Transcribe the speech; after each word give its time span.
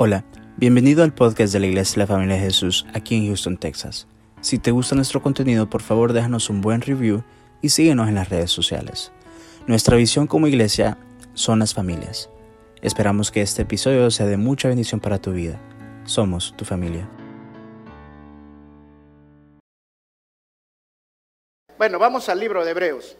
Hola, 0.00 0.24
bienvenido 0.56 1.02
al 1.02 1.12
podcast 1.12 1.52
de 1.52 1.58
la 1.58 1.66
Iglesia 1.66 1.94
de 1.94 1.98
la 2.02 2.06
Familia 2.06 2.36
de 2.36 2.42
Jesús 2.42 2.86
aquí 2.94 3.16
en 3.16 3.26
Houston, 3.26 3.56
Texas. 3.56 4.06
Si 4.40 4.60
te 4.60 4.70
gusta 4.70 4.94
nuestro 4.94 5.20
contenido, 5.20 5.68
por 5.68 5.82
favor 5.82 6.12
déjanos 6.12 6.50
un 6.50 6.60
buen 6.60 6.82
review 6.82 7.24
y 7.62 7.70
síguenos 7.70 8.06
en 8.06 8.14
las 8.14 8.28
redes 8.28 8.52
sociales. 8.52 9.10
Nuestra 9.66 9.96
visión 9.96 10.28
como 10.28 10.46
iglesia 10.46 10.98
son 11.34 11.58
las 11.58 11.74
familias. 11.74 12.30
Esperamos 12.80 13.32
que 13.32 13.42
este 13.42 13.62
episodio 13.62 14.08
sea 14.12 14.26
de 14.26 14.36
mucha 14.36 14.68
bendición 14.68 15.00
para 15.00 15.20
tu 15.20 15.32
vida. 15.32 15.60
Somos 16.04 16.56
tu 16.56 16.64
familia. 16.64 17.10
Bueno, 21.76 21.98
vamos 21.98 22.28
al 22.28 22.38
libro 22.38 22.64
de 22.64 22.70
Hebreos. 22.70 23.16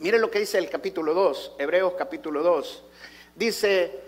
Mire 0.00 0.18
lo 0.18 0.28
que 0.28 0.40
dice 0.40 0.58
el 0.58 0.70
capítulo 0.70 1.14
2, 1.14 1.52
Hebreos 1.60 1.92
capítulo 1.96 2.42
2. 2.42 2.84
Dice, 3.36 4.07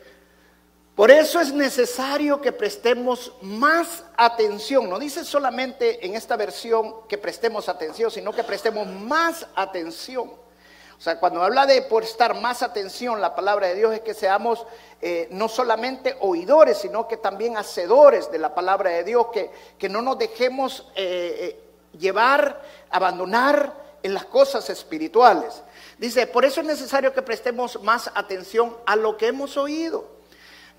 por 1.01 1.11
eso 1.11 1.41
es 1.41 1.51
necesario 1.55 2.43
que 2.43 2.53
prestemos 2.53 3.33
más 3.41 4.05
atención. 4.19 4.91
No 4.91 4.99
dice 4.99 5.25
solamente 5.25 6.05
en 6.05 6.15
esta 6.15 6.37
versión 6.37 6.95
que 7.09 7.17
prestemos 7.17 7.71
atención, 7.71 8.11
sino 8.11 8.35
que 8.35 8.45
prestemos 8.45 8.87
más 8.87 9.47
atención. 9.55 10.29
O 10.29 11.01
sea, 11.01 11.19
cuando 11.19 11.43
habla 11.43 11.65
de 11.65 11.81
prestar 11.81 12.39
más 12.39 12.63
atención, 12.63 13.19
la 13.19 13.35
palabra 13.35 13.69
de 13.69 13.77
Dios 13.77 13.95
es 13.95 14.01
que 14.01 14.13
seamos 14.13 14.67
eh, 15.01 15.27
no 15.31 15.49
solamente 15.49 16.19
oidores, 16.21 16.77
sino 16.77 17.09
que 17.09 17.17
también 17.17 17.57
hacedores 17.57 18.31
de 18.31 18.37
la 18.37 18.55
palabra 18.55 18.91
de 18.91 19.03
Dios, 19.03 19.29
que, 19.33 19.51
que 19.79 19.89
no 19.89 20.03
nos 20.03 20.19
dejemos 20.19 20.87
eh, 20.97 21.57
eh, 21.97 21.99
llevar, 21.99 22.61
abandonar 22.91 23.73
en 24.03 24.13
las 24.13 24.27
cosas 24.27 24.69
espirituales. 24.69 25.63
Dice, 25.97 26.27
por 26.27 26.45
eso 26.45 26.61
es 26.61 26.67
necesario 26.67 27.15
que 27.15 27.23
prestemos 27.23 27.83
más 27.83 28.11
atención 28.15 28.77
a 28.85 28.97
lo 28.97 29.17
que 29.17 29.29
hemos 29.29 29.57
oído 29.57 30.20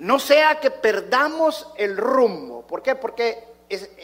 no 0.02 0.18
sea 0.18 0.60
que 0.60 0.72
perdamos 0.72 1.68
el 1.78 1.96
rumbo. 1.96 2.66
¿Por 2.66 2.82
qué? 2.82 2.96
Porque 2.96 3.44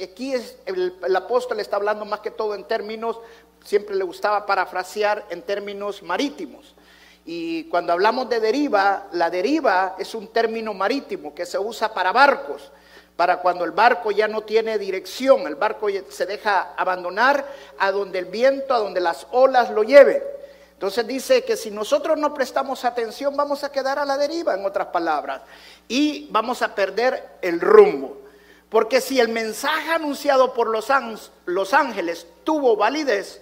aquí 0.04 0.32
es, 0.32 0.56
el, 0.68 0.94
apóstol 1.16 1.60
está 1.60 1.78
hablando 1.78 2.06
más 2.06 2.20
que 2.20 2.30
todo 2.30 2.54
en 2.54 2.66
términos, 2.66 3.20
siempre 3.66 3.96
le 3.96 4.04
gustaba 4.04 4.46
parafrasear 4.46 5.26
en 5.32 5.42
términos 5.42 6.04
marítimos. 6.04 6.76
Y 7.26 7.64
cuando 7.70 7.94
hablamos 7.94 8.30
de 8.30 8.40
deriva, 8.40 9.08
la 9.14 9.32
deriva 9.32 9.96
es 9.98 10.14
un 10.14 10.28
término 10.28 10.76
marítimo 10.76 11.34
que 11.34 11.48
se 11.48 11.58
usa 11.58 11.92
para 11.92 12.12
barcos, 12.12 12.72
para 13.16 13.38
cuando 13.42 13.66
el 13.66 13.72
barco 13.72 14.12
ya 14.12 14.28
no 14.28 14.42
tiene 14.42 14.78
dirección, 14.78 15.48
el 15.48 15.56
barco 15.56 15.88
se 16.10 16.28
deja 16.28 16.76
abandonar 16.78 17.44
a 17.80 17.92
donde 17.92 18.20
el 18.20 18.26
viento, 18.26 18.76
a 18.76 18.78
donde 18.78 19.02
las 19.02 19.26
olas 19.32 19.72
lo 19.72 19.82
lleven. 19.82 20.22
Entonces 20.78 21.08
dice 21.08 21.44
que 21.44 21.58
si 21.58 21.72
nosotros 21.72 22.20
no 22.20 22.36
prestamos 22.36 22.86
atención 22.86 23.36
vamos 23.36 23.64
a 23.64 23.72
quedar 23.72 23.98
a 23.98 24.06
la 24.06 24.16
deriva, 24.16 24.54
en 24.54 24.64
otras 24.64 24.86
palabras, 24.90 25.42
y 25.88 26.28
vamos 26.30 26.62
a 26.62 26.76
perder 26.76 27.40
el 27.42 27.60
rumbo. 27.60 28.22
Porque 28.70 29.02
si 29.02 29.20
el 29.20 29.30
mensaje 29.30 29.90
anunciado 29.90 30.54
por 30.54 30.68
los, 30.68 31.74
ángeles 31.74 32.28
tuvo 32.44 32.76
validez 32.76 33.42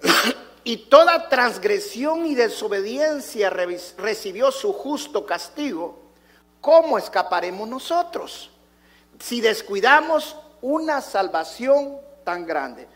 y 0.64 0.76
toda 0.88 1.28
transgresión 1.28 2.24
y 2.24 2.36
desobediencia 2.36 3.50
recibió 3.50 4.52
su 4.52 4.72
justo 4.72 5.26
castigo, 5.26 5.98
¿cómo 6.60 6.98
escaparemos 6.98 7.68
nosotros 7.68 8.52
si 9.18 9.40
descuidamos 9.40 10.36
una 10.60 11.00
salvación 11.00 11.96
tan 12.22 12.46
grande? 12.46 12.86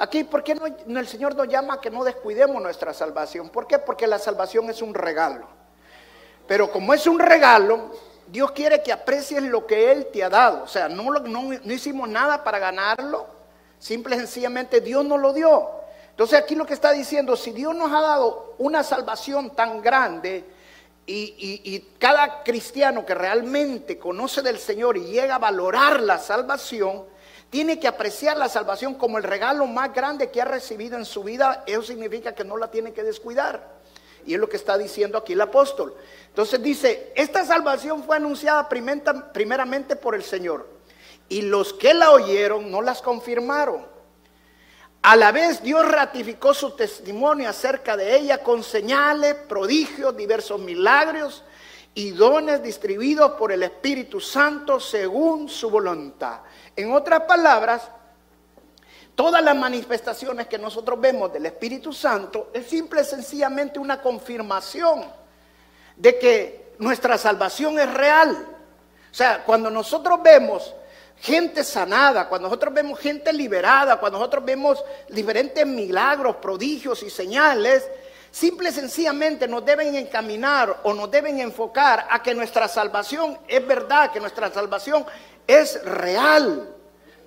Aquí, 0.00 0.24
¿por 0.24 0.42
qué 0.42 0.54
no, 0.54 0.64
el 0.98 1.06
Señor 1.06 1.36
nos 1.36 1.46
llama 1.46 1.74
a 1.74 1.80
que 1.82 1.90
no 1.90 2.02
descuidemos 2.04 2.62
nuestra 2.62 2.94
salvación? 2.94 3.50
¿Por 3.50 3.66
qué? 3.66 3.78
Porque 3.78 4.06
la 4.06 4.18
salvación 4.18 4.70
es 4.70 4.80
un 4.80 4.94
regalo. 4.94 5.46
Pero 6.48 6.72
como 6.72 6.94
es 6.94 7.06
un 7.06 7.18
regalo, 7.18 7.90
Dios 8.26 8.52
quiere 8.52 8.82
que 8.82 8.94
aprecies 8.94 9.42
lo 9.42 9.66
que 9.66 9.92
Él 9.92 10.06
te 10.10 10.24
ha 10.24 10.30
dado. 10.30 10.62
O 10.62 10.66
sea, 10.66 10.88
no, 10.88 11.12
no, 11.12 11.52
hicimos 11.70 12.08
nada 12.08 12.42
para 12.42 12.58
ganarlo. 12.58 13.26
Simple 13.78 14.16
y 14.16 14.20
sencillamente 14.20 14.80
Dios 14.80 15.04
nos 15.04 15.20
lo 15.20 15.34
dio. 15.34 15.68
Entonces 16.08 16.38
aquí 16.38 16.54
lo 16.54 16.64
que 16.64 16.72
está 16.72 16.92
diciendo, 16.92 17.36
si 17.36 17.50
Dios 17.50 17.74
nos 17.74 17.92
ha 17.92 18.00
dado 18.00 18.54
una 18.56 18.82
salvación 18.82 19.54
tan 19.54 19.82
grande 19.82 20.46
y 21.06 21.88
cada 21.98 22.42
cristiano 22.42 23.04
que 23.04 23.14
realmente 23.14 23.98
conoce 23.98 24.40
del 24.40 24.58
Señor 24.58 24.96
y 24.96 25.04
llega 25.04 25.34
a 25.34 25.38
valorar 25.38 26.00
la 26.00 26.16
salvación, 26.16 27.04
tiene 27.50 27.80
que 27.80 27.88
apreciar 27.88 28.36
la 28.36 28.48
salvación 28.48 28.94
como 28.94 29.18
el 29.18 29.24
regalo 29.24 29.66
más 29.66 29.92
grande 29.92 30.30
que 30.30 30.40
ha 30.40 30.44
recibido 30.44 30.96
en 30.96 31.04
su 31.04 31.24
vida. 31.24 31.64
Eso 31.66 31.82
significa 31.82 32.32
que 32.32 32.44
no 32.44 32.56
la 32.56 32.70
tiene 32.70 32.92
que 32.92 33.02
descuidar. 33.02 33.80
Y 34.24 34.34
es 34.34 34.40
lo 34.40 34.48
que 34.48 34.56
está 34.56 34.78
diciendo 34.78 35.18
aquí 35.18 35.32
el 35.32 35.40
apóstol. 35.40 35.94
Entonces 36.28 36.62
dice, 36.62 37.12
esta 37.16 37.44
salvación 37.44 38.04
fue 38.04 38.16
anunciada 38.16 38.68
primeramente 38.68 39.96
por 39.96 40.14
el 40.14 40.22
Señor. 40.22 40.68
Y 41.28 41.42
los 41.42 41.72
que 41.72 41.92
la 41.92 42.12
oyeron 42.12 42.70
no 42.70 42.82
las 42.82 43.02
confirmaron. 43.02 43.84
A 45.02 45.16
la 45.16 45.32
vez 45.32 45.62
Dios 45.62 45.88
ratificó 45.88 46.54
su 46.54 46.72
testimonio 46.72 47.48
acerca 47.48 47.96
de 47.96 48.16
ella 48.16 48.42
con 48.42 48.62
señales, 48.62 49.34
prodigios, 49.34 50.16
diversos 50.16 50.60
milagros 50.60 51.42
y 51.94 52.10
dones 52.10 52.62
distribuidos 52.62 53.32
por 53.32 53.50
el 53.50 53.62
Espíritu 53.62 54.20
Santo 54.20 54.78
según 54.78 55.48
su 55.48 55.70
voluntad. 55.70 56.40
En 56.80 56.94
otras 56.94 57.24
palabras, 57.24 57.82
todas 59.14 59.42
las 59.44 59.54
manifestaciones 59.54 60.46
que 60.46 60.56
nosotros 60.56 60.98
vemos 60.98 61.30
del 61.30 61.44
Espíritu 61.44 61.92
Santo 61.92 62.48
es 62.54 62.66
simple 62.68 63.02
y 63.02 63.04
sencillamente 63.04 63.78
una 63.78 64.00
confirmación 64.00 65.04
de 65.94 66.18
que 66.18 66.72
nuestra 66.78 67.18
salvación 67.18 67.78
es 67.78 67.92
real. 67.92 68.46
O 69.10 69.14
sea, 69.14 69.44
cuando 69.44 69.70
nosotros 69.70 70.22
vemos 70.22 70.74
gente 71.18 71.64
sanada, 71.64 72.30
cuando 72.30 72.48
nosotros 72.48 72.72
vemos 72.72 72.98
gente 72.98 73.30
liberada, 73.30 73.98
cuando 73.98 74.18
nosotros 74.18 74.42
vemos 74.42 74.82
diferentes 75.10 75.66
milagros, 75.66 76.36
prodigios 76.36 77.02
y 77.02 77.10
señales, 77.10 77.86
Simple 78.30 78.68
y 78.68 78.72
sencillamente 78.72 79.48
nos 79.48 79.64
deben 79.64 79.94
encaminar 79.94 80.80
o 80.84 80.94
nos 80.94 81.10
deben 81.10 81.40
enfocar 81.40 82.06
a 82.10 82.22
que 82.22 82.34
nuestra 82.34 82.68
salvación 82.68 83.38
es 83.48 83.66
verdad, 83.66 84.12
que 84.12 84.20
nuestra 84.20 84.52
salvación 84.52 85.04
es 85.46 85.82
real. 85.84 86.76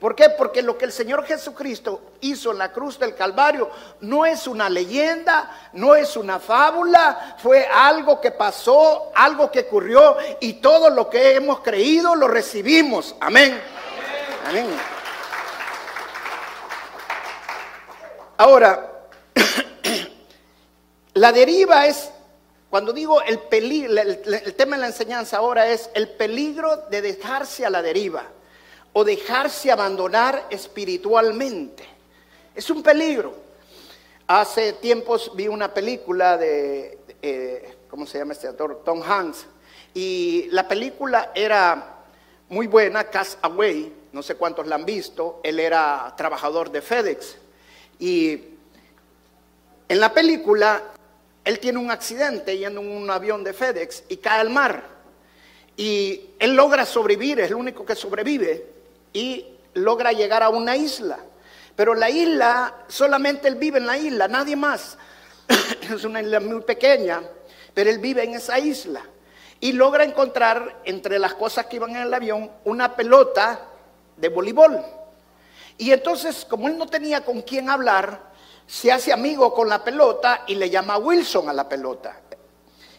¿Por 0.04 0.16
qué? 0.16 0.30
Porque 0.32 0.62
lo 0.62 0.78
que 0.78 0.84
el 0.84 0.92
Señor 0.92 1.26
Jesucristo 1.26 2.12
hizo 2.20 2.52
en 2.52 2.58
la 2.58 2.74
cruz 2.74 3.00
del 3.00 3.16
Calvario 3.16 3.70
no 4.02 4.26
es 4.26 4.48
una 4.48 4.70
leyenda, 4.70 5.70
no 5.72 5.96
es 5.96 6.18
una 6.18 6.40
fábula, 6.40 7.38
fue 7.38 7.66
algo 7.66 8.20
que 8.20 8.32
pasó, 8.32 9.14
algo 9.16 9.50
que 9.50 9.62
ocurrió 9.62 10.18
y 10.42 10.56
todo 10.56 10.90
lo 10.90 11.10
que 11.10 11.36
hemos 11.36 11.62
creído 11.62 12.16
lo 12.16 12.28
recibimos. 12.28 13.16
Amén. 13.22 13.58
Amén. 14.46 14.68
Ahora, 18.36 18.90
la 21.14 21.32
deriva 21.32 21.86
es, 21.86 22.10
cuando 22.70 22.92
digo 22.92 23.22
el 23.22 23.40
peligro, 23.40 24.02
el, 24.02 24.54
tema 24.56 24.76
de 24.76 24.82
la 24.82 24.88
enseñanza 24.88 25.38
ahora 25.38 25.70
es 25.70 25.90
el 25.94 26.10
peligro 26.10 26.78
de 26.90 27.02
dejarse 27.02 27.66
a 27.66 27.70
la 27.70 27.84
deriva 27.84 28.24
o 28.94 29.04
dejarse 29.04 29.72
abandonar 29.72 30.48
espiritualmente. 30.50 31.84
Es 32.56 32.70
un 32.70 32.82
peligro. 32.82 33.36
Hace 34.26 34.74
tiempos 34.74 35.32
vi 35.36 35.48
una 35.48 35.72
película 35.72 36.38
de, 36.38 36.98
eh, 37.22 37.78
¿cómo 37.90 38.08
se 38.08 38.18
llama 38.18 38.34
este 38.34 38.48
actor? 38.48 38.82
Tom 38.84 39.04
Hanks. 39.04 39.46
Y 39.94 40.48
la 40.50 40.68
película 40.68 41.32
era 41.36 41.98
muy 42.50 42.66
buena, 42.66 43.04
Cast 43.04 43.38
Away, 43.44 43.94
no 44.12 44.24
sé 44.24 44.36
cuántos 44.36 44.66
la 44.66 44.76
han 44.76 44.86
visto. 44.86 45.42
Él 45.44 45.60
era 45.60 46.12
trabajador 46.18 46.72
de 46.72 46.82
FedEx. 46.82 47.38
Y 48.00 48.42
en 49.90 50.00
la 50.00 50.12
película 50.12 50.93
él 51.46 51.60
tiene 51.60 51.80
un 51.80 51.92
accidente 51.92 52.58
yendo 52.58 52.82
en 52.82 52.90
un 52.90 53.10
avión 53.10 53.44
de 53.44 53.54
FedEx 53.54 54.04
y 54.10 54.18
cae 54.18 54.40
al 54.40 54.50
mar. 54.50 54.84
Y 55.76 56.30
él 56.40 56.56
logra 56.56 56.86
sobrevivir, 56.86 57.40
es 57.40 57.50
el 57.50 57.56
único 57.56 57.86
que 57.86 57.96
sobrevive, 57.96 58.66
y 59.12 59.46
logra 59.74 60.12
llegar 60.12 60.44
a 60.44 60.50
una 60.50 60.76
isla. 60.76 61.20
Pero 61.76 61.96
la 61.96 62.10
isla, 62.10 62.86
solamente 62.88 63.48
él 63.48 63.56
vive 63.56 63.80
en 63.80 63.88
la 63.88 63.98
isla, 63.98 64.28
nadie 64.28 64.56
más. 64.56 64.98
es 65.94 66.04
una 66.04 66.22
isla 66.22 66.40
muy 66.40 66.62
pequeña, 66.62 67.22
pero 67.74 67.90
él 67.90 68.00
vive 68.00 68.24
en 68.24 68.36
esa 68.36 68.60
isla. 68.60 69.02
Y 69.60 69.72
logra 69.72 70.04
encontrar 70.04 70.82
entre 70.86 71.20
las 71.20 71.34
cosas 71.34 71.66
que 71.66 71.78
iban 71.78 71.92
en 71.92 72.04
el 72.04 72.14
avión 72.14 72.52
una 72.64 72.96
pelota 72.96 73.60
de 74.18 74.30
voleibol. 74.30 74.80
Y 75.78 75.92
entonces, 75.92 76.46
como 76.46 76.68
él 76.68 76.78
no 76.78 76.86
tenía 76.86 77.22
con 77.22 77.42
quién 77.42 77.70
hablar, 77.70 78.33
se 78.68 78.92
hace 78.92 79.12
amigo 79.12 79.54
con 79.54 79.70
la 79.70 79.84
pelota 79.84 80.44
y 80.48 80.56
le 80.56 80.70
llama 80.70 80.98
Wilson 80.98 81.50
a 81.50 81.54
la 81.54 81.68
pelota. 81.68 82.20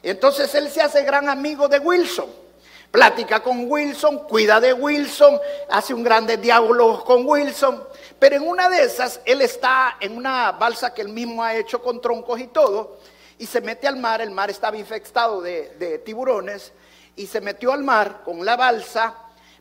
Entonces 0.03 0.55
él 0.55 0.71
se 0.71 0.83
hace 0.83 1.03
gran 1.03 1.29
amigo 1.29 1.69
de 1.69 1.79
Wilson. 1.79 2.45
Platica 2.91 3.43
con 3.43 3.69
Wilson, 3.69 4.21
cuida 4.29 4.61
de 4.61 4.73
Wilson, 4.73 5.41
hace 5.69 5.93
un 5.93 6.05
grande 6.05 6.37
diálogo 6.37 7.03
con 7.05 7.27
Wilson. 7.27 7.83
Pero 8.21 8.37
en 8.37 8.47
una 8.47 8.69
de 8.69 8.85
esas, 8.85 9.21
él 9.25 9.41
está 9.41 9.97
en 9.99 10.17
una 10.17 10.53
balsa 10.53 10.95
que 10.95 11.03
él 11.03 11.09
mismo 11.09 11.43
ha 11.43 11.57
hecho 11.57 11.83
con 11.83 12.01
troncos 12.01 12.39
y 12.39 12.47
todo. 12.47 12.99
y 13.37 13.47
se 13.47 13.61
mete 13.61 13.89
al 13.89 13.97
mar, 13.97 14.21
el 14.21 14.31
mar 14.31 14.49
estaba 14.49 14.77
infectado 14.77 15.41
de, 15.41 16.01
tiburones, 16.05 16.73
y 17.17 17.27
se 17.27 17.41
metió 17.41 17.73
al 17.73 17.83
mar 17.83 18.23
con 18.25 18.45
la 18.45 18.55
balsa, 18.55 19.13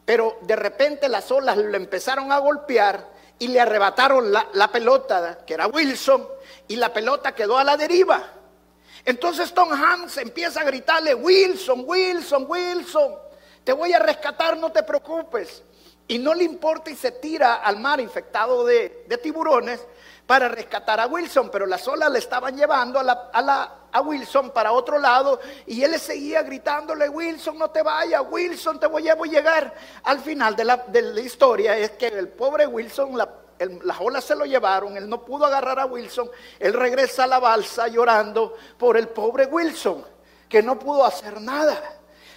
pero 0.06 0.38
de 0.42 0.56
repente 0.56 1.10
las 1.10 1.32
olas 1.32 1.58
le 1.58 1.76
empezaron 1.76 2.32
a 2.32 2.38
golpear 2.38 3.13
y 3.40 3.48
le 3.48 3.60
arrebataron 3.60 4.32
la, 4.32 4.72
pelota, 4.72 5.40
que 5.46 5.54
era 5.54 5.68
Wilson, 5.68 6.28
y 6.68 6.76
la 6.76 6.94
pelota 6.94 7.34
quedó 7.34 7.58
a 7.58 7.64
la 7.64 7.78
deriva. 7.78 8.24
Entonces 9.06 9.54
Tom 9.54 9.72
Hanks 9.72 10.18
empieza 10.18 10.62
a 10.62 10.64
gritarle, 10.64 11.14
Wilson, 11.14 11.84
Wilson, 11.86 12.46
Wilson, 12.48 13.16
te 13.64 13.74
voy 13.74 13.94
a 13.94 14.00
rescatar, 14.00 14.58
no 14.58 14.72
te 14.72 14.84
preocupes. 14.84 15.64
Y 16.08 16.20
no 16.20 16.34
le 16.34 16.44
importa 16.44 16.90
y 16.92 16.96
se 16.96 17.12
tira 17.12 17.56
al 17.56 17.80
mar 17.80 18.00
infectado 18.00 18.66
de, 18.66 19.06
tiburones 19.22 19.80
para 20.26 20.48
rescatar 20.48 21.00
a 21.00 21.08
Wilson, 21.08 21.50
pero 21.50 21.66
las 21.66 21.88
olas 21.88 22.12
le 22.12 22.20
estaban 22.20 22.56
llevando 22.56 23.00
a, 23.00 23.80
Wilson 24.04 24.52
para 24.52 24.72
otro 24.72 24.98
lado 24.98 25.40
y 25.68 25.84
él 25.84 25.92
le 25.92 26.00
seguía 26.00 26.42
gritándole, 26.42 27.10
Wilson, 27.10 27.58
no 27.58 27.70
te 27.70 27.84
vayas, 27.84 28.24
Wilson, 28.30 28.80
te 28.80 28.88
voy 28.88 29.08
a 29.10 29.16
llegar. 29.16 29.74
Al 30.04 30.20
final 30.20 30.56
de 30.56 30.66
la, 30.66 31.20
historia 31.20 31.78
es 31.78 31.92
que 31.92 32.08
el 32.08 32.30
pobre 32.30 32.66
Wilson, 32.66 33.18
la, 33.18 33.30
las 33.84 34.00
olas 34.00 34.24
se 34.24 34.36
lo 34.36 34.46
llevaron, 34.46 34.98
él 34.98 35.08
no 35.08 35.24
pudo 35.24 35.46
agarrar 35.46 35.80
a 35.80 35.86
Wilson, 35.86 36.30
él 36.60 36.74
regresa 36.74 37.26
a 37.26 37.28
la 37.28 37.40
balsa 37.40 37.88
llorando 37.88 38.56
por 38.78 38.98
el 38.98 39.10
pobre 39.10 39.46
Wilson, 39.46 40.04
que 40.50 40.64
no 40.64 40.80
pudo 40.80 41.06
hacer 41.06 41.40
nada. 41.42 41.80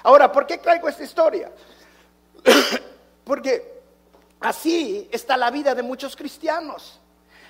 Ahora, 0.03 0.31
¿por 0.31 0.47
qué 0.47 0.59
traigo 0.59 0.89
esta 0.89 1.05
historia? 1.05 1.50
Porque 3.25 3.81
así 4.41 5.09
está 5.11 5.37
la 5.37 5.50
vida 5.50 5.75
de 5.75 5.82
muchos 5.82 6.15
cristianos. 6.15 7.00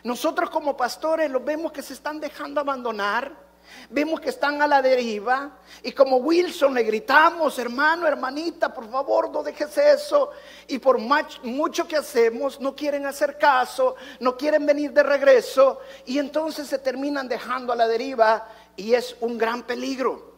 Nosotros 0.06 0.50
como 0.50 0.76
pastores 0.76 1.29
los 1.29 1.44
vemos 1.44 1.73
que 1.73 1.82
se 1.82 1.93
están 1.93 2.20
dejando 2.20 2.61
abandonar, 2.61 3.44
Vemos 3.91 4.20
que 4.20 4.29
están 4.29 4.62
a 4.62 4.67
la 4.69 4.81
deriva 4.81 5.58
y 5.82 5.91
como 5.91 6.19
Wilson 6.19 6.73
le 6.73 6.85
gritamos, 6.85 7.58
hermano, 7.58 8.06
hermanita, 8.06 8.73
por 8.73 8.88
favor, 8.88 9.29
no 9.31 9.43
dejes 9.43 9.76
eso. 9.76 10.31
Y 10.69 10.79
por 10.79 10.99
mucho 10.99 11.88
que 11.88 11.97
hacemos, 11.97 12.61
no 12.61 12.76
quieren 12.76 13.06
hacer 13.06 13.37
caso, 13.37 13.97
no 14.20 14.37
quieren 14.37 14.64
venir 14.64 14.93
de 14.93 15.03
regreso 15.03 15.81
y 16.05 16.19
entonces 16.19 16.69
se 16.69 16.79
terminan 16.79 17.26
dejando 17.26 17.73
a 17.73 17.76
la 17.76 17.88
deriva 17.88 18.47
y 18.76 18.94
es 18.94 19.17
un 19.19 19.37
gran 19.37 19.64
peligro. 19.64 20.37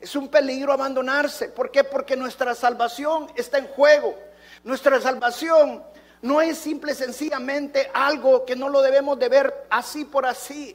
Es 0.00 0.16
un 0.16 0.26
peligro 0.26 0.72
abandonarse. 0.72 1.50
¿Por 1.50 1.70
qué? 1.70 1.84
Porque 1.84 2.16
nuestra 2.16 2.56
salvación 2.56 3.30
está 3.36 3.58
en 3.58 3.68
juego. 3.68 4.18
Nuestra 4.64 5.00
salvación 5.00 5.84
no 6.24 6.40
es 6.40 6.56
simple 6.56 6.94
sencillamente 6.94 7.90
algo 7.92 8.46
que 8.46 8.56
no 8.56 8.70
lo 8.70 8.80
debemos 8.80 9.18
de 9.18 9.28
ver 9.28 9.66
así 9.68 10.06
por 10.06 10.24
así. 10.24 10.74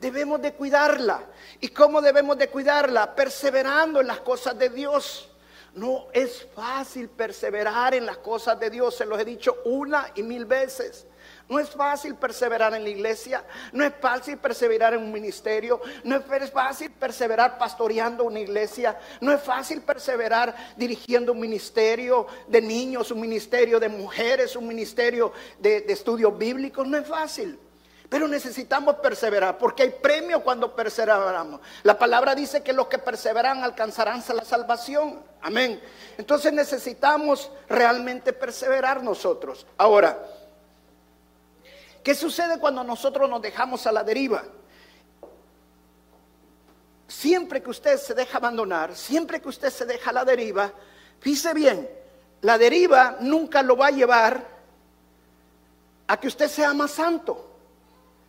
Debemos 0.00 0.42
de 0.42 0.54
cuidarla. 0.54 1.22
¿Y 1.60 1.68
cómo 1.68 2.00
debemos 2.00 2.36
de 2.36 2.48
cuidarla? 2.48 3.14
Perseverando 3.14 4.00
en 4.00 4.08
las 4.08 4.18
cosas 4.18 4.58
de 4.58 4.70
Dios. 4.70 5.28
No 5.74 6.08
es 6.12 6.44
fácil 6.52 7.08
perseverar 7.10 7.94
en 7.94 8.06
las 8.06 8.18
cosas 8.18 8.58
de 8.58 8.70
Dios, 8.70 8.96
se 8.96 9.06
los 9.06 9.20
he 9.20 9.24
dicho 9.24 9.58
una 9.66 10.10
y 10.16 10.24
mil 10.24 10.46
veces. 10.46 11.06
No 11.48 11.58
es 11.58 11.70
fácil 11.70 12.14
perseverar 12.14 12.74
en 12.74 12.82
la 12.82 12.90
iglesia, 12.90 13.42
no 13.72 13.82
es 13.82 13.92
fácil 14.00 14.36
perseverar 14.36 14.92
en 14.92 15.02
un 15.02 15.10
ministerio, 15.10 15.80
no 16.04 16.16
es 16.16 16.50
fácil 16.50 16.90
perseverar 16.90 17.56
pastoreando 17.56 18.24
una 18.24 18.40
iglesia, 18.40 18.98
no 19.22 19.32
es 19.32 19.40
fácil 19.40 19.80
perseverar 19.80 20.54
dirigiendo 20.76 21.32
un 21.32 21.40
ministerio 21.40 22.26
de 22.48 22.60
niños, 22.60 23.10
un 23.10 23.20
ministerio 23.20 23.80
de 23.80 23.88
mujeres, 23.88 24.56
un 24.56 24.68
ministerio 24.68 25.32
de, 25.58 25.80
de 25.80 25.92
estudios 25.92 26.36
bíblicos, 26.36 26.86
no 26.86 26.98
es 26.98 27.06
fácil. 27.06 27.58
Pero 28.08 28.26
necesitamos 28.26 28.96
perseverar, 28.96 29.58
porque 29.58 29.82
hay 29.82 29.90
premio 29.90 30.42
cuando 30.42 30.74
perseveramos. 30.74 31.60
La 31.82 31.98
palabra 31.98 32.34
dice 32.34 32.62
que 32.62 32.72
los 32.72 32.88
que 32.88 32.98
perseveran 32.98 33.62
alcanzarán 33.62 34.22
la 34.34 34.44
salvación. 34.44 35.20
Amén. 35.42 35.80
Entonces 36.16 36.52
necesitamos 36.52 37.50
realmente 37.68 38.32
perseverar 38.32 39.02
nosotros. 39.02 39.66
Ahora, 39.76 40.18
¿qué 42.08 42.14
sucede 42.14 42.58
cuando 42.58 42.82
nosotros 42.82 43.28
nos 43.28 43.42
dejamos 43.42 43.86
a 43.86 43.92
la 43.92 44.02
deriva? 44.02 44.42
Siempre 47.06 47.62
que 47.62 47.68
usted 47.68 47.98
se 47.98 48.14
deja 48.14 48.38
abandonar, 48.38 48.96
siempre 48.96 49.42
que 49.42 49.48
usted 49.50 49.68
se 49.68 49.84
deja 49.84 50.08
a 50.08 50.14
la 50.14 50.24
deriva, 50.24 50.72
fíjese 51.20 51.52
bien, 51.52 51.86
la 52.40 52.56
deriva 52.56 53.18
nunca 53.20 53.62
lo 53.62 53.76
va 53.76 53.88
a 53.88 53.90
llevar 53.90 54.42
a 56.06 56.16
que 56.16 56.28
usted 56.28 56.48
sea 56.48 56.72
más 56.72 56.92
santo 56.92 57.44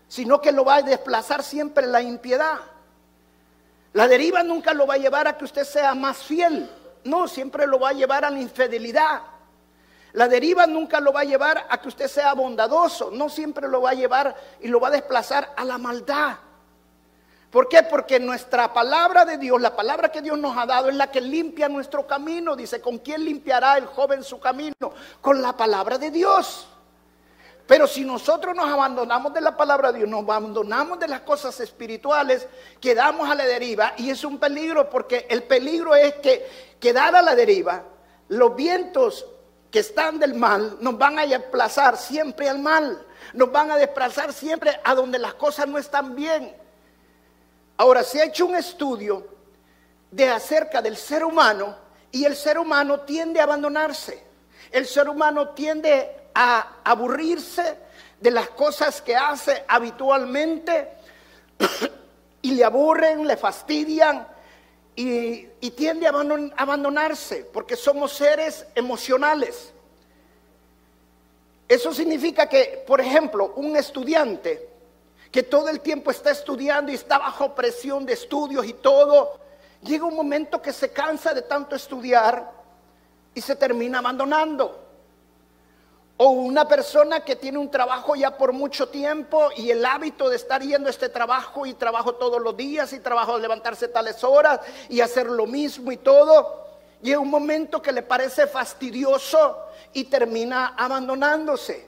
sino 0.10 0.42
que 0.42 0.52
lo 0.52 0.66
va 0.66 0.76
a 0.76 0.82
desplazar 0.82 1.42
siempre 1.42 1.88
la 1.88 2.02
impiedad. 2.02 2.58
La 3.94 4.10
deriva 4.10 4.44
nunca 4.44 4.74
lo 4.74 4.88
va 4.88 4.96
a 4.96 4.98
llevar 4.98 5.26
a 5.30 5.38
que 5.38 5.46
usted 5.46 5.64
sea 5.64 5.96
más 5.96 6.18
fiel, 6.18 6.70
no, 7.06 7.30
siempre 7.30 7.66
lo 7.66 7.80
va 7.80 7.90
a 7.90 7.94
llevar 7.94 8.26
a 8.26 8.30
la 8.30 8.42
infidelidad. 8.42 9.22
La 10.14 10.28
deriva 10.28 10.66
nunca 10.66 11.00
lo 11.00 11.14
va 11.14 11.22
a 11.22 11.26
llevar 11.26 11.68
a 11.70 11.80
que 11.80 11.88
usted 11.88 12.08
sea 12.08 12.34
bondadoso, 12.34 13.12
no 13.12 13.30
siempre 13.30 13.68
lo 13.68 13.82
va 13.82 13.92
a 13.92 13.94
llevar 13.96 14.36
y 14.60 14.68
lo 14.68 14.80
va 14.80 14.88
a 14.88 14.92
desplazar 14.92 15.54
a 15.56 15.64
la 15.64 15.78
maldad. 15.78 16.38
¿Por 17.52 17.68
qué? 17.68 17.82
Porque 17.84 18.20
nuestra 18.20 18.72
palabra 18.74 19.26
de 19.26 19.38
Dios, 19.38 19.60
la 19.60 19.76
palabra 19.76 20.12
que 20.12 20.22
Dios 20.22 20.38
nos 20.38 20.56
ha 20.56 20.66
dado 20.68 20.90
es 20.90 20.96
la 20.96 21.12
que 21.12 21.20
limpia 21.20 21.68
nuestro 21.68 22.06
camino. 22.06 22.56
Dice, 22.56 22.80
¿con 22.80 23.00
quién 23.00 23.26
limpiará 23.26 23.78
el 23.78 23.88
joven 23.88 24.24
su 24.24 24.40
camino? 24.40 24.76
Con 25.20 25.42
la 25.42 25.58
palabra 25.58 25.98
de 25.98 26.12
Dios. 26.12 26.68
Pero 27.66 27.88
si 27.88 28.04
nosotros 28.04 28.56
nos 28.56 28.68
abandonamos 28.68 29.34
de 29.34 29.42
la 29.42 29.56
palabra 29.56 29.92
de 29.92 30.00
Dios, 30.00 30.10
nos 30.10 30.24
abandonamos 30.24 31.00
de 31.00 31.08
las 31.08 31.22
cosas 31.22 31.60
espirituales, 31.60 32.48
quedamos 32.80 33.30
a 33.30 33.36
la 33.36 33.46
deriva 33.46 33.94
y 33.98 34.10
es 34.10 34.24
un 34.24 34.40
peligro 34.40 34.90
porque 34.90 35.28
el 35.30 35.44
peligro 35.44 35.96
es 35.96 36.16
que 36.16 36.48
quedar 36.80 37.16
a 37.16 37.22
la 37.22 37.36
deriva, 37.36 37.84
los 38.28 38.56
vientos 38.56 39.24
que 39.72 39.80
están 39.80 40.20
del 40.20 40.34
mal 40.34 40.78
nos 40.82 40.98
van 40.98 41.20
a 41.20 41.26
desplazar 41.26 41.98
siempre 41.98 42.50
al 42.50 42.60
mal, 42.60 43.06
nos 43.34 43.52
van 43.52 43.72
a 43.72 43.78
desplazar 43.78 44.34
siempre 44.34 44.80
a 44.84 44.96
donde 44.96 45.20
las 45.20 45.36
cosas 45.36 45.68
no 45.68 45.78
están 45.78 46.16
bien. 46.16 46.56
Ahora, 47.78 48.04
se 48.04 48.22
ha 48.22 48.26
hecho 48.26 48.46
un 48.46 48.56
estudio 48.56 49.28
de 50.12 50.30
acerca 50.30 50.82
del 50.82 50.98
ser 50.98 51.24
humano 51.24 51.76
y 52.12 52.26
el 52.26 52.36
ser 52.36 52.58
humano 52.58 53.02
tiende 53.02 53.40
a 53.40 53.44
abandonarse. 53.44 54.24
El 54.72 54.86
ser 54.86 55.08
humano 55.08 55.50
tiende 55.50 56.16
a 56.34 56.78
aburrirse 56.84 57.78
de 58.20 58.32
las 58.32 58.50
cosas 58.50 59.02
que 59.02 59.16
hace 59.16 59.64
habitualmente 59.68 60.90
y 62.42 62.52
le 62.52 62.64
aburren, 62.64 63.26
le 63.26 63.38
fastidian 63.38 64.28
y, 65.02 65.72
tiende 65.72 66.08
a 66.08 66.14
abandonarse 66.58 67.48
porque 67.54 67.78
somos 67.78 68.12
seres 68.12 68.66
emocionales. 68.76 69.72
Eso 71.70 71.94
significa 71.94 72.50
que, 72.50 72.84
por 72.86 73.00
ejemplo, 73.00 73.54
un 73.56 73.78
estudiante 73.78 74.68
que 75.32 75.44
todo 75.44 75.70
el 75.70 75.80
tiempo 75.80 76.12
está 76.12 76.32
estudiando 76.32 76.92
y 76.92 76.96
está 76.96 77.18
bajo 77.18 77.56
presión 77.56 78.06
de 78.06 78.14
estudios 78.14 78.66
y 78.66 78.74
todo, 78.74 79.40
llega 79.84 80.04
un 80.04 80.16
momento 80.16 80.62
que 80.62 80.74
se 80.74 80.92
cansa 80.92 81.34
de 81.34 81.44
tanto 81.44 81.78
estudiar 81.78 82.52
y 83.34 83.40
se 83.40 83.56
termina 83.56 84.00
abandonando. 84.00 84.89
O 86.22 86.32
una 86.32 86.68
persona 86.68 87.22
que 87.22 87.38
tiene 87.38 87.58
un 87.58 87.72
trabajo 87.72 88.14
ya 88.14 88.38
por 88.38 88.52
mucho 88.52 88.90
tiempo 88.90 89.52
y 89.56 89.72
el 89.72 89.86
hábito 89.86 90.28
de 90.28 90.36
estar 90.36 90.62
yendo 90.62 90.88
a 90.88 90.90
este 90.90 91.08
trabajo 91.08 91.66
y 91.66 91.76
trabajo 91.76 92.16
todos 92.16 92.42
los 92.42 92.58
días 92.58 92.92
y 92.92 93.00
trabajo 93.00 93.38
de 93.38 93.42
levantarse 93.42 93.88
tales 93.88 94.22
horas 94.26 94.60
y 94.90 95.00
hacer 95.00 95.28
lo 95.28 95.48
mismo 95.48 95.94
y 95.94 95.98
todo. 95.98 96.68
Llega 97.02 97.20
un 97.20 97.30
momento 97.30 97.82
que 97.82 97.94
le 97.94 98.02
parece 98.02 98.48
fastidioso 98.48 99.60
y 99.94 100.04
termina 100.04 100.74
abandonándose. 100.78 101.88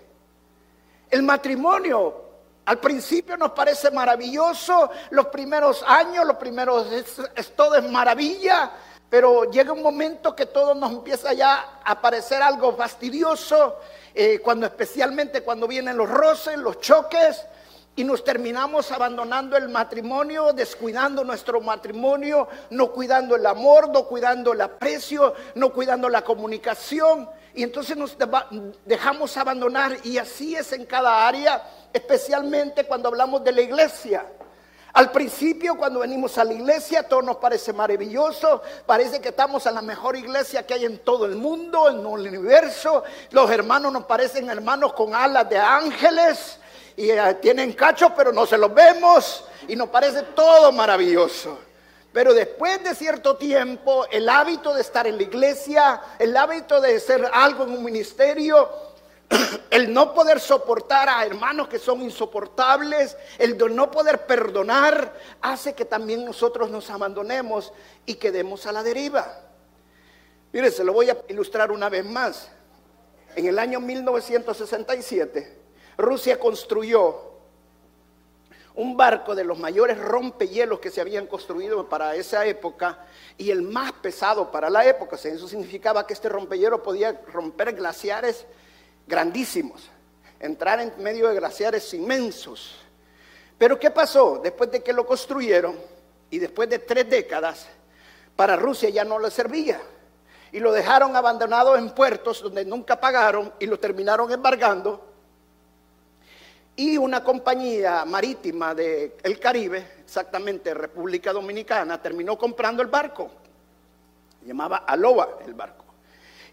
El 1.10 1.24
matrimonio 1.24 2.22
al 2.64 2.80
principio 2.80 3.36
nos 3.36 3.52
parece 3.52 3.92
maravilloso, 3.92 4.92
los 5.10 5.28
primeros 5.28 5.84
años, 5.86 6.26
los 6.26 6.38
primeros, 6.38 6.90
es, 6.90 7.54
todo 7.54 7.76
es 7.76 7.84
maravilla, 7.84 8.72
pero 9.10 9.52
llega 9.52 9.74
un 9.74 9.84
momento 9.84 10.34
que 10.34 10.46
todo 10.46 10.74
nos 10.74 10.90
empieza 10.90 11.34
ya 11.34 11.82
a 11.84 12.00
parecer 12.00 12.42
algo 12.42 12.74
fastidioso 12.78 13.76
eh, 14.14 14.40
cuando 14.40 14.66
especialmente 14.66 15.42
cuando 15.42 15.68
vienen 15.68 15.98
los 15.98 16.10
roces, 16.10 16.58
los 16.58 16.80
choques, 16.80 17.46
y 17.96 18.04
nos 18.04 18.24
terminamos 18.24 18.92
abandonando 18.92 19.58
el 19.58 19.68
matrimonio, 19.68 20.54
descuidando 20.54 21.24
nuestro 21.24 21.60
matrimonio, 21.60 22.48
no 22.70 22.92
cuidando 22.92 23.36
el 23.36 23.46
amor, 23.46 23.90
no 23.90 24.06
cuidando 24.06 24.54
el 24.54 24.62
aprecio, 24.62 25.34
no 25.56 25.74
cuidando 25.74 26.08
la 26.08 26.24
comunicación. 26.24 27.30
Y 27.54 27.64
entonces 27.64 27.98
nos 27.98 28.18
dejamos 28.86 29.36
abandonar 29.36 29.98
y 30.06 30.18
así 30.18 30.56
es 30.56 30.72
en 30.72 30.86
cada 30.86 31.28
área, 31.28 31.64
especialmente 31.92 32.86
cuando 32.86 33.10
hablamos 33.10 33.44
de 33.44 33.52
la 33.52 33.62
iglesia. 33.62 34.26
Al 34.94 35.12
principio, 35.12 35.76
cuando 35.76 36.02
venimos 36.02 36.38
a 36.38 36.44
la 36.44 36.54
iglesia, 36.54 37.04
todo 37.04 37.22
nos 37.22 37.38
parece 37.38 37.72
maravilloso. 37.72 38.62
Parece 38.86 39.22
que 39.22 39.30
estamos 39.30 39.66
en 39.66 39.76
la 39.76 39.82
mejor 39.82 40.16
iglesia 40.16 40.66
que 40.66 40.74
hay 40.74 40.86
en 40.86 41.00
todo 41.00 41.26
el 41.26 41.36
mundo, 41.36 41.90
en 41.90 42.00
el 42.00 42.06
universo. 42.06 43.04
Los 43.32 43.50
hermanos 43.50 43.94
nos 43.94 44.04
parecen 44.04 44.50
hermanos 44.50 44.94
con 44.94 45.16
alas 45.16 45.50
de 45.50 45.58
ángeles. 45.58 46.58
y 46.98 47.10
eh, 47.10 47.38
tienen 47.42 47.72
cachos, 47.72 48.12
pero 48.16 48.34
no 48.34 48.46
se 48.46 48.58
los 48.58 48.74
vemos 48.74 49.46
y 49.68 49.76
nos 49.76 49.90
parece 49.90 50.24
todo 50.36 50.72
maravilloso. 50.72 51.58
Pero 52.12 52.34
después 52.34 52.84
de 52.84 52.94
cierto 52.94 53.38
tiempo, 53.38 54.06
el 54.12 54.28
hábito 54.28 54.74
de 54.74 54.82
estar 54.82 55.08
en 55.08 55.16
la 55.16 55.24
iglesia, 55.24 56.02
el 56.20 56.36
hábito 56.36 56.82
de 56.82 57.00
ser 57.00 57.30
algo 57.34 57.64
en 57.64 57.72
un 57.72 57.84
ministerio, 57.84 58.70
el 59.70 59.94
no 59.94 60.14
poder 60.14 60.40
soportar 60.40 61.10
a 61.10 61.26
hermanos 61.26 61.68
que 61.68 61.80
son 61.80 62.02
insoportables, 62.02 63.18
el 63.38 63.58
no 63.76 63.92
poder 63.92 64.26
perdonar, 64.26 65.14
hace 65.42 65.74
que 65.74 65.86
también 65.86 66.26
nosotros 66.26 66.70
nos 66.70 66.90
abandonemos 66.90 67.74
y 68.06 68.16
quedemos 68.16 68.66
a 68.66 68.72
la 68.72 68.84
deriva. 68.84 69.42
Mire, 70.52 70.72
se 70.72 70.84
lo 70.84 70.94
voy 70.94 71.10
a 71.10 71.18
ilustrar 71.30 71.72
una 71.72 71.90
vez 71.90 72.06
más. 72.06 72.50
En 73.36 73.46
el 73.46 73.58
año 73.58 73.80
1967, 73.80 75.60
Rusia 75.98 76.38
construyó 76.38 77.32
un 78.76 78.96
barco 78.96 79.36
de 79.36 79.44
los 79.44 79.58
mayores 79.60 79.98
rompehielos 79.98 80.80
que 80.80 80.92
se 80.92 81.02
habían 81.02 81.28
construido 81.28 81.88
para 81.88 82.16
esa 82.16 82.46
época 82.46 83.06
y 83.38 83.52
el 83.52 83.62
más 83.62 83.94
pesado 83.94 84.52
para 84.52 84.70
la 84.70 84.86
época. 84.86 85.16
Eso 85.16 85.48
significaba 85.48 86.06
que 86.06 86.14
este 86.14 86.30
rompehielo 86.30 86.84
podía 86.84 87.22
romper 87.28 87.74
glaciares 87.74 88.46
grandísimos, 89.08 89.90
entrar 90.40 90.80
en 90.80 90.94
medio 90.98 91.30
de 91.30 91.36
glaciares 91.36 91.94
inmensos. 91.94 92.78
Pero 93.58 93.80
¿qué 93.80 93.92
pasó? 93.92 94.40
Después 94.44 94.72
de 94.72 94.82
que 94.82 94.94
lo 94.94 95.06
construyeron 95.06 95.76
y 96.30 96.40
después 96.40 96.70
de 96.70 96.80
tres 96.80 97.10
décadas, 97.10 97.68
para 98.36 98.56
Rusia 98.56 98.90
ya 98.90 99.04
no 99.04 99.20
le 99.20 99.30
servía. 99.30 99.82
Y 100.52 100.60
lo 100.60 100.72
dejaron 100.72 101.16
abandonado 101.16 101.78
en 101.78 101.92
puertos 101.92 102.42
donde 102.42 102.66
nunca 102.66 103.00
pagaron 103.00 103.54
y 103.60 103.66
lo 103.66 103.80
terminaron 103.80 104.32
embargando 104.32 105.12
y 106.76 106.98
una 106.98 107.24
compañía 107.24 108.06
marítima 108.06 108.74
del 108.74 109.14
el 109.22 109.40
Caribe, 109.40 109.88
exactamente 110.04 110.74
República 110.74 111.34
Dominicana, 111.34 112.02
terminó 112.02 112.38
comprando 112.38 112.82
el 112.82 112.88
barco. 112.88 113.30
Llamaba 114.46 114.78
Aloha 114.78 115.28
el 115.46 115.54
barco. 115.54 115.81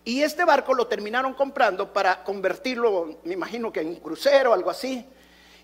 Y 0.09 0.23
este 0.23 0.47
barco 0.47 0.73
lo 0.73 0.87
terminaron 0.87 1.35
comprando 1.35 1.93
para 1.93 2.25
convertirlo, 2.25 3.19
me 3.25 3.35
imagino 3.35 3.71
que 3.71 3.81
en 3.81 3.89
un 3.89 3.97
crucero 3.97 4.53
o 4.53 4.55
algo 4.55 4.71
así. 4.71 5.07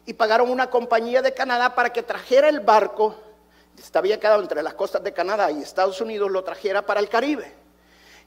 Y 0.04 0.12
pagaron 0.12 0.50
una 0.50 0.68
compañía 0.68 1.22
de 1.22 1.32
Canadá 1.32 1.74
para 1.74 1.94
que 1.94 2.02
trajera 2.02 2.50
el 2.50 2.60
barco, 2.60 3.16
había 3.94 4.20
quedado 4.20 4.42
entre 4.42 4.62
las 4.62 4.74
costas 4.74 5.02
de 5.02 5.14
Canadá 5.14 5.50
y 5.50 5.62
Estados 5.62 5.98
Unidos, 6.02 6.30
lo 6.30 6.44
trajera 6.44 6.84
para 6.84 7.00
el 7.00 7.08
Caribe. 7.08 7.54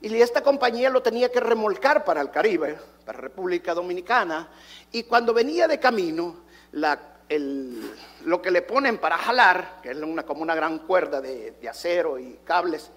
Y 0.02 0.12
esta 0.20 0.42
compañía 0.42 0.90
lo 0.90 1.04
tenía 1.04 1.32
que 1.32 1.40
remolcar 1.40 2.04
para 2.04 2.20
el 2.22 2.32
Caribe, 2.32 2.80
para 3.06 3.20
República 3.20 3.76
Dominicana. 3.76 4.50
Y 4.92 5.04
cuando 5.04 5.36
venía 5.36 5.68
de 5.68 5.80
camino, 5.80 6.38
lo 6.72 8.42
que 8.42 8.50
le 8.50 8.64
ponen 8.64 8.98
para 8.98 9.20
jalar, 9.20 9.82
que 9.84 9.92
es 9.92 9.98
como 10.26 10.42
una 10.42 10.56
gran 10.56 10.80
cuerda 10.80 11.22
de, 11.22 11.54
acero 11.70 12.18
y 12.18 12.40
cables, 12.44 12.90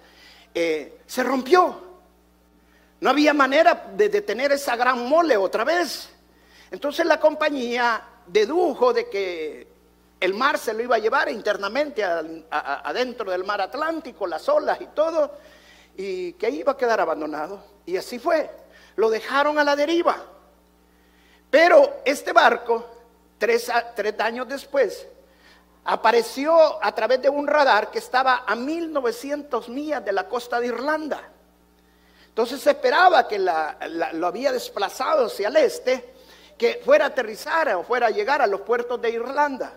eh, 0.55 1.01
se 1.05 1.21
rompió. 1.21 1.90
No 3.01 3.09
había 3.09 3.33
manera 3.33 3.89
de 3.93 4.09
detener 4.09 4.53
esa 4.53 4.75
gran 4.75 5.07
mole 5.07 5.35
otra 5.35 5.63
vez. 5.63 6.09
Entonces 6.71 7.05
la 7.05 7.19
compañía 7.19 8.01
dedujo 8.25 8.93
de 8.93 9.09
que 9.09 9.67
el 10.19 10.33
mar 10.35 10.57
se 10.57 10.73
lo 10.73 10.83
iba 10.83 10.95
a 10.95 10.99
llevar 10.99 11.27
internamente 11.29 12.03
adentro 12.03 13.31
del 13.31 13.43
mar 13.43 13.59
Atlántico, 13.59 14.27
las 14.27 14.47
olas 14.47 14.79
y 14.79 14.85
todo 14.87 15.35
y 15.97 16.33
que 16.33 16.49
iba 16.49 16.73
a 16.73 16.77
quedar 16.77 17.01
abandonado. 17.01 17.63
Y 17.85 17.97
así 17.97 18.19
fue. 18.19 18.49
Lo 18.95 19.09
dejaron 19.09 19.57
a 19.57 19.63
la 19.63 19.75
deriva. 19.75 20.15
Pero 21.49 22.01
este 22.05 22.31
barco, 22.31 22.87
tres, 23.37 23.69
años 24.19 24.47
después, 24.47 25.07
apareció 25.83 26.83
a 26.83 26.93
través 26.93 27.21
de 27.21 27.29
un 27.29 27.47
radar 27.47 27.89
que 27.91 27.99
estaba 27.99 28.43
a 28.47 28.55
1900 28.55 29.69
millas 29.69 30.05
de 30.05 30.13
la 30.13 30.27
costa 30.27 30.59
de 30.59 30.67
Irlanda. 30.67 31.21
Entonces 32.31 32.61
se 32.61 32.71
esperaba 32.71 33.27
que 33.27 33.37
lo 33.37 34.25
había 34.25 34.53
desplazado 34.53 35.25
hacia 35.25 35.49
el 35.49 35.57
este, 35.57 36.13
que 36.57 36.81
fuera 36.83 37.05
a 37.05 37.07
aterrizar 37.09 37.67
o 37.75 37.83
fuera 37.83 38.07
a 38.07 38.09
llegar 38.09 38.41
a 38.41 38.47
los 38.47 38.61
puertos 38.61 39.01
de 39.01 39.09
Irlanda. 39.09 39.73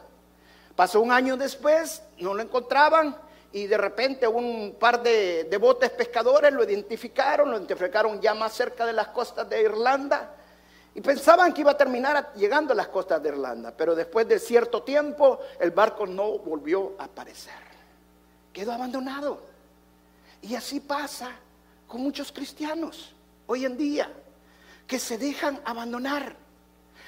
Pasó 0.76 1.00
un 1.00 1.10
año 1.10 1.36
después, 1.36 2.00
no 2.18 2.32
lo 2.32 2.42
encontraban, 2.42 3.16
y 3.50 3.66
de 3.66 3.76
repente 3.76 4.28
un 4.28 4.76
par 4.78 5.02
de, 5.02 5.48
botes 5.60 5.90
pescadores 5.90 6.52
lo 6.52 6.64
identificaron, 6.64 7.50
lo 7.50 7.56
identificaron 7.56 8.20
ya 8.20 8.34
más 8.34 8.52
cerca 8.52 8.86
de 8.86 8.92
las 8.92 9.08
costas 9.08 9.48
de 9.48 9.62
Irlanda 9.62 10.34
y 10.94 11.00
pensaban 11.00 11.52
que 11.52 11.62
iba 11.62 11.72
a 11.72 11.76
terminar 11.76 12.32
llegando 12.34 12.72
a 12.72 12.76
las 12.76 12.88
costas 12.88 13.20
de 13.20 13.30
Irlanda, 13.30 13.72
pero 13.76 13.96
después 13.96 14.28
de 14.28 14.38
cierto 14.38 14.82
tiempo 14.82 15.40
el 15.58 15.72
barco 15.72 16.06
no 16.06 16.38
volvió 16.38 16.94
a 16.98 17.04
aparecer, 17.04 17.52
quedó 18.52 18.72
abandonado. 18.72 19.40
Y 20.42 20.54
así 20.54 20.78
pasa 20.78 21.30
con 21.86 22.02
muchos 22.02 22.32
cristianos 22.32 23.14
hoy 23.46 23.64
en 23.64 23.76
día, 23.76 24.12
que 24.86 24.98
se 24.98 25.18
dejan 25.18 25.60
abandonar. 25.64 26.36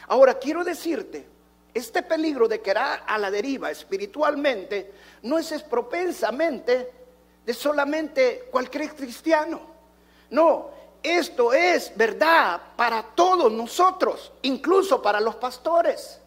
Ahora 0.08 0.38
quiero 0.38 0.64
decirte, 0.64 1.26
este 1.74 2.02
peligro 2.02 2.48
de 2.48 2.60
quedar 2.60 3.04
a 3.06 3.18
la 3.18 3.30
deriva 3.30 3.70
espiritualmente 3.70 4.92
no 5.22 5.38
es 5.38 5.62
propensamente 5.62 6.90
de 7.44 7.54
solamente 7.54 8.48
cualquier 8.50 8.94
cristiano. 8.94 9.60
No, 10.30 10.70
esto 11.02 11.52
es 11.52 11.92
verdad 11.96 12.60
para 12.76 13.02
todos 13.02 13.52
nosotros, 13.52 14.32
incluso 14.42 15.00
para 15.02 15.20
los 15.20 15.36
pastores. 15.36 16.20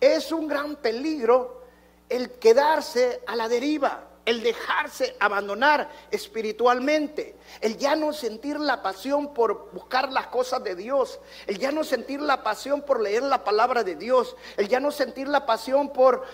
Es 0.00 0.32
un 0.32 0.46
gran 0.46 0.76
peligro 0.76 1.62
el 2.08 2.32
quedarse 2.32 3.22
a 3.26 3.36
la 3.36 3.48
deriva 3.48 4.13
el 4.24 4.42
dejarse 4.42 5.16
abandonar 5.20 5.90
espiritualmente, 6.10 7.36
el 7.60 7.76
ya 7.76 7.96
no 7.96 8.12
sentir 8.12 8.58
la 8.58 8.82
pasión 8.82 9.34
por 9.34 9.70
buscar 9.72 10.12
las 10.12 10.28
cosas 10.28 10.62
de 10.64 10.74
Dios, 10.74 11.20
el 11.46 11.58
ya 11.58 11.72
no 11.72 11.84
sentir 11.84 12.20
la 12.20 12.42
pasión 12.42 12.82
por 12.82 13.00
leer 13.00 13.22
la 13.22 13.44
palabra 13.44 13.84
de 13.84 13.96
Dios, 13.96 14.36
el 14.56 14.68
ya 14.68 14.80
no 14.80 14.90
sentir 14.90 15.28
la 15.28 15.46
pasión 15.46 15.92
por 15.92 16.24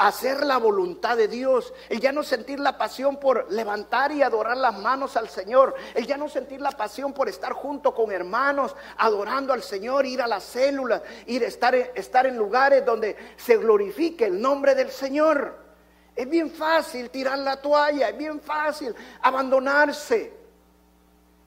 hacer 0.00 0.46
la 0.46 0.56
voluntad 0.56 1.18
de 1.18 1.28
Dios, 1.28 1.74
el 1.90 2.00
ya 2.00 2.10
no 2.10 2.22
sentir 2.22 2.58
la 2.58 2.78
pasión 2.78 3.18
por 3.18 3.52
levantar 3.52 4.12
y 4.12 4.22
adorar 4.22 4.56
las 4.56 4.78
manos 4.78 5.14
al 5.18 5.28
Señor, 5.28 5.74
el 5.94 6.06
ya 6.06 6.16
no 6.16 6.28
sentir 6.28 6.60
la 6.60 6.70
pasión 6.70 7.12
por 7.12 7.28
estar 7.28 7.52
junto 7.52 7.94
con 7.94 8.10
hermanos, 8.10 8.74
adorando 8.96 9.52
al 9.52 9.62
Señor, 9.62 10.06
ir 10.06 10.22
a 10.22 10.26
las 10.26 10.44
células, 10.44 11.02
ir 11.26 11.42
estar, 11.42 11.74
estar 11.74 12.24
en 12.24 12.38
lugares 12.38 12.84
donde 12.86 13.14
se 13.36 13.58
glorifique 13.58 14.24
el 14.24 14.40
nombre 14.40 14.74
del 14.74 14.90
Señor. 14.90 15.69
Es 16.14 16.28
bien 16.28 16.50
fácil 16.50 17.10
tirar 17.10 17.38
la 17.38 17.60
toalla, 17.60 18.08
es 18.08 18.18
bien 18.18 18.40
fácil 18.40 18.94
abandonarse. 19.22 20.32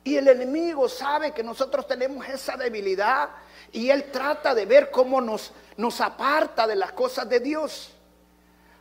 Y 0.04 0.18
el 0.18 0.28
enemigo 0.28 0.90
sabe 0.90 1.32
que 1.32 1.44
nosotros 1.44 1.88
tenemos 1.88 2.28
esa 2.28 2.58
debilidad 2.58 3.30
y 3.72 3.90
él 3.90 4.12
trata 4.12 4.54
de 4.54 4.66
ver 4.66 4.92
cómo 4.92 5.22
nos, 5.22 5.52
nos 5.78 6.02
aparta 6.02 6.68
de 6.68 6.76
las 6.76 6.92
cosas 6.92 7.28
de 7.30 7.40
Dios. 7.40 7.94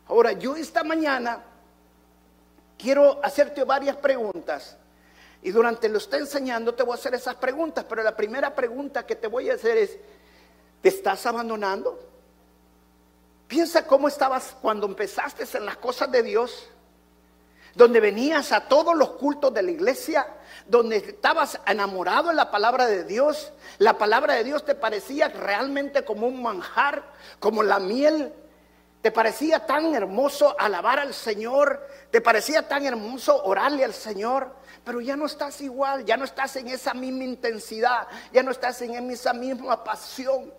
Ahora, 0.08 0.32
yo 0.32 0.56
esta 0.56 0.82
mañana 0.82 1.42
quiero 2.76 3.20
hacerte 3.22 3.62
varias 3.64 3.96
preguntas. 3.96 4.76
Y 5.42 5.50
durante 5.50 5.88
lo 5.88 5.98
estoy 5.98 6.20
enseñando 6.20 6.74
te 6.74 6.82
voy 6.82 6.92
a 6.92 6.94
hacer 6.96 7.14
esas 7.14 7.36
preguntas, 7.36 7.84
pero 7.88 8.02
la 8.02 8.16
primera 8.16 8.54
pregunta 8.54 9.06
que 9.06 9.16
te 9.16 9.26
voy 9.26 9.50
a 9.50 9.54
hacer 9.54 9.76
es, 9.76 9.96
¿te 10.80 10.88
estás 10.88 11.24
abandonando? 11.26 12.12
Piensa 13.52 13.87
cómo 13.87 14.09
estabas 14.09 14.56
cuando 14.62 14.87
empezaste 14.87 15.44
en 15.59 15.66
las 15.66 15.76
cosas 15.76 16.11
de 16.11 16.23
Dios, 16.23 16.71
donde 17.75 18.00
venías 18.00 18.50
a 18.50 18.66
todos 18.66 18.97
los 18.97 19.11
cultos 19.11 19.52
de 19.52 19.62
la 19.62 19.71
iglesia, 19.71 20.26
donde 20.66 20.97
estabas 20.97 21.61
enamorado 21.66 22.30
en 22.30 22.37
la 22.37 22.50
palabra 22.50 22.87
de 22.87 23.04
Dios. 23.04 23.52
La 23.76 23.99
palabra 23.99 24.32
de 24.37 24.44
Dios 24.44 24.64
te 24.64 24.75
parecía 24.75 25.28
realmente 25.28 26.02
como 26.02 26.28
un 26.28 26.42
manjar, 26.42 27.04
como 27.40 27.62
la 27.62 27.78
miel. 27.78 28.32
Te 29.02 29.11
parecía 29.11 29.66
tan 29.66 29.94
hermoso 29.94 30.56
alabar 30.59 30.99
al 30.99 31.12
Señor, 31.12 31.87
te 32.11 32.23
parecía 32.23 32.66
tan 32.66 32.87
hermoso 32.87 33.44
orarle 33.44 33.85
al 33.85 33.92
Señor, 33.92 34.56
pero 34.82 35.02
ya 35.02 35.14
no 35.14 35.26
estás 35.26 35.61
igual, 35.61 36.06
ya 36.06 36.16
no 36.16 36.25
estás 36.25 36.56
en 36.56 36.68
esa 36.68 36.94
misma 36.94 37.25
intensidad, 37.25 38.09
ya 38.32 38.42
no 38.42 38.50
estás 38.50 38.80
en 38.80 39.11
esa 39.11 39.35
misma 39.35 39.85
pasión. 39.85 40.50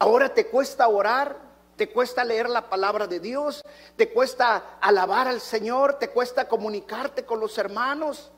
Ahora 0.00 0.34
te 0.34 0.48
cuesta 0.48 0.88
orar, 0.88 1.47
te 1.78 1.88
cuesta 1.88 2.24
leer 2.24 2.50
la 2.50 2.68
palabra 2.68 3.06
de 3.06 3.20
Dios, 3.20 3.62
te 3.96 4.10
cuesta 4.10 4.78
alabar 4.80 5.28
al 5.28 5.40
Señor, 5.40 5.94
te 5.94 6.10
cuesta 6.10 6.48
comunicarte 6.48 7.24
con 7.24 7.38
los 7.38 7.56
hermanos. 7.56 8.32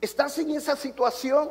¿Estás 0.00 0.38
en 0.38 0.50
esa 0.52 0.74
situación? 0.76 1.50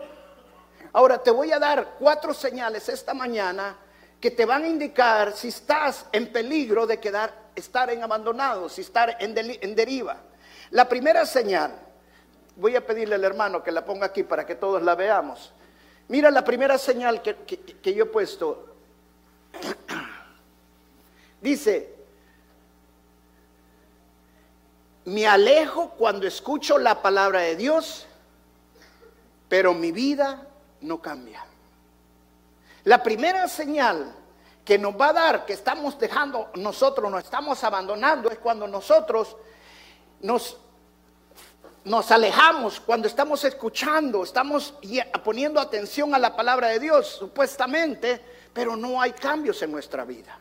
Ahora 0.91 1.21
te 1.21 1.29
voy 1.29 1.51
a 1.51 1.59
dar 1.59 1.95
cuatro 1.99 2.33
señales 2.33 2.89
esta 2.89 3.13
mañana 3.13 3.77
que 4.19 4.31
te 4.31 4.43
van 4.45 4.63
a 4.63 4.67
indicar 4.67 5.33
si 5.33 5.49
estás 5.49 6.07
en 6.11 6.31
peligro 6.31 6.87
de 6.87 6.99
quedar, 6.99 7.31
estar 7.55 7.91
en 7.91 8.01
abandonado, 8.01 8.67
si 8.67 8.81
estar 8.81 9.17
en, 9.19 9.35
deriva. 9.75 10.17
La 10.71 10.89
primera 10.89 11.27
señal, 11.27 11.79
voy 12.55 12.75
a 12.75 12.83
pedirle 12.83 13.15
al 13.15 13.23
hermano 13.23 13.61
que 13.61 13.71
la 13.71 13.85
ponga 13.85 14.07
aquí 14.07 14.23
para 14.23 14.47
que 14.47 14.55
todos 14.55 14.81
la 14.81 14.95
veamos. 14.95 15.53
Mira 16.07 16.31
la 16.31 16.43
primera 16.43 16.79
señal 16.79 17.21
que, 17.21 17.35
que 17.35 17.93
yo 17.93 18.05
he 18.05 18.07
puesto 18.07 18.75
Dice, 21.45 21.93
me 25.05 25.27
alejo 25.27 25.91
cuando 25.91 26.25
escucho 26.25 26.79
la 26.79 27.03
palabra 27.03 27.41
de 27.41 27.55
Dios, 27.55 28.07
pero 29.47 29.75
mi 29.75 29.91
vida 29.91 30.47
no 30.81 30.99
cambia. 30.99 31.45
La 32.85 33.03
primera 33.03 33.47
señal 33.47 34.11
que 34.65 34.79
nos 34.79 34.99
va 34.99 35.09
a 35.09 35.13
dar 35.13 35.45
que 35.45 35.53
estamos 35.53 35.99
dejando, 35.99 36.49
nosotros 36.55 37.11
nos 37.11 37.23
estamos 37.23 37.63
abandonando, 37.63 38.31
es 38.31 38.39
cuando 38.39 38.67
nosotros 38.67 39.37
nos, 40.21 40.57
nos 41.83 42.09
alejamos, 42.09 42.79
cuando 42.79 43.07
estamos 43.07 43.43
escuchando, 43.43 44.23
estamos 44.23 44.73
poniendo 45.23 45.61
atención 45.61 46.15
a 46.15 46.17
la 46.17 46.35
palabra 46.35 46.69
de 46.69 46.79
Dios, 46.79 47.05
supuestamente, 47.05 48.19
pero 48.51 48.75
no 48.75 48.99
hay 48.99 49.11
cambios 49.11 49.61
en 49.61 49.71
nuestra 49.71 50.05
vida. 50.05 50.39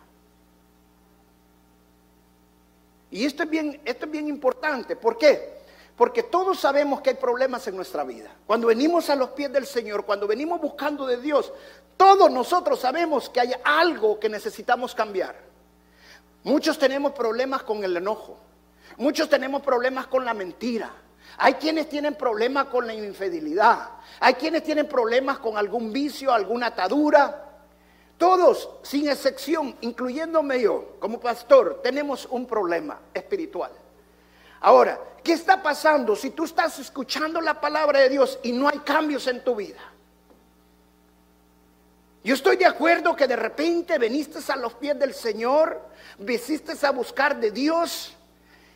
Y 3.14 3.24
esto 3.24 3.44
es 3.44 3.48
bien, 3.48 3.80
esto 3.84 4.06
es 4.06 4.10
bien 4.10 4.26
importante. 4.26 4.96
¿Por 4.96 5.16
qué? 5.16 5.62
Porque 5.96 6.24
todos 6.24 6.58
sabemos 6.58 7.00
que 7.00 7.10
hay 7.10 7.16
problemas 7.16 7.64
en 7.68 7.76
nuestra 7.76 8.02
vida. 8.02 8.28
Cuando 8.44 8.66
venimos 8.66 9.08
a 9.08 9.14
los 9.14 9.30
pies 9.30 9.52
del 9.52 9.66
Señor, 9.66 10.04
cuando 10.04 10.26
venimos 10.26 10.60
buscando 10.60 11.06
de 11.06 11.18
Dios, 11.18 11.52
todos 11.96 12.28
nosotros 12.28 12.80
sabemos 12.80 13.30
que 13.30 13.38
hay 13.38 13.52
algo 13.62 14.18
que 14.18 14.28
necesitamos 14.28 14.96
cambiar. 14.96 15.36
Muchos 16.42 16.76
tenemos 16.76 17.12
problemas 17.12 17.62
con 17.62 17.84
el 17.84 17.96
enojo. 17.96 18.36
Muchos 18.96 19.28
tenemos 19.28 19.62
problemas 19.62 20.08
con 20.08 20.24
la 20.24 20.34
mentira. 20.34 20.90
Hay 21.38 21.54
quienes 21.54 21.88
tienen 21.88 22.16
problemas 22.16 22.64
con 22.64 22.84
la 22.84 22.94
infidelidad. 22.94 23.90
Hay 24.18 24.34
quienes 24.34 24.64
tienen 24.64 24.88
problemas 24.88 25.38
con 25.38 25.56
algún 25.56 25.92
vicio, 25.92 26.32
alguna 26.32 26.66
atadura. 26.66 27.43
Todos, 28.18 28.68
sin 28.82 29.08
excepción, 29.08 29.76
incluyéndome 29.80 30.60
yo, 30.60 30.96
como 31.00 31.18
pastor, 31.18 31.80
tenemos 31.82 32.26
un 32.30 32.46
problema 32.46 33.00
espiritual. 33.12 33.72
Ahora, 34.60 34.98
¿qué 35.22 35.32
está 35.32 35.62
pasando 35.62 36.14
si 36.14 36.30
tú 36.30 36.44
estás 36.44 36.78
escuchando 36.78 37.40
la 37.40 37.60
palabra 37.60 38.00
de 38.00 38.08
Dios 38.08 38.38
y 38.42 38.52
no 38.52 38.68
hay 38.68 38.78
cambios 38.78 39.26
en 39.26 39.42
tu 39.42 39.56
vida? 39.56 39.80
Yo 42.22 42.34
estoy 42.34 42.56
de 42.56 42.64
acuerdo 42.64 43.14
que 43.14 43.26
de 43.26 43.36
repente 43.36 43.98
veniste 43.98 44.38
a 44.50 44.56
los 44.56 44.72
pies 44.74 44.98
del 44.98 45.12
Señor, 45.12 45.82
visiste 46.18 46.72
a 46.86 46.90
buscar 46.90 47.38
de 47.38 47.50
Dios 47.50 48.14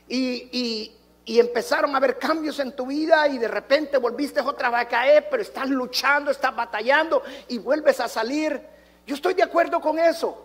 y, 0.07 0.95
y, 1.25 1.39
empezaron 1.41 1.95
a 1.95 1.99
haber 1.99 2.19
cambios 2.19 2.59
en 2.59 2.75
tu 2.77 2.87
vida 2.87 3.29
y 3.29 3.39
de 3.39 3.49
repente 3.49 3.97
volviste 3.97 4.41
otra 4.41 4.71
vez 4.71 4.81
a 4.81 4.89
caer, 4.89 5.29
pero 5.31 5.43
estás 5.43 5.69
luchando, 5.69 6.31
estás 6.31 6.55
batallando 6.55 7.23
y 7.49 7.59
vuelves 7.59 8.01
a 8.01 8.09
salir 8.09 8.61
yo 9.09 9.15
estoy 9.15 9.33
de 9.33 9.43
acuerdo 9.43 9.81
con 9.81 9.99
eso. 9.99 10.45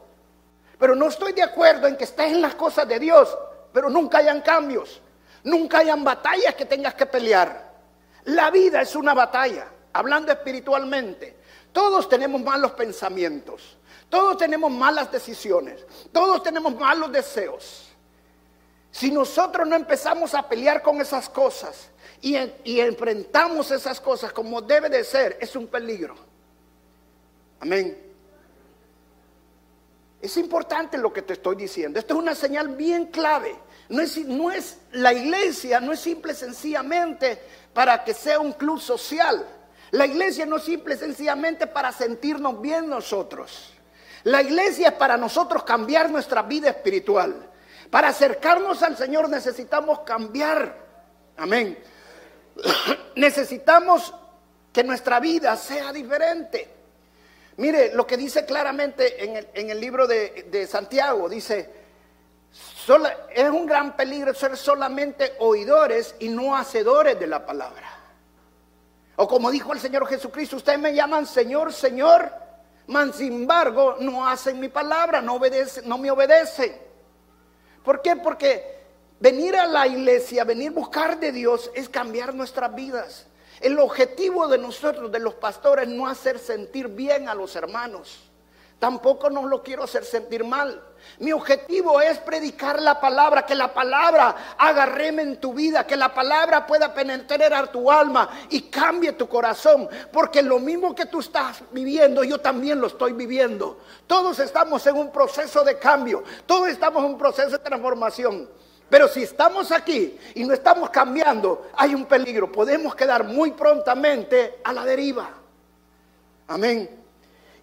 Pero 0.79 0.96
no 0.96 1.10
estoy 1.10 1.34
de 1.34 1.43
acuerdo 1.43 1.86
en 1.86 1.98
que 1.98 2.05
estés 2.05 2.32
en 2.32 2.41
las 2.41 2.55
cosas 2.55 2.88
de 2.88 2.98
Dios, 2.98 3.38
pero 3.74 3.89
nunca 3.89 4.20
hayan 4.20 4.39
cambios. 4.39 5.01
Nunca 5.43 5.79
hayan 5.79 6.01
batallas 6.01 6.55
que 6.55 6.63
tengas 6.63 6.93
que 6.93 7.05
pelear. 7.05 7.74
La 8.24 8.50
vida 8.51 8.82
es 8.82 8.96
una 8.96 9.13
batalla, 9.13 9.67
hablando 9.91 10.32
espiritualmente. 10.32 11.36
Todos 11.74 12.08
tenemos 12.08 12.41
malos 12.41 12.72
pensamientos. 12.72 13.77
Todos 14.08 14.38
tenemos 14.38 14.72
malas 14.72 15.12
decisiones. 15.12 15.86
Todos 16.13 16.41
tenemos 16.41 16.74
malos 16.74 17.12
deseos. 17.12 17.89
Si 18.91 19.12
nosotros 19.12 19.67
no 19.67 19.75
empezamos 19.75 20.34
a 20.34 20.48
pelear 20.48 20.82
con 20.82 21.01
esas 21.01 21.27
cosas 21.27 21.89
y, 22.22 22.38
enfrentamos 22.79 23.72
esas 23.72 24.00
cosas 24.00 24.32
como 24.32 24.62
debe 24.62 24.88
de 24.88 25.03
ser, 25.03 25.38
es 25.41 25.53
un 25.58 25.67
peligro. 25.67 26.15
Amén. 27.60 28.02
Es 30.23 30.37
importante 30.37 30.97
lo 30.97 31.11
que 31.11 31.21
te 31.21 31.33
estoy 31.33 31.57
diciendo. 31.57 31.99
Esto 31.99 32.13
es 32.13 32.19
una 32.21 32.33
señal 32.33 32.69
bien 32.69 33.07
clave. 33.07 33.53
No 33.89 34.01
es, 34.01 34.17
no 34.19 34.51
es 34.51 34.77
la 34.93 35.11
iglesia, 35.11 35.81
no 35.81 35.91
es 35.91 35.99
simple 35.99 36.33
sencillamente 36.33 37.37
para 37.73 38.05
que 38.05 38.13
sea 38.13 38.39
un 38.39 38.53
club 38.53 38.79
social. 38.79 39.45
La 39.91 40.05
iglesia 40.05 40.45
no 40.45 40.55
es 40.55 40.63
simple 40.63 40.95
sencillamente 40.95 41.67
para 41.67 41.91
sentirnos 41.91 42.62
bien 42.62 42.88
nosotros. 42.88 43.73
La 44.23 44.41
iglesia 44.41 44.88
es 44.88 44.93
para 44.93 45.17
nosotros 45.17 45.65
cambiar 45.65 46.09
nuestra 46.09 46.41
vida 46.41 46.69
espiritual. 46.69 47.51
Para 47.89 48.07
acercarnos 48.07 48.81
al 48.81 48.95
Señor 48.95 49.27
necesitamos 49.27 49.99
cambiar. 50.05 50.73
Amén. 51.36 51.77
necesitamos 53.17 54.13
que 54.71 54.86
nuestra 54.86 55.19
vida 55.19 55.57
sea 55.57 55.91
diferente. 55.91 56.72
Mire 57.57 57.93
lo 57.93 58.07
que 58.07 58.17
dice 58.17 58.45
claramente 58.45 59.23
en 59.59 59.69
el, 59.69 59.79
libro 59.79 60.07
de, 60.07 60.67
Santiago, 60.67 61.29
dice, 61.29 61.69
es 63.29 63.49
un 63.49 63.65
gran 63.65 63.95
peligro 63.95 64.33
ser 64.33 64.57
solamente 64.57 65.33
oidores 65.39 66.15
y 66.19 66.29
no 66.29 66.55
hacedores 66.55 67.19
de 67.19 67.27
la 67.27 67.45
palabra. 67.45 67.99
O 69.15 69.27
como 69.27 69.51
dijo 69.51 69.73
el 69.73 69.79
Señor 69.79 70.07
Jesucristo, 70.07 70.55
ustedes 70.55 70.79
me 70.79 70.95
llaman 70.95 71.27
Señor, 71.27 71.71
Señor, 71.71 72.31
mas 72.87 73.15
sin 73.15 73.33
embargo 73.33 73.97
no 73.99 74.27
hacen 74.27 74.59
mi 74.59 74.69
palabra, 74.69 75.21
no, 75.21 75.35
obedecen, 75.35 75.87
no 75.87 75.99
me 75.99 76.09
obedecen. 76.09 76.75
¿Por 77.83 78.01
qué? 78.01 78.15
Porque 78.15 78.81
venir 79.19 79.55
a 79.55 79.67
la 79.67 79.85
iglesia, 79.85 80.43
venir 80.43 80.71
buscar 80.71 81.19
de 81.19 81.31
Dios 81.31 81.69
es 81.75 81.87
cambiar 81.87 82.33
nuestras 82.33 82.73
vidas. 82.73 83.27
El 83.61 83.79
objetivo 83.79 84.47
de 84.47 84.57
nosotros, 84.57 85.11
de 85.11 85.19
los 85.19 85.35
pastores, 85.35 85.87
no 85.87 86.07
hacer 86.07 86.39
sentir 86.39 86.87
bien 86.87 87.29
a 87.29 87.35
los 87.35 87.55
hermanos. 87.55 88.31
Tampoco 88.83 89.29
nos 89.29 89.45
lo 89.45 89.63
quiero 89.63 89.83
hacer 89.83 90.03
sentir 90.03 90.43
mal. 90.43 90.83
Mi 91.19 91.31
objetivo 91.31 92.01
es 92.01 92.17
predicar 92.17 92.81
la 92.81 92.99
palabra, 92.99 93.45
que 93.45 93.55
la 93.55 93.73
palabra 93.73 94.55
haga 94.57 94.85
reme 94.85 95.21
en 95.21 95.39
tu 95.39 95.53
vida, 95.53 95.87
que 95.87 95.95
la 95.95 96.13
palabra 96.13 96.67
pueda 96.67 96.93
penetrar 96.93 97.71
tu 97.71 97.89
alma 97.89 98.29
y 98.49 98.63
cambie 98.63 99.13
tu 99.13 99.29
corazón. 99.29 99.87
Porque 100.11 100.41
lo 100.41 100.59
mismo 100.59 100.93
que 100.93 101.05
tú 101.05 101.21
estás 101.21 101.61
viviendo, 101.71 102.25
yo 102.25 102.41
también 102.41 102.81
lo 102.81 102.87
estoy 102.87 103.13
viviendo. 103.13 103.77
Todos 104.05 104.39
estamos 104.39 104.85
en 104.85 104.97
un 104.97 105.13
proceso 105.13 105.63
de 105.63 105.79
cambio, 105.79 106.21
todos 106.45 106.67
estamos 106.67 107.05
en 107.05 107.11
un 107.11 107.17
proceso 107.17 107.51
de 107.51 107.59
transformación. 107.59 108.49
Pero 108.89 109.08
si 109.08 109.24
estamos 109.24 109.72
aquí 109.72 110.17
y 110.36 110.43
no 110.43 110.54
estamos 110.54 110.89
cambiando, 110.89 111.69
hay 111.76 111.96
un 111.96 112.06
peligro. 112.06 112.52
Podemos 112.52 112.96
quedar 112.96 113.24
muy 113.24 113.52
prontamente 113.52 114.60
a 114.63 114.72
la 114.72 114.86
deriva. 114.86 115.32
Amén. 116.48 116.89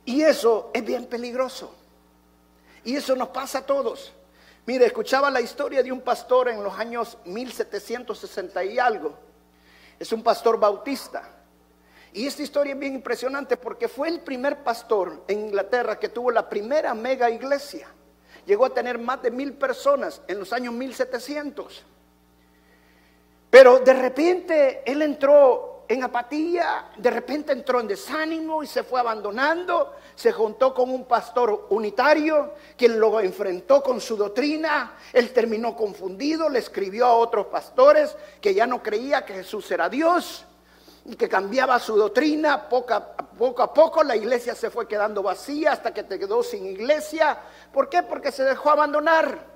Y 0.04 0.22
eso 0.22 0.70
es 0.72 0.84
bien 0.84 1.06
peligroso. 1.06 1.74
Y 2.84 2.96
eso 2.96 3.14
nos 3.14 3.28
pasa 3.28 3.58
a 3.58 3.66
todos. 3.66 4.12
Mire, 4.66 4.86
escuchaba 4.86 5.30
la 5.30 5.40
historia 5.40 5.82
de 5.82 5.92
un 5.92 6.00
pastor 6.00 6.48
en 6.48 6.62
los 6.62 6.76
años 6.78 7.16
1760 7.24 8.64
y 8.64 8.78
algo. 8.78 9.14
Es 9.98 10.12
un 10.12 10.22
pastor 10.22 10.58
bautista. 10.58 11.28
Y 12.12 12.26
esta 12.26 12.42
historia 12.42 12.72
es 12.72 12.78
bien 12.78 12.94
impresionante 12.94 13.56
porque 13.56 13.86
fue 13.86 14.08
el 14.08 14.20
primer 14.20 14.64
pastor 14.64 15.22
en 15.28 15.40
Inglaterra 15.40 15.98
que 15.98 16.08
tuvo 16.08 16.30
la 16.32 16.48
primera 16.48 16.92
mega 16.94 17.30
iglesia 17.30 17.86
llegó 18.46 18.66
a 18.66 18.70
tener 18.70 18.98
más 18.98 19.22
de 19.22 19.30
mil 19.30 19.54
personas 19.54 20.22
en 20.28 20.38
los 20.38 20.52
años 20.52 20.74
1700. 20.74 21.84
Pero 23.50 23.80
de 23.80 23.94
repente 23.94 24.82
él 24.84 25.02
entró 25.02 25.84
en 25.88 26.04
apatía, 26.04 26.92
de 26.96 27.10
repente 27.10 27.52
entró 27.52 27.80
en 27.80 27.88
desánimo 27.88 28.62
y 28.62 28.68
se 28.68 28.84
fue 28.84 29.00
abandonando, 29.00 29.96
se 30.14 30.30
juntó 30.30 30.72
con 30.72 30.88
un 30.88 31.04
pastor 31.04 31.66
unitario, 31.70 32.54
quien 32.76 33.00
lo 33.00 33.18
enfrentó 33.18 33.82
con 33.82 34.00
su 34.00 34.16
doctrina, 34.16 34.94
él 35.12 35.32
terminó 35.32 35.74
confundido, 35.74 36.48
le 36.48 36.60
escribió 36.60 37.06
a 37.06 37.14
otros 37.14 37.46
pastores 37.46 38.16
que 38.40 38.54
ya 38.54 38.68
no 38.68 38.80
creía 38.82 39.24
que 39.24 39.34
Jesús 39.34 39.68
era 39.72 39.88
Dios 39.88 40.46
y 41.04 41.16
que 41.16 41.28
cambiaba 41.28 41.78
su 41.78 41.96
doctrina, 41.96 42.68
poco 42.68 42.94
a, 42.94 43.16
poco 43.16 43.62
a 43.62 43.72
poco 43.72 44.02
la 44.02 44.16
iglesia 44.16 44.54
se 44.54 44.70
fue 44.70 44.86
quedando 44.86 45.22
vacía 45.22 45.72
hasta 45.72 45.94
que 45.94 46.02
te 46.02 46.18
quedó 46.18 46.42
sin 46.42 46.66
iglesia. 46.66 47.38
¿Por 47.72 47.88
qué? 47.88 48.02
Porque 48.02 48.30
se 48.30 48.44
dejó 48.44 48.70
abandonar. 48.70 49.46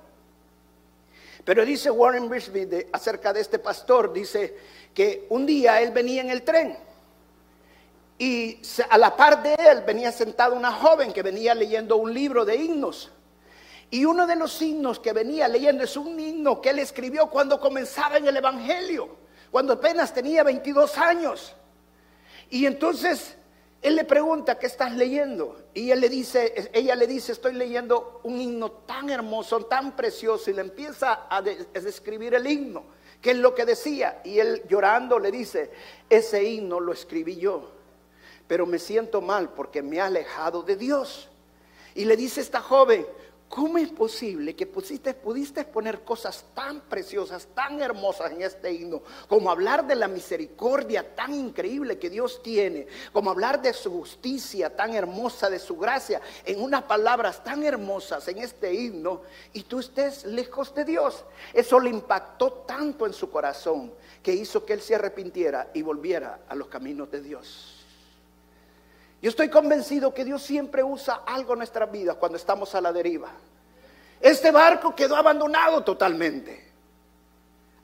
Pero 1.44 1.64
dice 1.64 1.90
Warren 1.90 2.28
Brisby 2.28 2.86
acerca 2.92 3.32
de 3.32 3.40
este 3.40 3.58
pastor, 3.58 4.12
dice 4.12 4.56
que 4.94 5.26
un 5.28 5.44
día 5.44 5.82
él 5.82 5.90
venía 5.90 6.22
en 6.22 6.30
el 6.30 6.42
tren 6.42 6.78
y 8.18 8.62
a 8.88 8.96
la 8.96 9.14
par 9.14 9.42
de 9.42 9.54
él 9.54 9.82
venía 9.86 10.12
sentada 10.12 10.54
una 10.54 10.72
joven 10.72 11.12
que 11.12 11.22
venía 11.22 11.54
leyendo 11.54 11.96
un 11.96 12.14
libro 12.14 12.44
de 12.44 12.56
himnos. 12.56 13.10
Y 13.90 14.06
uno 14.06 14.26
de 14.26 14.36
los 14.36 14.60
himnos 14.62 14.98
que 14.98 15.12
venía 15.12 15.46
leyendo 15.46 15.84
es 15.84 15.96
un 15.96 16.18
himno 16.18 16.60
que 16.62 16.70
él 16.70 16.78
escribió 16.78 17.28
cuando 17.28 17.60
comenzaba 17.60 18.16
en 18.16 18.26
el 18.26 18.36
Evangelio 18.38 19.23
cuando 19.54 19.74
apenas 19.74 20.12
tenía 20.12 20.42
22 20.42 20.98
años. 20.98 21.54
Y 22.50 22.66
entonces 22.66 23.36
él 23.82 23.94
le 23.94 24.02
pregunta, 24.02 24.58
¿qué 24.58 24.66
estás 24.66 24.96
leyendo? 24.96 25.66
Y 25.74 25.92
él 25.92 26.00
le 26.00 26.08
dice, 26.08 26.72
ella 26.72 26.96
le 26.96 27.06
dice, 27.06 27.30
estoy 27.30 27.52
leyendo 27.52 28.18
un 28.24 28.40
himno 28.40 28.72
tan 28.72 29.10
hermoso, 29.10 29.64
tan 29.66 29.94
precioso, 29.94 30.50
y 30.50 30.54
le 30.54 30.62
empieza 30.62 31.28
a, 31.30 31.40
describir 31.40 32.34
el 32.34 32.48
himno, 32.48 32.82
que 33.22 33.30
es 33.30 33.36
lo 33.36 33.54
que 33.54 33.64
decía. 33.64 34.22
Y 34.24 34.40
él 34.40 34.60
llorando 34.68 35.20
le 35.20 35.30
dice, 35.30 35.70
ese 36.10 36.42
himno 36.42 36.80
lo 36.80 36.92
escribí 36.92 37.36
yo, 37.36 37.70
pero 38.48 38.66
me 38.66 38.80
siento 38.80 39.20
mal 39.20 39.50
porque 39.50 39.82
me 39.82 40.00
ha 40.00 40.06
alejado 40.06 40.64
de 40.64 40.74
Dios. 40.74 41.28
Y 41.94 42.06
le 42.06 42.16
dice 42.16 42.40
esta 42.40 42.60
joven, 42.60 43.06
¿cómo 43.54 43.78
es 43.78 43.90
posible 43.90 44.56
que 44.56 44.66
pusiste, 44.66 45.14
pudiste 45.14 45.64
poner 45.64 46.02
cosas 46.02 46.44
tan 46.54 46.80
preciosas, 46.80 47.46
tan 47.54 47.80
hermosas 47.80 48.32
en 48.32 48.42
este 48.42 48.72
himno, 48.72 49.02
como 49.28 49.48
hablar 49.48 49.86
de 49.86 49.94
la 49.94 50.08
misericordia 50.08 51.14
tan 51.14 51.32
increíble 51.32 51.96
que 51.96 52.10
Dios 52.10 52.42
tiene, 52.42 52.88
como 53.12 53.30
hablar 53.30 53.62
de 53.62 53.72
su 53.72 53.92
justicia 53.92 54.74
tan 54.74 54.92
hermosa, 54.92 55.48
de 55.48 55.60
su 55.60 55.76
gracia, 55.76 56.20
en 56.44 56.60
unas 56.60 56.82
palabras 56.82 57.44
tan 57.44 57.62
hermosas 57.62 58.26
en 58.26 58.38
este 58.38 58.74
himno, 58.74 59.22
y 59.52 59.62
tú 59.62 59.78
estés 59.78 60.24
lejos 60.24 60.74
de 60.74 60.84
Dios? 60.84 61.24
Eso 61.52 61.78
le 61.78 61.90
impactó 61.90 62.64
tanto 62.66 63.06
en 63.06 63.12
su 63.12 63.30
corazón 63.30 63.92
que 64.20 64.34
hizo 64.34 64.64
que 64.64 64.72
él 64.72 64.80
se 64.80 64.96
arrepintiera 64.96 65.70
y 65.72 65.82
volviera 65.82 66.40
a 66.48 66.56
los 66.56 66.66
caminos 66.66 67.08
de 67.08 67.22
Dios. 67.22 67.73
Yo 69.24 69.30
estoy 69.30 69.48
convencido 69.48 70.12
que 70.12 70.22
Dios 70.22 70.42
siempre 70.42 70.84
usa 70.84 71.22
algo 71.24 71.54
en 71.54 71.60
nuestras 71.60 71.90
vidas 71.90 72.16
cuando 72.16 72.36
estamos 72.36 72.74
a 72.74 72.80
la 72.82 72.92
deriva. 72.92 73.30
Este 74.20 74.50
barco 74.50 74.94
quedó 74.94 75.16
abandonado 75.16 75.82
totalmente. 75.82 76.70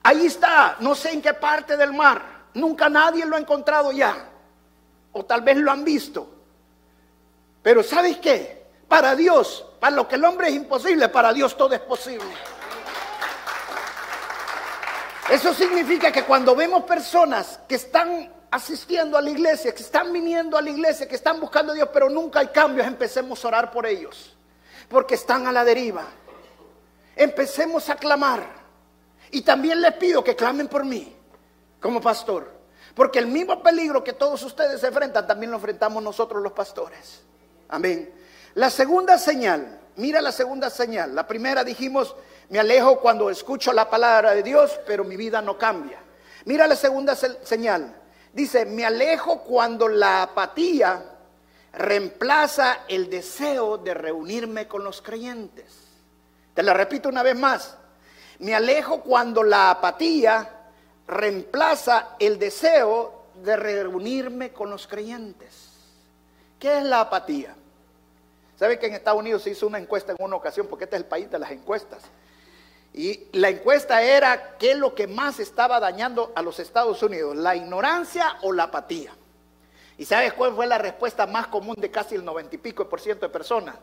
Ahí 0.03 0.27
está, 0.27 0.75
no 0.81 0.93
sé 0.93 1.13
en 1.13 1.19
qué 1.19 1.33
parte 1.33 1.75
del 1.77 1.93
mar. 1.93 2.21
Nunca 2.53 2.89
nadie 2.89 3.25
lo 3.25 3.35
ha 3.35 3.39
encontrado 3.39 3.91
ya. 3.91 4.29
O 5.13 5.25
tal 5.25 5.41
vez 5.41 5.57
lo 5.57 5.71
han 5.71 5.83
visto. 5.83 6.29
Pero 7.63 7.81
¿sabes 7.81 8.17
qué? 8.17 8.67
Para 8.87 9.15
Dios, 9.15 9.65
para 9.79 9.95
lo 9.95 10.07
que 10.07 10.17
el 10.17 10.25
hombre 10.25 10.49
es 10.49 10.53
imposible, 10.53 11.09
para 11.09 11.33
Dios 11.33 11.57
todo 11.57 11.73
es 11.73 11.81
posible. 11.81 12.35
Eso 15.27 15.55
significa 15.55 16.11
que 16.11 16.23
cuando 16.23 16.55
vemos 16.55 16.83
personas 16.83 17.59
que 17.67 17.73
están 17.73 18.31
asistiendo 18.51 19.17
a 19.17 19.21
la 19.21 19.29
iglesia, 19.29 19.73
que 19.73 19.81
están 19.81 20.11
viniendo 20.11 20.57
a 20.57 20.61
la 20.61 20.69
iglesia, 20.69 21.07
que 21.07 21.15
están 21.15 21.39
buscando 21.39 21.71
a 21.71 21.75
Dios, 21.75 21.89
pero 21.91 22.09
nunca 22.09 22.41
hay 22.41 22.47
cambios, 22.47 22.85
empecemos 22.85 23.43
a 23.43 23.47
orar 23.47 23.71
por 23.71 23.85
ellos, 23.85 24.35
porque 24.89 25.15
están 25.15 25.47
a 25.47 25.53
la 25.53 25.63
deriva. 25.63 26.05
Empecemos 27.15 27.89
a 27.89 27.95
clamar. 27.95 28.61
Y 29.31 29.41
también 29.41 29.81
les 29.81 29.93
pido 29.93 30.21
que 30.21 30.35
clamen 30.35 30.67
por 30.67 30.83
mí, 30.83 31.15
como 31.79 32.01
pastor, 32.01 32.51
porque 32.93 33.19
el 33.19 33.27
mismo 33.27 33.63
peligro 33.63 34.03
que 34.03 34.11
todos 34.11 34.43
ustedes 34.43 34.83
enfrentan, 34.83 35.25
también 35.25 35.51
lo 35.51 35.57
enfrentamos 35.57 36.03
nosotros 36.03 36.43
los 36.43 36.51
pastores. 36.51 37.21
Amén. 37.69 38.13
La 38.55 38.69
segunda 38.69 39.17
señal, 39.17 39.79
mira 39.95 40.19
la 40.19 40.33
segunda 40.33 40.69
señal. 40.69 41.15
La 41.15 41.25
primera 41.25 41.63
dijimos, 41.63 42.13
me 42.49 42.59
alejo 42.59 42.99
cuando 42.99 43.29
escucho 43.29 43.71
la 43.71 43.89
palabra 43.89 44.35
de 44.35 44.43
Dios, 44.43 44.77
pero 44.85 45.05
mi 45.05 45.15
vida 45.15 45.41
no 45.41 45.57
cambia. 45.57 45.99
Mira 46.43 46.67
la 46.67 46.75
segunda 46.75 47.15
señal. 47.15 48.00
Dice, 48.33 48.65
me 48.65 48.85
alejo 48.85 49.41
cuando 49.43 49.87
la 49.87 50.23
apatía 50.23 51.03
reemplaza 51.73 52.79
el 52.87 53.09
deseo 53.09 53.77
de 53.77 53.93
reunirme 53.93 54.67
con 54.67 54.83
los 54.83 55.01
creyentes. 55.01 55.65
Te 56.53 56.63
la 56.63 56.73
repito 56.73 57.09
una 57.09 57.23
vez 57.23 57.37
más. 57.37 57.77
Me 58.39 58.55
alejo 58.55 59.01
cuando 59.01 59.43
la 59.43 59.71
apatía 59.71 60.49
reemplaza 61.07 62.15
el 62.19 62.39
deseo 62.39 63.25
de 63.35 63.55
reunirme 63.55 64.51
con 64.51 64.69
los 64.69 64.87
creyentes. 64.87 65.69
¿Qué 66.59 66.77
es 66.77 66.83
la 66.83 67.01
apatía? 67.01 67.55
¿Sabe 68.57 68.77
que 68.77 68.87
en 68.87 68.93
Estados 68.93 69.19
Unidos 69.19 69.43
se 69.43 69.49
hizo 69.49 69.67
una 69.67 69.79
encuesta 69.79 70.11
en 70.11 70.17
una 70.23 70.35
ocasión? 70.35 70.67
Porque 70.67 70.85
este 70.85 70.95
es 70.95 71.01
el 71.01 71.07
país 71.07 71.29
de 71.29 71.39
las 71.39 71.51
encuestas. 71.51 72.03
Y 72.93 73.27
la 73.33 73.49
encuesta 73.49 74.01
era 74.01 74.57
qué 74.57 74.71
es 74.71 74.77
lo 74.77 74.93
que 74.93 75.07
más 75.07 75.39
estaba 75.39 75.79
dañando 75.79 76.33
a 76.35 76.41
los 76.41 76.59
Estados 76.59 77.01
Unidos, 77.01 77.35
la 77.37 77.55
ignorancia 77.55 78.37
o 78.41 78.51
la 78.51 78.63
apatía. 78.63 79.13
¿Y 79.97 80.05
sabes 80.05 80.33
cuál 80.33 80.53
fue 80.55 80.67
la 80.67 80.77
respuesta 80.77 81.25
más 81.25 81.47
común 81.47 81.75
de 81.77 81.89
casi 81.89 82.15
el 82.15 82.25
noventa 82.25 82.55
y 82.55 82.57
pico 82.57 82.89
por 82.89 82.99
ciento 82.99 83.25
de 83.25 83.31
personas? 83.31 83.75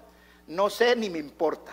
No 0.48 0.68
sé 0.68 0.94
ni 0.94 1.08
me 1.08 1.18
importa. 1.18 1.72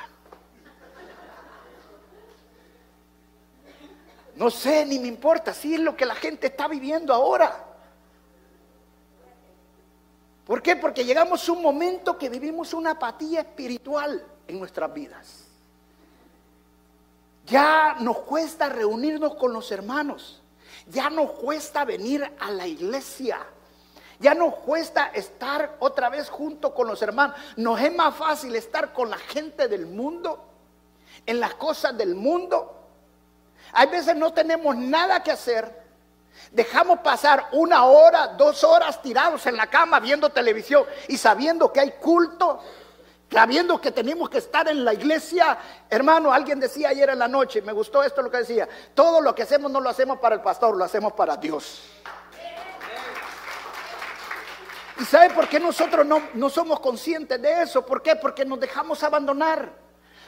No 4.36 4.50
sé 4.50 4.86
ni 4.86 5.00
me 5.00 5.08
importa, 5.08 5.54
si 5.54 5.76
es 5.76 5.80
lo 5.80 5.96
que 5.96 6.06
la 6.06 6.16
gente 6.16 6.48
está 6.48 6.68
viviendo 6.68 7.14
ahora. 7.14 7.66
¿Por 10.46 10.62
qué? 10.62 10.76
Porque 10.76 11.04
llegamos 11.04 11.48
a 11.48 11.52
un 11.54 11.62
momento 11.62 12.18
que 12.18 12.30
vivimos 12.30 12.74
una 12.74 12.92
apatía 12.92 13.42
espiritual 13.42 14.24
en 14.48 14.60
nuestras 14.60 14.94
vidas. 14.94 15.55
Ya 17.46 17.96
nos 18.00 18.20
cuesta 18.20 18.70
reunirnos 18.70 19.36
con 19.36 19.54
los 19.54 19.72
hermanos. 19.72 20.42
Ya 20.88 21.10
nos 21.10 21.32
cuesta 21.32 21.86
venir 21.86 22.30
a 22.40 22.52
la 22.52 22.68
iglesia. 22.68 23.40
Ya 24.20 24.34
nos 24.34 24.56
cuesta 24.56 25.08
estar 25.08 25.76
otra 25.80 26.10
vez 26.10 26.30
junto 26.30 26.74
con 26.74 26.88
los 26.88 27.02
hermanos. 27.02 27.38
Nos 27.58 27.80
es 27.82 27.94
más 27.94 28.16
fácil 28.16 28.56
estar 28.56 28.94
con 28.94 29.10
la 29.10 29.18
gente 29.18 29.68
del 29.68 29.86
mundo, 29.86 30.44
en 31.26 31.40
las 31.40 31.54
cosas 31.56 31.98
del 31.98 32.16
mundo. 32.16 32.72
Hay 33.74 33.88
veces 33.88 34.16
no 34.16 34.34
tenemos 34.34 34.76
nada 34.76 35.22
que 35.22 35.32
hacer. 35.32 35.84
Dejamos 36.52 37.00
pasar 37.00 37.50
una 37.52 37.86
hora, 37.86 38.28
dos 38.28 38.64
horas 38.64 39.02
tirados 39.02 39.46
en 39.46 39.58
la 39.58 39.68
cama 39.68 40.00
viendo 40.00 40.30
televisión 40.30 40.86
y 41.08 41.18
sabiendo 41.18 41.72
que 41.72 41.80
hay 41.80 41.92
culto 41.92 42.62
sabiendo 43.32 43.80
que 43.80 43.92
tenemos 43.92 44.30
que 44.30 44.38
estar 44.40 44.68
en 44.68 44.86
la 44.86 44.94
iglesia. 44.94 45.58
Hermano, 45.90 46.32
alguien 46.32 46.60
decía 46.60 46.90
ayer 46.90 47.10
en 47.10 47.20
la 47.20 47.28
noche, 47.28 47.62
me 47.62 47.74
gustó 47.74 48.04
esto 48.04 48.22
lo 48.22 48.32
que 48.32 48.38
decía, 48.38 48.68
todo 48.94 49.22
lo 49.22 49.34
que 49.36 49.44
hacemos 49.44 49.72
no 49.72 49.80
lo 49.80 49.90
hacemos 49.90 50.20
para 50.20 50.36
el 50.36 50.42
pastor, 50.42 50.76
lo 50.78 50.84
hacemos 50.84 51.14
para 51.14 51.38
Dios. 51.38 51.82
¿Y 54.98 55.04
sabe 55.04 55.30
por 55.32 55.50
qué 55.50 55.60
nosotros 55.60 56.06
no, 56.06 56.22
no 56.36 56.50
somos 56.50 56.80
conscientes 56.80 57.42
de 57.42 57.64
eso? 57.64 57.86
¿Por 57.86 58.02
qué? 58.02 58.16
Porque 58.16 58.46
nos 58.46 58.60
dejamos 58.60 59.04
abandonar. 59.04 59.85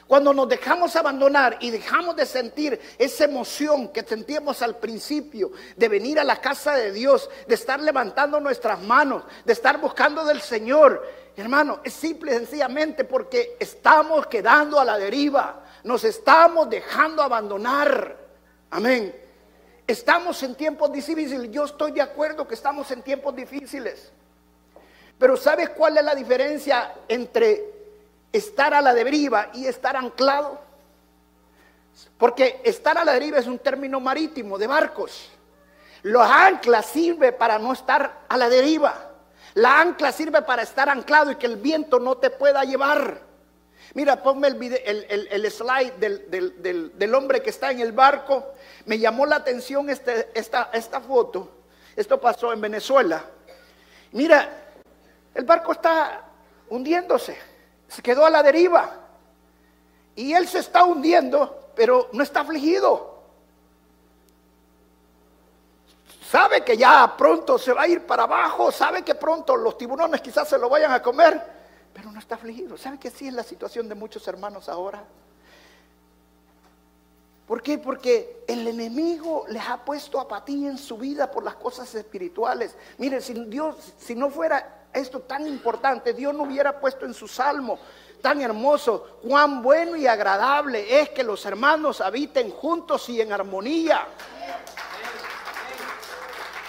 Cuando 0.08 0.34
nos 0.34 0.48
dejamos 0.48 0.96
abandonar 0.96 1.58
y 1.60 1.70
dejamos 1.70 2.16
de 2.16 2.26
sentir 2.26 2.80
esa 2.98 3.26
emoción 3.26 3.90
que 3.90 4.04
sentíamos 4.04 4.62
al 4.62 4.78
principio, 4.78 5.52
de 5.76 5.90
venir 5.90 6.18
a 6.18 6.24
la 6.24 6.40
casa 6.40 6.76
de 6.76 6.94
Dios, 6.94 7.30
de 7.46 7.56
estar 7.56 7.80
levantando 7.82 8.40
nuestras 8.40 8.82
manos, 8.82 9.24
de 9.44 9.52
estar 9.52 9.80
buscando 9.82 10.24
del 10.24 10.40
Señor, 10.40 11.06
hermano, 11.36 11.82
es 11.84 11.94
simple 11.94 12.32
y 12.32 12.38
sencillamente 12.38 13.04
porque 13.04 13.58
estamos 13.60 14.28
quedando 14.28 14.80
a 14.80 14.86
la 14.86 14.98
deriva, 14.98 15.66
nos 15.84 16.06
estamos 16.06 16.70
dejando 16.70 17.22
abandonar. 17.22 18.16
Amén. 18.70 19.14
Estamos 19.86 20.42
en 20.44 20.56
tiempos 20.56 20.92
difíciles. 20.92 21.52
Yo 21.52 21.66
estoy 21.66 21.92
de 21.92 22.02
acuerdo 22.02 22.48
que 22.48 22.56
estamos 22.56 22.90
en 22.92 23.02
tiempos 23.02 23.36
difíciles. 23.36 24.12
Pero 25.20 25.36
¿sabes 25.36 25.70
cuál 25.70 25.98
es 25.98 26.04
la 26.04 26.16
diferencia 26.16 26.94
entre 27.08 27.77
estar 28.32 28.74
a 28.74 28.82
la 28.82 28.94
deriva 28.94 29.50
y 29.54 29.66
estar 29.66 29.96
anclado. 29.96 30.60
Porque 32.18 32.62
estar 32.64 32.98
a 32.98 33.06
la 33.06 33.14
deriva 33.14 33.40
es 33.40 33.48
un 33.48 33.60
término 33.60 34.00
marítimo 34.00 34.58
de 34.58 34.68
barcos. 34.68 35.30
Los 36.04 36.28
anclas 36.30 36.86
sirve 36.86 37.32
para 37.32 37.58
no 37.58 37.74
estar 37.74 38.26
a 38.30 38.38
la 38.38 38.50
deriva. 38.50 39.12
La 39.56 39.82
ancla 39.82 40.12
sirve 40.12 40.42
para 40.44 40.62
estar 40.62 40.90
anclado 40.90 41.32
y 41.32 41.36
que 41.36 41.48
el 41.48 41.58
viento 41.58 42.00
no 42.00 42.18
te 42.18 42.30
pueda 42.30 42.64
llevar. 42.64 43.22
Mira, 43.94 44.22
ponme 44.22 44.48
el, 44.48 45.52
slide 45.52 45.94
del, 45.98 47.16
hombre 47.16 47.42
que 47.42 47.50
está 47.50 47.72
en 47.72 47.80
el 47.80 47.92
barco. 47.92 48.54
Me 48.86 49.00
llamó 49.00 49.26
la 49.26 49.38
atención 49.38 49.90
este, 49.90 50.30
esta 50.36 51.02
foto. 51.02 51.50
Esto 51.96 52.22
pasó 52.22 52.54
en 52.54 52.62
Venezuela. 52.62 53.24
Mira, 54.12 54.50
el 55.34 55.46
barco 55.46 55.72
está 55.72 56.26
hundiéndose 56.70 57.38
se 57.88 58.02
quedó 58.02 58.26
a 58.26 58.30
la 58.30 58.44
deriva. 58.44 58.92
Y 60.16 60.34
él 60.34 60.48
se 60.48 60.60
está 60.60 60.84
hundiendo, 60.84 61.72
pero 61.76 62.10
no 62.14 62.24
está 62.24 62.42
afligido. 62.42 63.18
Sabe 66.30 66.62
que 66.62 66.76
ya 66.76 67.16
pronto 67.18 67.58
se 67.58 67.72
va 67.72 67.84
a 67.84 67.88
ir 67.88 68.06
para 68.06 68.24
abajo, 68.24 68.72
sabe 68.72 69.02
que 69.04 69.16
pronto 69.16 69.56
los 69.56 69.78
tiburones 69.78 70.20
quizás 70.20 70.50
se 70.50 70.58
lo 70.58 70.68
vayan 70.68 70.92
a 70.92 71.02
comer, 71.02 71.42
pero 71.94 72.12
no 72.12 72.20
está 72.20 72.36
afligido. 72.36 72.78
¿Sabe 72.78 73.00
que 73.00 73.10
sí 73.10 73.28
es 73.28 73.34
la 73.34 73.44
situación 73.44 73.88
de 73.88 73.96
muchos 73.96 74.28
hermanos 74.28 74.68
ahora? 74.68 75.04
¿Por 77.48 77.62
qué? 77.62 77.78
Porque 77.78 78.44
el 78.46 78.68
enemigo 78.68 79.46
les 79.48 79.64
ha 79.70 79.78
puesto 79.86 80.20
apatía 80.20 80.70
en 80.70 80.78
su 80.78 80.98
vida 80.98 81.32
por 81.32 81.46
las 81.46 81.56
cosas 81.56 81.96
espirituales. 81.96 82.76
Mire, 82.98 83.22
si 83.22 83.34
Dios, 83.46 83.94
si 83.98 84.14
no 84.14 84.30
fuera 84.30 84.87
esto 84.98 85.22
tan 85.22 85.48
importante, 85.48 86.14
Dios 86.14 86.34
no 86.34 86.44
hubiera 86.44 86.80
puesto 86.80 87.06
en 87.06 87.14
su 87.14 87.28
salmo 87.28 87.80
tan 88.22 88.42
hermoso, 88.42 89.20
cuán 89.22 89.62
bueno 89.62 89.96
y 89.96 90.08
agradable 90.08 91.02
es 91.02 91.10
que 91.10 91.24
los 91.24 91.46
hermanos 91.46 92.02
habiten 92.02 92.52
juntos 92.52 93.08
y 93.10 93.22
en 93.22 93.32
armonía. 93.32 94.08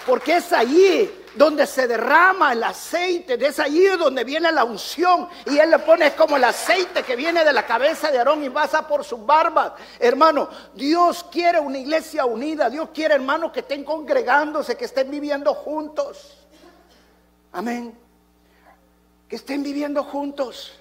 Porque 0.05 0.37
es 0.37 0.51
allí 0.53 1.11
donde 1.35 1.67
se 1.67 1.87
derrama 1.87 2.53
el 2.53 2.63
aceite, 2.63 3.37
es 3.45 3.59
allí 3.59 3.85
donde 3.85 4.23
viene 4.23 4.51
la 4.51 4.63
unción 4.63 5.29
y 5.45 5.57
él 5.57 5.69
le 5.69 5.79
pone 5.79 6.15
como 6.15 6.37
el 6.37 6.43
aceite 6.43 7.03
que 7.03 7.15
viene 7.15 7.43
de 7.43 7.53
la 7.53 7.65
cabeza 7.65 8.09
de 8.09 8.17
Aarón 8.17 8.43
y 8.43 8.49
pasa 8.49 8.87
por 8.87 9.03
sus 9.03 9.23
barbas. 9.23 9.73
Hermano, 9.99 10.49
Dios 10.73 11.25
quiere 11.31 11.59
una 11.59 11.77
iglesia 11.77 12.25
unida, 12.25 12.69
Dios 12.69 12.89
quiere 12.93 13.15
hermanos 13.15 13.51
que 13.51 13.59
estén 13.59 13.83
congregándose, 13.83 14.75
que 14.75 14.85
estén 14.85 15.11
viviendo 15.11 15.53
juntos. 15.53 16.47
Amén 17.51 18.08
que 19.29 19.35
estén 19.35 19.63
viviendo 19.63 20.03
juntos. 20.03 20.73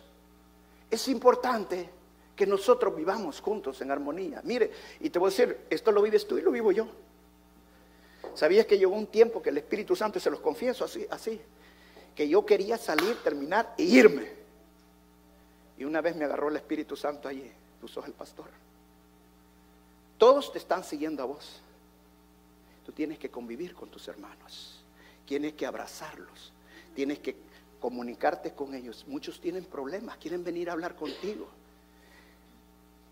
es 0.91 1.07
importante 1.09 1.91
que 2.35 2.47
nosotros 2.47 2.97
vivamos 2.97 3.41
juntos 3.41 3.81
en 3.83 3.91
armonía. 3.91 4.41
Mire, 4.45 4.71
y 5.01 5.11
te 5.11 5.19
voy 5.19 5.29
a 5.29 5.31
decir, 5.31 5.67
esto 5.69 5.93
lo 5.93 6.01
vives 6.01 6.27
tú 6.27 6.39
y 6.39 6.43
lo 6.43 6.51
vivo 6.51 6.73
yo. 6.73 6.89
¿Sabías 8.35 8.65
que 8.65 8.79
llegó 8.79 8.95
un 8.95 9.09
tiempo 9.09 9.43
que 9.43 9.51
el 9.51 9.59
Espíritu 9.59 9.95
Santo, 9.95 10.19
y 10.19 10.23
se 10.23 10.31
los 10.31 10.41
confieso 10.41 10.85
así, 10.85 11.05
así, 11.11 11.39
que 12.15 12.29
yo 12.29 12.47
quería 12.47 12.79
salir, 12.79 13.17
terminar 13.23 13.75
e 13.77 13.83
irme? 13.83 14.31
Y 15.77 15.85
una 15.85 16.01
vez 16.01 16.17
me 16.17 16.25
agarró 16.25 16.49
el 16.49 16.57
Espíritu 16.57 16.97
Santo 16.97 17.29
allí, 17.29 17.51
tú 17.81 17.89
sos 17.89 18.07
el 18.07 18.13
pastor. 18.13 18.47
Todos 20.17 20.53
te 20.53 20.59
están 20.59 20.85
siguiendo 20.85 21.23
a 21.23 21.27
vos. 21.27 21.61
Tú 22.87 22.93
tienes 22.93 23.19
que 23.19 23.29
convivir 23.29 23.75
con 23.75 23.91
tus 23.91 24.09
hermanos, 24.09 24.83
tienes 25.27 25.53
que 25.53 25.67
abrazarlos, 25.67 26.53
tienes 26.95 27.19
que 27.19 27.37
comunicarte 27.81 28.53
con 28.53 28.75
ellos. 28.75 29.05
Muchos 29.07 29.41
tienen 29.41 29.65
problemas, 29.65 30.17
quieren 30.19 30.45
venir 30.45 30.71
a 30.71 30.73
hablar 30.73 30.95
contigo. 30.95 31.49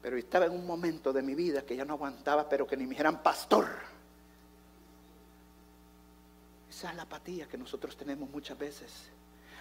Pero 0.02 0.16
estaba 0.16 0.46
en 0.46 0.52
un 0.52 0.66
momento 0.66 1.12
de 1.12 1.22
mi 1.22 1.34
vida 1.34 1.62
que 1.62 1.76
ya 1.76 1.84
no 1.84 1.94
aguantaba, 1.94 2.48
pero 2.48 2.66
que 2.66 2.76
ni 2.76 2.84
me 2.84 2.90
dijeran 2.90 3.22
pastor. 3.22 3.66
Esa 6.70 6.90
es 6.90 6.96
la 6.96 7.02
apatía 7.02 7.46
que 7.46 7.56
nosotros 7.56 7.96
tenemos 7.96 8.28
muchas 8.30 8.58
veces. 8.58 8.92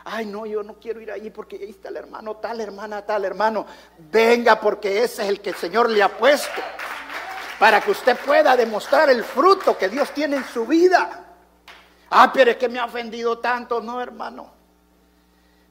Ay, 0.04 0.26
no, 0.26 0.46
yo 0.46 0.62
no 0.62 0.76
quiero 0.76 1.02
ir 1.02 1.12
allí 1.12 1.32
porque 1.32 1.56
ahí 1.56 1.72
está 1.72 1.90
el 1.90 1.98
hermano, 1.98 2.36
tal 2.36 2.62
hermana, 2.62 3.04
tal 3.04 3.26
hermano. 3.26 3.66
Venga 4.12 4.60
porque 4.60 5.04
ese 5.04 5.24
es 5.24 5.30
el 5.30 5.42
que 5.42 5.50
el 5.50 5.56
Señor 5.56 5.90
le 5.90 6.04
ha 6.04 6.16
puesto. 6.16 6.62
Para 7.58 7.82
que 7.82 7.92
usted 7.92 8.18
pueda 8.18 8.56
demostrar 8.56 9.10
el 9.10 9.24
fruto 9.24 9.78
que 9.78 9.90
Dios 9.90 10.12
tiene 10.12 10.36
en 10.36 10.44
su 10.44 10.68
vida. 10.68 11.26
Ah, 12.10 12.32
pero 12.32 12.52
es 12.52 12.58
que 12.58 12.70
me 12.70 12.80
ha 12.80 12.86
ofendido 12.86 13.40
tanto. 13.40 13.82
No, 13.82 14.00
hermano. 14.00 14.55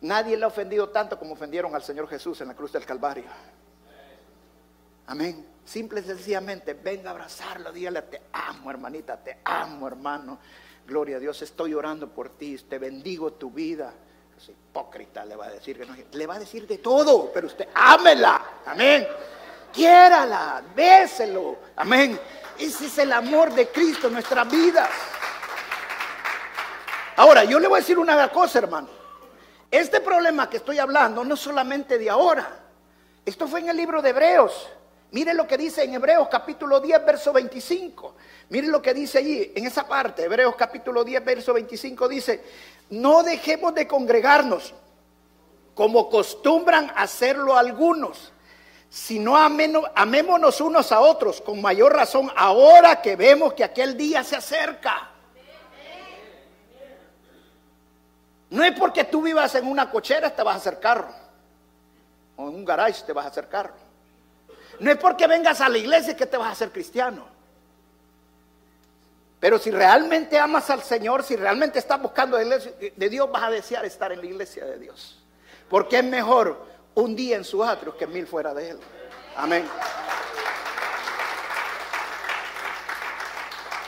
Nadie 0.04 0.36
le 0.36 0.44
ha 0.44 0.48
ofendido 0.48 0.90
tanto 0.90 1.18
como 1.18 1.32
ofendieron 1.32 1.74
al 1.74 1.82
Señor 1.82 2.06
Jesús 2.08 2.38
en 2.42 2.48
la 2.48 2.54
cruz 2.54 2.70
del 2.72 2.84
Calvario. 2.84 3.24
Amén. 5.06 5.46
Simple 5.64 6.00
y 6.00 6.04
sencillamente, 6.04 6.74
venga 6.74 7.08
a 7.08 7.12
abrazarlo, 7.12 7.72
dígale, 7.72 8.02
te 8.02 8.20
amo 8.30 8.70
hermanita, 8.70 9.16
te 9.16 9.38
amo 9.42 9.88
hermano. 9.88 10.38
Gloria 10.86 11.16
a 11.16 11.20
Dios, 11.20 11.40
estoy 11.40 11.72
orando 11.72 12.10
por 12.10 12.28
ti, 12.36 12.58
te 12.68 12.78
bendigo 12.78 13.32
tu 13.32 13.50
vida. 13.50 13.94
Es 14.36 14.50
hipócrita, 14.50 15.24
le 15.24 15.36
va 15.36 15.46
a 15.46 15.50
decir 15.52 15.78
que 15.78 15.86
no, 15.86 15.94
le 16.12 16.26
va 16.26 16.34
a 16.34 16.38
decir 16.38 16.66
de 16.66 16.76
todo, 16.76 17.30
pero 17.32 17.46
usted 17.46 17.68
ámela. 17.72 18.60
Amén. 18.66 19.08
Quiérala, 19.72 20.62
béselo. 20.76 21.56
Amén. 21.76 22.20
Ese 22.58 22.88
es 22.88 22.98
el 22.98 23.10
amor 23.10 23.54
de 23.54 23.68
Cristo 23.68 24.08
en 24.08 24.12
nuestras 24.12 24.50
vidas. 24.52 24.90
Ahora, 27.16 27.44
yo 27.44 27.58
le 27.58 27.68
voy 27.68 27.78
a 27.78 27.80
decir 27.80 27.98
una 27.98 28.30
cosa, 28.30 28.58
hermano. 28.58 29.03
Este 29.74 30.00
problema 30.00 30.48
que 30.48 30.58
estoy 30.58 30.78
hablando 30.78 31.24
no 31.24 31.36
solamente 31.36 31.98
de 31.98 32.08
ahora. 32.08 32.48
Esto 33.26 33.48
fue 33.48 33.58
en 33.58 33.70
el 33.70 33.76
libro 33.76 34.00
de 34.00 34.10
Hebreos. 34.10 34.68
Mire 35.10 35.34
lo 35.34 35.48
que 35.48 35.58
dice 35.58 35.82
en 35.82 35.94
Hebreos 35.94 36.28
capítulo 36.30 36.78
10, 36.78 37.04
verso 37.04 37.32
25. 37.32 38.14
Mire 38.50 38.68
lo 38.68 38.80
que 38.80 38.94
dice 38.94 39.18
allí, 39.18 39.50
en 39.52 39.66
esa 39.66 39.88
parte, 39.88 40.26
Hebreos 40.26 40.54
capítulo 40.54 41.02
10, 41.02 41.24
verso 41.24 41.52
25 41.54 42.06
dice, 42.06 42.44
no 42.90 43.24
dejemos 43.24 43.74
de 43.74 43.88
congregarnos 43.88 44.72
como 45.74 46.08
costumbran 46.08 46.92
hacerlo 46.94 47.56
algunos, 47.56 48.32
sino 48.88 49.36
amémonos 49.36 50.60
unos 50.60 50.92
a 50.92 51.00
otros, 51.00 51.40
con 51.40 51.60
mayor 51.60 51.94
razón 51.94 52.30
ahora 52.36 53.02
que 53.02 53.16
vemos 53.16 53.54
que 53.54 53.64
aquel 53.64 53.96
día 53.96 54.22
se 54.22 54.36
acerca. 54.36 55.13
No 58.54 58.62
es 58.62 58.78
porque 58.78 59.02
tú 59.02 59.20
vivas 59.20 59.52
en 59.56 59.66
una 59.66 59.90
cochera 59.90 60.30
te 60.30 60.40
vas 60.44 60.54
a 60.54 60.58
hacer 60.58 60.78
carro. 60.78 61.08
O 62.36 62.48
en 62.48 62.54
un 62.54 62.64
garage 62.64 63.02
te 63.04 63.12
vas 63.12 63.24
a 63.24 63.28
hacer 63.28 63.48
carro. 63.48 63.74
No 64.78 64.92
es 64.92 64.96
porque 64.96 65.26
vengas 65.26 65.60
a 65.60 65.68
la 65.68 65.76
iglesia 65.76 66.16
que 66.16 66.24
te 66.24 66.36
vas 66.36 66.50
a 66.50 66.52
hacer 66.52 66.70
cristiano. 66.70 67.26
Pero 69.40 69.58
si 69.58 69.72
realmente 69.72 70.38
amas 70.38 70.70
al 70.70 70.84
Señor, 70.84 71.24
si 71.24 71.34
realmente 71.34 71.80
estás 71.80 72.00
buscando 72.00 72.36
de 72.36 73.08
Dios, 73.10 73.28
vas 73.28 73.42
a 73.42 73.50
desear 73.50 73.84
estar 73.86 74.12
en 74.12 74.20
la 74.20 74.26
iglesia 74.26 74.64
de 74.64 74.78
Dios. 74.78 75.20
Porque 75.68 75.98
es 75.98 76.04
mejor 76.04 76.64
un 76.94 77.16
día 77.16 77.36
en 77.36 77.44
su 77.44 77.62
atrio 77.64 77.96
que 77.96 78.06
mil 78.06 78.24
fuera 78.24 78.54
de 78.54 78.70
él. 78.70 78.78
Amén. 79.36 79.68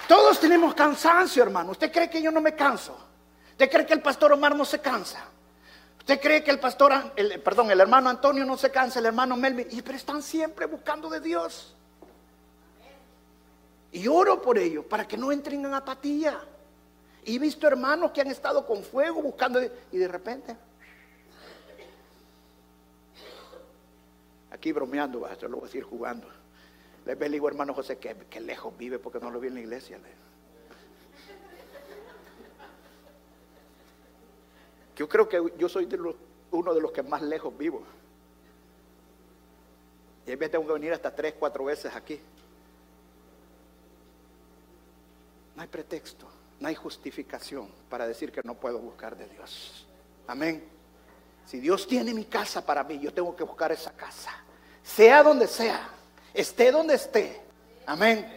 Todos 0.08 0.40
tenemos 0.40 0.74
cansancio, 0.74 1.44
hermano. 1.44 1.70
¿Usted 1.70 1.92
cree 1.92 2.10
que 2.10 2.20
yo 2.20 2.32
no 2.32 2.40
me 2.40 2.56
canso? 2.56 3.05
¿Usted 3.56 3.70
cree 3.70 3.86
que 3.86 3.94
el 3.94 4.02
pastor 4.02 4.34
Omar 4.34 4.54
no 4.54 4.66
se 4.66 4.80
cansa? 4.80 5.24
¿Usted 5.98 6.20
cree 6.20 6.44
que 6.44 6.50
el 6.50 6.60
pastor, 6.60 6.92
el, 7.16 7.40
perdón, 7.40 7.70
el 7.70 7.80
hermano 7.80 8.10
Antonio 8.10 8.44
no 8.44 8.58
se 8.58 8.70
cansa, 8.70 8.98
el 8.98 9.06
hermano 9.06 9.34
Melvin? 9.34 9.66
Y, 9.70 9.80
pero 9.80 9.96
están 9.96 10.22
siempre 10.22 10.66
buscando 10.66 11.08
de 11.08 11.20
Dios. 11.20 11.74
Y 13.92 14.06
oro 14.08 14.42
por 14.42 14.58
ellos 14.58 14.84
para 14.84 15.08
que 15.08 15.16
no 15.16 15.32
entren 15.32 15.64
en 15.64 15.72
apatía. 15.72 16.38
Y 17.24 17.36
he 17.36 17.38
visto 17.38 17.66
hermanos 17.66 18.10
que 18.10 18.20
han 18.20 18.26
estado 18.26 18.66
con 18.66 18.82
fuego 18.82 19.22
buscando 19.22 19.58
y 19.62 19.96
de 19.96 20.06
repente. 20.06 20.54
Aquí 24.50 24.70
bromeando, 24.70 25.26
yo 25.40 25.48
lo 25.48 25.56
voy 25.56 25.64
a 25.64 25.68
decir 25.68 25.82
jugando. 25.82 26.28
Le 27.06 27.14
digo, 27.30 27.48
hermano 27.48 27.72
José, 27.72 27.96
que, 27.96 28.14
que, 28.28 28.40
lejos 28.40 28.76
vive 28.76 28.98
porque 28.98 29.18
no 29.18 29.30
lo 29.30 29.40
vi 29.40 29.48
en 29.48 29.54
la 29.54 29.60
iglesia. 29.60 29.98
Yo 34.96 35.08
creo 35.08 35.28
que 35.28 35.52
yo 35.58 35.68
soy 35.68 35.88
uno 36.50 36.74
de 36.74 36.80
los 36.80 36.90
que 36.90 37.02
más 37.02 37.22
lejos 37.22 37.56
vivo. 37.56 37.82
Y 40.26 40.32
a 40.32 40.36
veces 40.36 40.52
tengo 40.52 40.66
que 40.66 40.72
venir 40.72 40.92
hasta 40.92 41.14
tres, 41.14 41.34
cuatro 41.38 41.64
veces 41.64 41.94
aquí. 41.94 42.18
No 45.54 45.62
hay 45.62 45.68
pretexto, 45.68 46.26
no 46.58 46.68
hay 46.68 46.74
justificación 46.74 47.68
para 47.88 48.06
decir 48.06 48.32
que 48.32 48.40
no 48.42 48.54
puedo 48.54 48.78
buscar 48.78 49.16
de 49.16 49.26
Dios. 49.28 49.86
Amén. 50.26 50.64
Si 51.46 51.60
Dios 51.60 51.86
tiene 51.86 52.12
mi 52.12 52.24
casa 52.24 52.64
para 52.64 52.82
mí, 52.82 52.98
yo 52.98 53.12
tengo 53.12 53.36
que 53.36 53.44
buscar 53.44 53.70
esa 53.70 53.92
casa. 53.92 54.32
Sea 54.82 55.22
donde 55.22 55.46
sea, 55.46 55.88
esté 56.34 56.72
donde 56.72 56.94
esté. 56.94 57.40
Amén. 57.86 58.36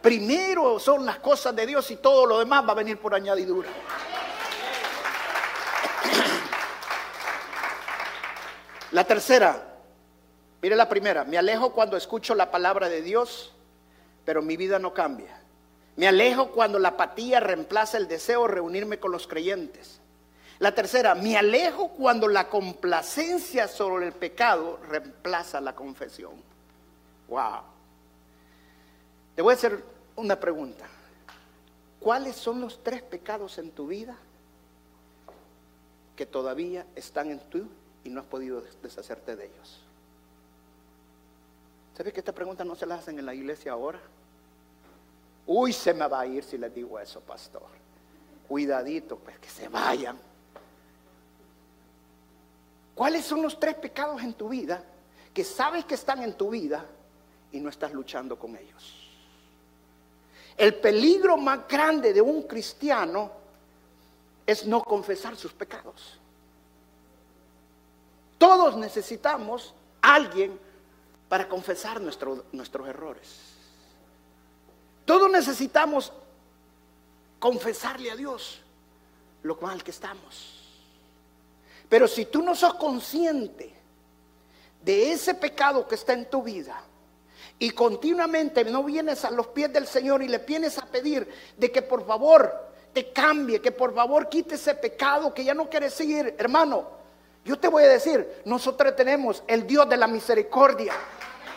Primero 0.00 0.78
son 0.78 1.04
las 1.04 1.18
cosas 1.18 1.56
de 1.56 1.66
Dios 1.66 1.90
y 1.90 1.96
todo 1.96 2.26
lo 2.26 2.38
demás 2.38 2.66
va 2.66 2.72
a 2.72 2.76
venir 2.76 2.98
por 2.98 3.14
añadidura. 3.14 3.68
La 8.92 9.04
tercera, 9.04 9.62
mire 10.62 10.74
la 10.74 10.88
primera, 10.88 11.24
me 11.24 11.36
alejo 11.36 11.72
cuando 11.72 11.96
escucho 11.96 12.34
la 12.34 12.50
palabra 12.50 12.88
de 12.88 13.02
Dios, 13.02 13.52
pero 14.24 14.40
mi 14.40 14.56
vida 14.56 14.78
no 14.78 14.94
cambia. 14.94 15.40
Me 15.96 16.08
alejo 16.08 16.52
cuando 16.52 16.78
la 16.78 16.90
apatía 16.90 17.40
reemplaza 17.40 17.98
el 17.98 18.08
deseo 18.08 18.42
de 18.42 18.54
reunirme 18.54 18.98
con 18.98 19.12
los 19.12 19.26
creyentes. 19.26 20.00
La 20.58 20.74
tercera, 20.74 21.14
me 21.14 21.36
alejo 21.36 21.88
cuando 21.88 22.28
la 22.28 22.48
complacencia 22.48 23.68
sobre 23.68 24.06
el 24.06 24.12
pecado 24.12 24.78
reemplaza 24.88 25.60
la 25.60 25.74
confesión. 25.74 26.32
Wow. 27.28 27.62
Te 29.36 29.42
voy 29.42 29.52
a 29.52 29.56
hacer 29.56 29.84
una 30.16 30.40
pregunta. 30.40 30.86
¿Cuáles 32.00 32.36
son 32.36 32.60
los 32.60 32.82
tres 32.82 33.02
pecados 33.02 33.58
en 33.58 33.70
tu 33.70 33.88
vida 33.88 34.16
que 36.16 36.26
todavía 36.26 36.86
están 36.96 37.30
en 37.30 37.38
tu 37.38 37.68
y 38.08 38.10
no 38.10 38.20
has 38.20 38.26
podido 38.26 38.62
deshacerte 38.82 39.36
de 39.36 39.44
ellos. 39.44 39.80
¿Sabes 41.94 42.14
que 42.14 42.20
esta 42.20 42.32
pregunta 42.32 42.64
no 42.64 42.74
se 42.74 42.86
la 42.86 42.94
hacen 42.94 43.18
en 43.18 43.26
la 43.26 43.34
iglesia 43.34 43.72
ahora? 43.72 44.00
Uy, 45.46 45.74
se 45.74 45.92
me 45.92 46.08
va 46.08 46.20
a 46.20 46.26
ir 46.26 46.42
si 46.42 46.56
les 46.56 46.74
digo 46.74 46.98
eso, 46.98 47.20
pastor. 47.20 47.66
Cuidadito, 48.48 49.18
pues 49.18 49.38
que 49.38 49.50
se 49.50 49.68
vayan. 49.68 50.18
¿Cuáles 52.94 53.26
son 53.26 53.42
los 53.42 53.60
tres 53.60 53.74
pecados 53.74 54.22
en 54.22 54.32
tu 54.32 54.48
vida 54.48 54.82
que 55.34 55.44
sabes 55.44 55.84
que 55.84 55.94
están 55.94 56.22
en 56.22 56.32
tu 56.34 56.48
vida 56.48 56.86
y 57.52 57.60
no 57.60 57.68
estás 57.68 57.92
luchando 57.92 58.38
con 58.38 58.56
ellos? 58.56 59.06
El 60.56 60.76
peligro 60.76 61.36
más 61.36 61.68
grande 61.68 62.14
de 62.14 62.22
un 62.22 62.44
cristiano 62.44 63.30
es 64.46 64.66
no 64.66 64.82
confesar 64.82 65.36
sus 65.36 65.52
pecados. 65.52 66.17
Todos 68.38 68.76
necesitamos 68.76 69.74
alguien 70.00 70.58
para 71.28 71.48
confesar 71.48 72.00
nuestros 72.00 72.88
errores. 72.88 73.28
Todos 75.04 75.30
necesitamos 75.30 76.12
confesarle 77.38 78.10
a 78.10 78.16
Dios 78.16 78.60
lo 79.42 79.56
mal 79.56 79.82
que 79.82 79.90
estamos. 79.90 80.54
Pero 81.88 82.06
si 82.06 82.26
tú 82.26 82.42
no 82.42 82.54
sos 82.54 82.74
consciente 82.74 83.74
de 84.82 85.12
ese 85.12 85.34
pecado 85.34 85.86
que 85.88 85.94
está 85.94 86.12
en 86.12 86.28
tu 86.28 86.42
vida 86.42 86.80
y 87.58 87.70
continuamente 87.70 88.64
no 88.64 88.84
vienes 88.84 89.24
a 89.24 89.30
los 89.30 89.48
pies 89.48 89.72
del 89.72 89.86
Señor 89.86 90.22
y 90.22 90.28
le 90.28 90.38
vienes 90.38 90.78
a 90.78 90.86
pedir 90.86 91.28
de 91.56 91.72
que 91.72 91.82
por 91.82 92.06
favor 92.06 92.68
te 92.92 93.12
cambie, 93.12 93.60
que 93.60 93.72
por 93.72 93.94
favor 93.94 94.28
quite 94.28 94.54
ese 94.54 94.74
pecado 94.74 95.32
que 95.32 95.44
ya 95.44 95.54
no 95.54 95.68
quieres 95.68 95.94
seguir, 95.94 96.34
hermano, 96.38 96.98
Yo 97.44 97.58
te 97.58 97.68
voy 97.68 97.84
a 97.84 97.88
decir, 97.88 98.42
nosotros 98.44 98.94
tenemos 98.94 99.42
el 99.46 99.66
Dios 99.66 99.88
de 99.88 99.96
la 99.96 100.06
misericordia, 100.06 100.92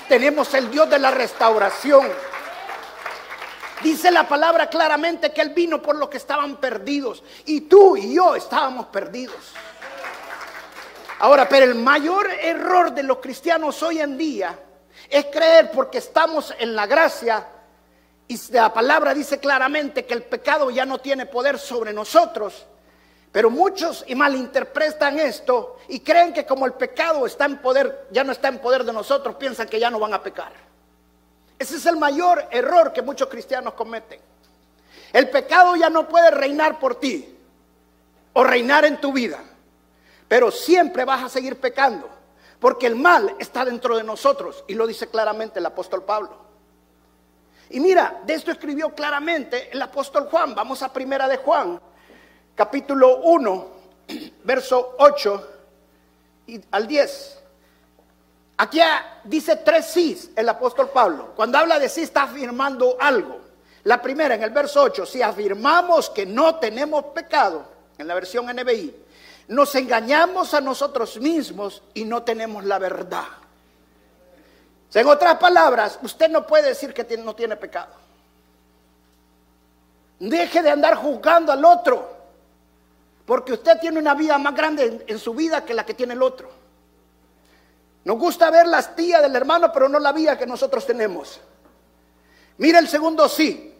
tenemos 0.08 0.54
el 0.54 0.72
Dios 0.72 0.90
de 0.90 1.00
la 1.00 1.12
restauración. 1.12 2.08
Dice 3.84 4.12
la 4.12 4.28
palabra 4.28 4.70
claramente 4.70 5.32
que 5.34 5.42
Él 5.42 5.50
vino 5.50 5.82
por 5.82 5.96
los 5.96 6.08
que 6.10 6.18
estaban 6.18 6.58
perdidos. 6.58 7.24
Y 7.46 7.62
tú 7.62 7.98
y 7.98 8.14
yo 8.14 8.36
estábamos 8.36 8.88
perdidos. 8.88 9.54
Ahora, 11.20 11.48
pero 11.50 11.66
el 11.66 11.76
mayor 11.76 12.30
error 12.30 12.94
de 12.94 13.04
los 13.04 13.18
cristianos 13.18 13.82
hoy 13.84 14.00
en 14.00 14.18
día 14.18 14.58
es 15.10 15.26
creer 15.26 15.72
porque 15.72 15.98
estamos 15.98 16.54
en 16.58 16.76
la 16.76 16.88
gracia 16.88 17.46
y 18.32 18.40
la 18.54 18.74
palabra 18.74 19.14
dice 19.14 19.40
claramente 19.40 20.06
que 20.06 20.14
el 20.14 20.24
pecado 20.24 20.72
ya 20.72 20.86
no 20.86 21.00
tiene 21.00 21.26
poder 21.26 21.60
sobre 21.60 21.92
nosotros. 21.92 22.66
Pero 23.32 23.50
muchos 23.50 24.04
y 24.08 24.16
malinterpretan 24.16 25.18
esto 25.20 25.78
y 25.88 26.02
creen 26.02 26.34
que 26.34 26.46
como 26.46 26.66
el 26.66 26.74
pecado 26.74 27.26
está 27.26 27.46
en 27.46 27.60
poder, 27.60 28.08
ya 28.12 28.24
no 28.24 28.34
está 28.34 28.50
en 28.50 28.60
poder 28.60 28.84
de 28.84 28.92
nosotros, 28.92 29.36
piensan 29.36 29.70
que 29.70 29.80
ya 29.80 29.90
no 29.90 30.00
van 30.00 30.14
a 30.14 30.22
pecar. 30.22 30.52
Ese 31.58 31.78
es 31.78 31.86
el 31.86 31.96
mayor 31.96 32.46
error 32.52 32.92
que 32.92 33.02
muchos 33.02 33.30
cristianos 33.30 33.74
cometen. 33.76 34.20
El 35.14 35.30
pecado 35.30 35.76
ya 35.76 35.90
no 35.90 36.08
puede 36.08 36.32
reinar 36.32 36.80
por 36.80 36.96
ti 36.96 37.38
o 38.34 38.44
reinar 38.44 38.84
en 38.84 39.00
tu 39.00 39.14
vida, 39.14 39.40
pero 40.28 40.52
siempre 40.52 41.06
vas 41.06 41.24
a 41.24 41.30
seguir 41.30 41.60
pecando, 41.60 42.10
porque 42.60 42.88
el 42.88 42.96
mal 42.96 43.36
está 43.40 43.64
dentro 43.64 43.96
de 43.96 44.04
nosotros 44.04 44.64
y 44.68 44.74
lo 44.74 44.88
dice 44.88 45.08
claramente 45.08 45.60
el 45.60 45.66
apóstol 45.66 46.04
Pablo. 46.04 46.36
Y 47.70 47.80
mira, 47.80 48.22
de 48.26 48.34
esto 48.34 48.52
escribió 48.52 48.94
claramente 48.94 49.70
el 49.72 49.82
apóstol 49.82 50.28
Juan. 50.30 50.54
Vamos 50.54 50.84
a 50.84 50.92
primera 50.92 51.28
de 51.28 51.38
Juan, 51.38 51.80
capítulo 52.62 53.22
1, 53.24 53.68
verso 54.44 54.96
8 55.00 55.48
y 56.46 56.62
al 56.70 56.86
10. 56.86 57.40
Aquí 58.58 58.80
dice 59.24 59.56
tres 59.56 59.88
sí 59.88 60.32
el 60.36 60.48
apóstol 60.48 60.90
Pablo. 60.90 61.34
Cuando 61.36 61.58
habla 61.58 61.80
de 61.80 61.90
sí 61.90 62.04
está 62.04 62.22
afirmando 62.22 62.98
algo. 63.00 63.40
La 63.86 64.00
primera, 64.00 64.36
en 64.36 64.44
el 64.44 64.52
verso 64.52 64.84
8, 64.84 65.08
si 65.08 65.24
afirmamos 65.24 66.12
que 66.12 66.28
no 66.28 66.58
tenemos 66.58 67.06
pecado, 67.06 67.66
en 67.98 68.08
la 68.08 68.14
versión 68.14 68.46
NBI, 68.46 68.96
nos 69.48 69.74
engañamos 69.74 70.54
a 70.54 70.62
nosotros 70.62 71.20
mismos 71.20 71.82
y 71.96 72.06
no 72.06 72.22
tenemos 72.22 72.64
la 72.64 72.78
verdad. 72.78 73.26
En 74.94 75.08
otras 75.08 75.40
palabras, 75.40 75.98
usted 76.04 76.30
no 76.30 76.46
puede 76.46 76.68
decir 76.68 76.94
que 76.94 77.18
no 77.18 77.34
tiene 77.34 77.56
pecado. 77.56 77.96
Deje 80.20 80.62
de 80.62 80.70
andar 80.70 80.94
juzgando 80.94 81.52
al 81.52 81.66
otro, 81.66 82.11
porque 83.26 83.54
usted 83.54 83.80
tiene 83.80 84.00
una 84.00 84.14
vida 84.14 84.38
más 84.38 84.56
grande 84.56 85.04
en 85.08 85.20
su 85.20 85.34
vida 85.34 85.64
que 85.64 85.74
la 85.74 85.86
que 85.86 85.94
tiene 85.94 86.14
el 86.14 86.22
otro. 86.22 86.50
Nos 88.04 88.18
gusta 88.18 88.50
ver 88.50 88.68
las 88.68 88.96
tías 88.96 89.22
del 89.22 89.36
hermano, 89.36 89.72
pero 89.72 89.88
no 89.88 90.00
la 90.00 90.12
vida 90.12 90.38
que 90.38 90.48
nosotros 90.48 90.86
tenemos. 90.86 91.40
Mira 92.58 92.80
el 92.80 92.88
segundo 92.88 93.30
sí. 93.30 93.74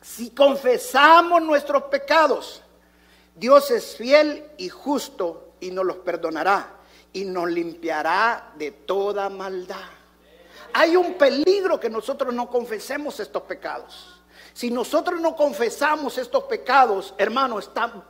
Si 0.00 0.30
confesamos 0.30 1.42
nuestros 1.42 1.84
pecados, 1.84 2.62
Dios 3.34 3.70
es 3.70 3.96
fiel 3.96 4.44
y 4.56 4.68
justo 4.68 5.52
y 5.60 5.70
nos 5.70 5.84
los 5.84 5.96
perdonará 5.98 6.74
y 7.12 7.24
nos 7.24 7.50
limpiará 7.50 8.52
de 8.56 8.70
toda 8.72 9.28
maldad. 9.28 9.76
Hay 10.72 10.96
un 10.96 11.14
peligro 11.14 11.80
que 11.80 11.90
nosotros 11.90 12.34
no 12.34 12.48
confesemos 12.48 13.18
estos 13.20 13.42
pecados. 13.42 14.20
Si 14.52 14.70
nosotros 14.70 15.20
no 15.20 15.34
confesamos 15.36 16.18
estos 16.18 16.44
pecados, 16.44 17.14
hermano, 17.16 17.58
estamos 17.58 18.04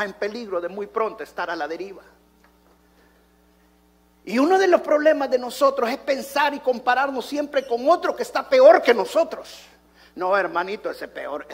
en 0.00 0.12
peligro 0.14 0.60
de 0.60 0.68
muy 0.68 0.86
pronto 0.86 1.22
estar 1.22 1.50
a 1.50 1.56
la 1.56 1.66
deriva. 1.66 2.02
Y 4.24 4.38
uno 4.38 4.58
de 4.58 4.68
los 4.68 4.80
problemas 4.80 5.30
de 5.30 5.38
nosotros 5.38 5.88
es 5.90 5.98
pensar 5.98 6.54
y 6.54 6.60
compararnos 6.60 7.24
siempre 7.24 7.66
con 7.66 7.88
otro 7.88 8.14
que 8.14 8.22
está 8.22 8.48
peor 8.48 8.82
que 8.82 8.94
nosotros. 8.94 9.66
No, 10.14 10.36
hermanito, 10.36 10.90
ese 10.90 11.08
peor, 11.08 11.46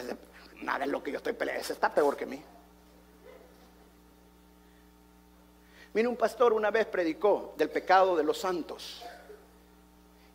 nada 0.61 0.85
es 0.85 0.91
lo 0.91 1.01
que 1.01 1.11
yo 1.11 1.17
estoy 1.17 1.33
peleando, 1.33 1.61
ese 1.61 1.73
está 1.73 1.93
peor 1.93 2.15
que 2.17 2.25
mí. 2.25 2.41
Mira, 5.93 6.09
un 6.09 6.17
pastor 6.17 6.53
una 6.53 6.69
vez 6.69 6.85
predicó 6.85 7.55
del 7.57 7.69
pecado 7.69 8.15
de 8.15 8.23
los 8.23 8.37
santos. 8.37 9.03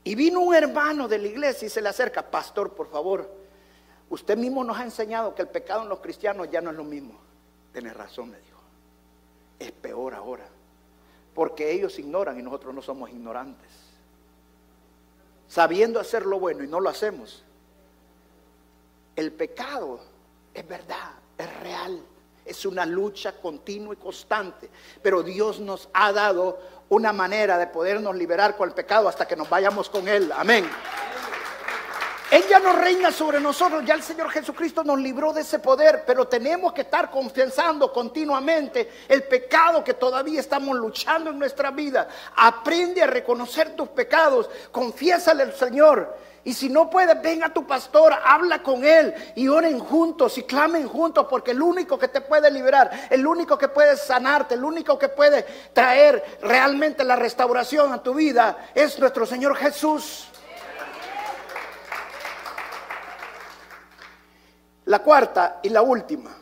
Y 0.05 0.15
vino 0.15 0.41
un 0.41 0.55
hermano 0.55 1.07
de 1.07 1.19
la 1.19 1.29
iglesia 1.29 1.67
y 1.67 1.69
se 1.69 1.81
le 1.81 1.89
acerca, 1.89 2.23
pastor, 2.29 2.75
por 2.75 2.91
favor, 2.91 3.31
usted 4.11 4.37
mismo 4.37 4.65
nos 4.65 4.79
ha 4.79 4.83
enseñado 4.83 5.35
que 5.35 5.43
el 5.43 5.49
pecado 5.49 5.83
en 5.83 5.89
los 5.89 6.01
cristianos 6.01 6.49
ya 6.51 6.61
no 6.61 6.71
es 6.71 6.77
lo 6.77 6.83
mismo. 6.83 7.21
Tiene 7.73 7.93
razón, 7.93 8.31
me 8.31 8.39
dijo. 8.39 8.61
Es 9.59 9.73
peor 9.73 10.15
ahora. 10.15 10.47
Porque 11.35 11.73
ellos 11.73 11.99
ignoran 11.99 12.39
y 12.39 12.43
nosotros 12.43 12.75
no 12.75 12.83
somos 12.83 13.11
ignorantes. 13.11 13.71
Sabiendo 15.49 16.01
hacer 16.01 16.27
lo 16.27 16.39
bueno 16.39 16.63
y 16.63 16.69
no 16.69 16.81
lo 16.81 16.89
hacemos. 16.91 17.43
El 19.17 19.33
pecado 19.33 20.01
es 20.53 20.67
verdad, 20.67 21.13
es 21.39 21.61
real. 21.61 22.03
Es 22.45 22.67
una 22.67 22.85
lucha 22.85 23.33
continua 23.41 23.95
y 23.95 23.97
constante. 23.97 24.69
Pero 25.03 25.23
Dios 25.23 25.61
nos 25.61 25.89
ha 25.95 26.13
dado 26.13 26.59
una 26.89 27.13
manera 27.13 27.57
de 27.57 27.69
podernos 27.69 28.17
liberar 28.17 28.57
con 28.57 28.69
el 28.69 28.75
pecado 28.75 29.09
hasta 29.09 29.27
que 29.27 29.37
nos 29.37 29.49
vayamos 29.49 29.89
con 29.89 30.09
Él. 30.09 30.31
Amén. 30.35 30.69
Ella 32.33 32.61
no 32.61 32.73
reina 32.73 33.13
sobre 33.13 33.39
nosotros, 33.41 33.85
ya 33.85 33.93
el 33.93 34.03
Señor 34.03 34.31
Jesucristo 34.31 34.83
nos 34.83 34.99
libró 34.99 35.35
de 35.35 35.43
ese 35.43 35.59
poder, 35.59 36.05
pero 36.07 36.27
tenemos 36.27 36.73
que 36.73 36.81
estar 36.81 37.11
confianzando 37.11 37.93
continuamente 37.93 38.91
el 39.07 39.25
pecado 39.25 39.85
que 39.85 39.93
todavía 39.93 40.41
estamos 40.41 40.75
luchando 40.75 41.29
en 41.29 41.39
nuestra 41.39 41.71
vida. 41.71 42.09
Aprende 42.35 43.03
a 43.03 43.07
reconocer 43.07 43.77
tus 43.77 43.89
pecados, 43.89 44.49
confiésale 44.71 45.43
al 45.43 45.53
Señor. 45.53 46.17
Y 46.43 46.55
si 46.55 46.71
no 46.71 46.89
puedes, 46.89 47.21
venga 47.21 47.49
a 47.49 47.53
tu 47.53 47.67
pastor, 47.67 48.15
habla 48.25 48.63
con 48.63 48.83
él 48.83 49.15
y 49.37 49.49
oren 49.49 49.79
juntos 49.79 50.39
y 50.39 50.45
clamen 50.45 50.89
juntos, 50.89 51.27
porque 51.29 51.51
el 51.51 51.61
único 51.61 51.99
que 51.99 52.09
te 52.09 52.23
puede 52.23 52.51
liberar, 52.51 53.09
el 53.11 53.27
único 53.27 53.59
que 53.59 53.69
puede 53.69 53.95
sanarte, 53.99 54.55
el 54.55 54.65
único 54.65 54.99
que 54.99 55.11
puede 55.11 55.45
traer 55.75 56.39
realmente 56.41 57.05
la 57.05 57.17
restauración 57.17 57.93
a 57.93 58.03
tu 58.03 58.15
vida 58.15 58.71
es 58.75 58.99
nuestro 58.99 59.27
Señor 59.27 59.55
Jesús. 59.55 60.31
La 64.93 64.99
cuarta 64.99 65.61
y 65.63 65.71
la 65.71 65.81
última. 65.81 66.37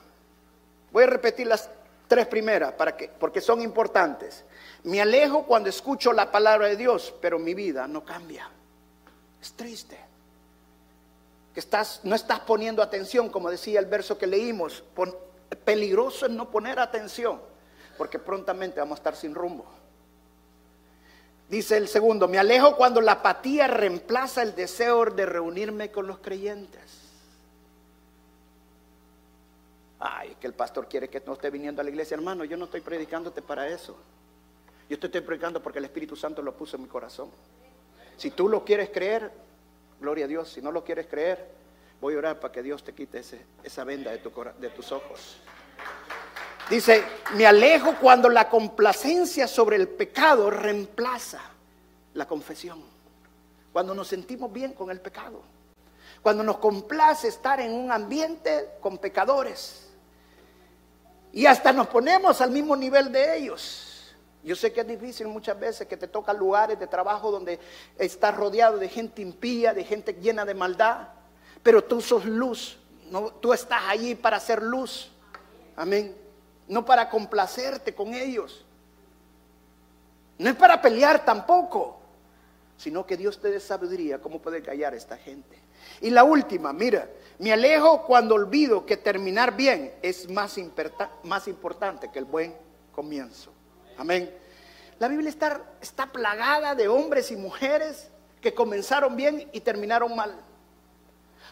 Voy 0.90 1.04
a 1.04 1.06
repetir 1.06 1.46
las 1.46 1.70
tres 2.08 2.26
primeras 2.26 2.72
para 2.72 2.96
que, 2.96 3.06
porque 3.06 3.40
son 3.40 3.62
importantes. 3.62 4.44
Me 4.82 5.00
alejo 5.00 5.44
cuando 5.44 5.68
escucho 5.68 6.12
la 6.12 6.32
palabra 6.32 6.66
de 6.66 6.74
Dios, 6.74 7.14
pero 7.20 7.38
mi 7.38 7.54
vida 7.54 7.86
no 7.86 8.04
cambia. 8.04 8.50
Es 9.40 9.52
triste. 9.52 9.96
Que 11.54 11.60
estás, 11.60 12.00
no 12.02 12.16
estás 12.16 12.40
poniendo 12.40 12.82
atención, 12.82 13.28
como 13.28 13.52
decía 13.52 13.78
el 13.78 13.86
verso 13.86 14.18
que 14.18 14.26
leímos. 14.26 14.82
peligroso 15.64 16.26
es 16.26 16.32
no 16.32 16.50
poner 16.50 16.80
atención, 16.80 17.40
porque 17.96 18.18
prontamente 18.18 18.80
vamos 18.80 18.96
a 18.96 19.00
estar 19.00 19.14
sin 19.14 19.32
rumbo. 19.32 19.64
Dice 21.48 21.76
el 21.76 21.86
segundo, 21.86 22.26
me 22.26 22.40
alejo 22.40 22.74
cuando 22.74 23.00
la 23.00 23.12
apatía 23.12 23.68
reemplaza 23.68 24.42
el 24.42 24.56
deseo 24.56 25.04
de 25.04 25.24
reunirme 25.24 25.92
con 25.92 26.08
los 26.08 26.18
creyentes. 26.18 26.99
Ay, 30.00 30.34
que 30.40 30.46
el 30.46 30.54
pastor 30.54 30.88
quiere 30.88 31.08
que 31.08 31.22
no 31.26 31.34
esté 31.34 31.50
viniendo 31.50 31.82
a 31.82 31.84
la 31.84 31.90
iglesia. 31.90 32.14
Hermano, 32.14 32.44
yo 32.44 32.56
no 32.56 32.64
estoy 32.64 32.80
predicándote 32.80 33.42
para 33.42 33.68
eso. 33.68 33.98
Yo 34.88 34.98
te 34.98 35.06
estoy 35.06 35.20
predicando 35.20 35.62
porque 35.62 35.78
el 35.78 35.84
Espíritu 35.84 36.16
Santo 36.16 36.40
lo 36.40 36.56
puso 36.56 36.76
en 36.76 36.82
mi 36.82 36.88
corazón. 36.88 37.30
Si 38.16 38.30
tú 38.30 38.48
lo 38.48 38.64
quieres 38.64 38.88
creer, 38.88 39.30
gloria 40.00 40.24
a 40.24 40.28
Dios. 40.28 40.50
Si 40.50 40.62
no 40.62 40.72
lo 40.72 40.82
quieres 40.82 41.06
creer, 41.06 41.46
voy 42.00 42.14
a 42.14 42.18
orar 42.18 42.40
para 42.40 42.50
que 42.50 42.62
Dios 42.62 42.82
te 42.82 42.94
quite 42.94 43.22
esa 43.62 43.84
venda 43.84 44.10
de, 44.10 44.18
tu, 44.18 44.32
de 44.58 44.70
tus 44.70 44.90
ojos. 44.90 45.36
Dice, 46.70 47.04
me 47.34 47.46
alejo 47.46 47.96
cuando 48.00 48.30
la 48.30 48.48
complacencia 48.48 49.46
sobre 49.46 49.76
el 49.76 49.88
pecado 49.88 50.50
reemplaza 50.50 51.40
la 52.14 52.26
confesión. 52.26 52.82
Cuando 53.72 53.94
nos 53.94 54.08
sentimos 54.08 54.50
bien 54.50 54.72
con 54.72 54.90
el 54.90 55.00
pecado. 55.00 55.42
Cuando 56.22 56.42
nos 56.42 56.56
complace 56.56 57.28
estar 57.28 57.60
en 57.60 57.72
un 57.72 57.92
ambiente 57.92 58.70
con 58.80 58.98
pecadores. 58.98 59.89
Y 61.32 61.46
hasta 61.46 61.72
nos 61.72 61.86
ponemos 61.88 62.40
al 62.40 62.50
mismo 62.50 62.76
nivel 62.76 63.12
de 63.12 63.36
ellos. 63.36 64.14
Yo 64.42 64.56
sé 64.56 64.72
que 64.72 64.80
es 64.80 64.88
difícil 64.88 65.28
muchas 65.28 65.58
veces 65.58 65.86
que 65.86 65.96
te 65.96 66.08
tocan 66.08 66.38
lugares 66.38 66.78
de 66.78 66.86
trabajo 66.86 67.30
donde 67.30 67.60
estás 67.98 68.34
rodeado 68.34 68.78
de 68.78 68.88
gente 68.88 69.20
impía, 69.20 69.74
de 69.74 69.84
gente 69.84 70.14
llena 70.14 70.44
de 70.44 70.54
maldad, 70.54 71.08
pero 71.62 71.84
tú 71.84 72.00
sos 72.00 72.24
luz, 72.24 72.78
no, 73.10 73.30
tú 73.34 73.52
estás 73.52 73.82
allí 73.88 74.14
para 74.14 74.38
hacer 74.38 74.62
luz. 74.62 75.10
Amén. 75.76 76.16
No 76.68 76.84
para 76.84 77.10
complacerte 77.10 77.94
con 77.94 78.14
ellos. 78.14 78.64
No 80.38 80.48
es 80.48 80.56
para 80.56 80.80
pelear 80.80 81.22
tampoco, 81.24 82.00
sino 82.78 83.04
que 83.04 83.16
Dios 83.16 83.38
te 83.38 83.50
dé 83.50 83.60
sabiduría 83.60 84.20
cómo 84.20 84.40
poder 84.40 84.62
callar 84.62 84.94
a 84.94 84.96
esta 84.96 85.18
gente. 85.18 85.59
Y 86.00 86.10
la 86.10 86.24
última, 86.24 86.72
mira, 86.72 87.08
me 87.38 87.52
alejo 87.52 88.02
cuando 88.02 88.34
olvido 88.34 88.84
que 88.84 88.96
terminar 88.96 89.56
bien 89.56 89.94
es 90.02 90.28
más, 90.30 90.56
más 91.24 91.48
importante 91.48 92.10
que 92.10 92.18
el 92.18 92.24
buen 92.24 92.54
comienzo. 92.92 93.52
Amén. 93.96 94.34
La 94.98 95.08
Biblia 95.08 95.30
está, 95.30 95.62
está 95.80 96.06
plagada 96.06 96.74
de 96.74 96.88
hombres 96.88 97.30
y 97.30 97.36
mujeres 97.36 98.10
que 98.40 98.54
comenzaron 98.54 99.16
bien 99.16 99.48
y 99.52 99.60
terminaron 99.60 100.14
mal. 100.14 100.34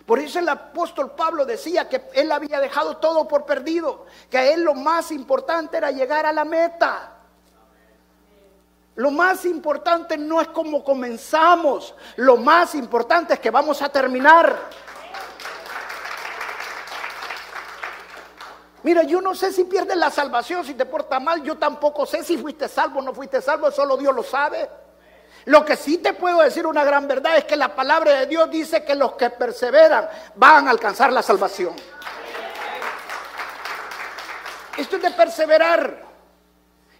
Por 0.07 0.18
eso 0.18 0.39
el 0.39 0.49
apóstol 0.49 1.12
Pablo 1.12 1.45
decía 1.45 1.89
que 1.89 2.03
él 2.14 2.32
había 2.32 2.61
dejado 2.61 2.99
todo 2.99 3.28
por 3.28 3.45
perdido, 3.45 4.07
que 4.30 4.39
a 4.39 4.53
él 4.53 4.62
lo 4.62 4.74
más 4.74 5.11
importante 5.11 5.76
era 5.76 5.91
llegar 5.91 6.24
a 6.26 6.32
la 6.32 6.45
meta. 6.45 7.17
Lo 8.99 9.12
más 9.12 9.44
importante 9.44 10.18
no 10.18 10.40
es 10.40 10.49
cómo 10.49 10.82
comenzamos, 10.82 11.94
lo 12.16 12.36
más 12.36 12.74
importante 12.74 13.34
es 13.34 13.38
que 13.38 13.49
vamos 13.49 13.80
a 13.80 13.88
terminar. 13.90 14.59
Mira, 18.82 19.05
yo 19.05 19.20
no 19.20 19.36
sé 19.36 19.53
si 19.53 19.62
pierdes 19.62 19.96
la 19.96 20.11
salvación, 20.11 20.64
si 20.64 20.74
te 20.74 20.84
portas 20.84 21.22
mal, 21.22 21.44
yo 21.44 21.57
tampoco 21.57 22.07
sé 22.07 22.24
si 22.24 22.36
fuiste 22.38 22.66
salvo 22.66 22.99
o 22.99 23.03
no 23.03 23.14
fuiste 23.14 23.40
salvo, 23.40 23.70
solo 23.70 23.96
Dios 23.96 24.12
lo 24.12 24.24
sabe. 24.24 24.68
Lo 25.44 25.64
que 25.64 25.76
sí 25.76 25.99
te 25.99 26.14
puedo 26.14 26.40
decir 26.40 26.66
una 26.66 26.82
gran 26.82 27.07
verdad 27.07 27.36
es 27.36 27.44
que 27.44 27.55
la 27.55 27.76
palabra 27.76 28.18
de 28.18 28.26
Dios 28.26 28.51
dice 28.51 28.82
que 28.82 28.96
los 28.96 29.12
que 29.12 29.30
perseveran 29.30 30.09
van 30.34 30.66
a 30.66 30.72
alcanzar 30.72 31.12
la 31.12 31.22
salvación. 31.22 31.76
Esto 34.76 34.96
es 34.96 35.03
de 35.03 35.11
perseverar. 35.12 36.07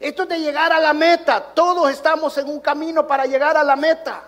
Esto 0.01 0.23
es 0.23 0.29
de 0.29 0.41
llegar 0.41 0.73
a 0.73 0.81
la 0.81 0.93
meta. 0.93 1.41
Todos 1.55 1.91
estamos 1.91 2.37
en 2.39 2.49
un 2.49 2.61
camino 2.61 3.07
para 3.07 3.27
llegar 3.27 3.57
a 3.57 3.65
la 3.65 3.77
meta. 3.77 4.23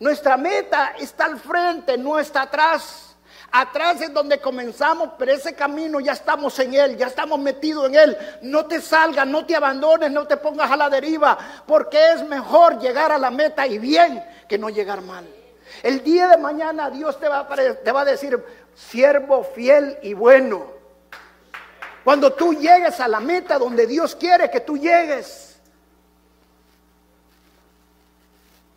Nuestra 0.00 0.36
meta 0.36 0.94
está 0.98 1.26
al 1.26 1.38
frente, 1.38 1.96
no 1.96 2.18
está 2.18 2.42
atrás. 2.42 3.06
Atrás 3.52 4.00
es 4.00 4.12
donde 4.12 4.40
comenzamos, 4.40 5.10
pero 5.18 5.32
ese 5.32 5.54
camino 5.54 5.98
ya 5.98 6.12
estamos 6.12 6.56
en 6.60 6.74
él, 6.74 6.96
ya 6.96 7.08
estamos 7.08 7.38
metidos 7.38 7.88
en 7.88 7.96
él. 7.96 8.18
No 8.42 8.66
te 8.66 8.80
salgas, 8.80 9.26
no 9.26 9.44
te 9.44 9.56
abandones, 9.56 10.10
no 10.10 10.26
te 10.26 10.36
pongas 10.36 10.70
a 10.70 10.76
la 10.76 10.88
deriva, 10.88 11.36
porque 11.66 12.12
es 12.12 12.22
mejor 12.24 12.78
llegar 12.78 13.10
a 13.10 13.18
la 13.18 13.30
meta 13.30 13.66
y 13.66 13.78
bien 13.78 14.24
que 14.48 14.56
no 14.56 14.70
llegar 14.70 15.02
mal. 15.02 15.26
El 15.82 16.02
día 16.02 16.28
de 16.28 16.36
mañana 16.36 16.90
Dios 16.90 17.18
te 17.18 17.28
va 17.28 17.40
a, 17.40 17.48
te 17.48 17.92
va 17.92 18.02
a 18.02 18.04
decir, 18.04 18.42
siervo 18.74 19.42
fiel 19.42 19.98
y 20.02 20.14
bueno. 20.14 20.79
Cuando 22.04 22.32
tú 22.32 22.54
llegues 22.54 22.98
a 23.00 23.08
la 23.08 23.20
meta 23.20 23.58
donde 23.58 23.86
Dios 23.86 24.16
quiere 24.16 24.50
que 24.50 24.60
tú 24.60 24.76
llegues. 24.76 25.60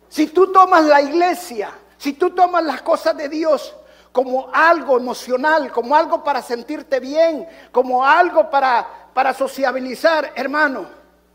Si 0.08 0.28
tú 0.28 0.52
tomas 0.52 0.84
la 0.84 1.00
iglesia, 1.00 1.72
si 1.98 2.12
tú 2.12 2.30
tomas 2.30 2.62
las 2.62 2.82
cosas 2.82 3.16
de 3.16 3.28
Dios 3.28 3.74
como 4.12 4.48
algo 4.52 4.96
emocional, 4.96 5.72
como 5.72 5.96
algo 5.96 6.22
para 6.22 6.40
sentirte 6.40 7.00
bien, 7.00 7.48
como 7.72 8.06
algo 8.06 8.48
para, 8.48 8.86
para 9.12 9.34
sociabilizar, 9.34 10.32
hermano, 10.36 10.86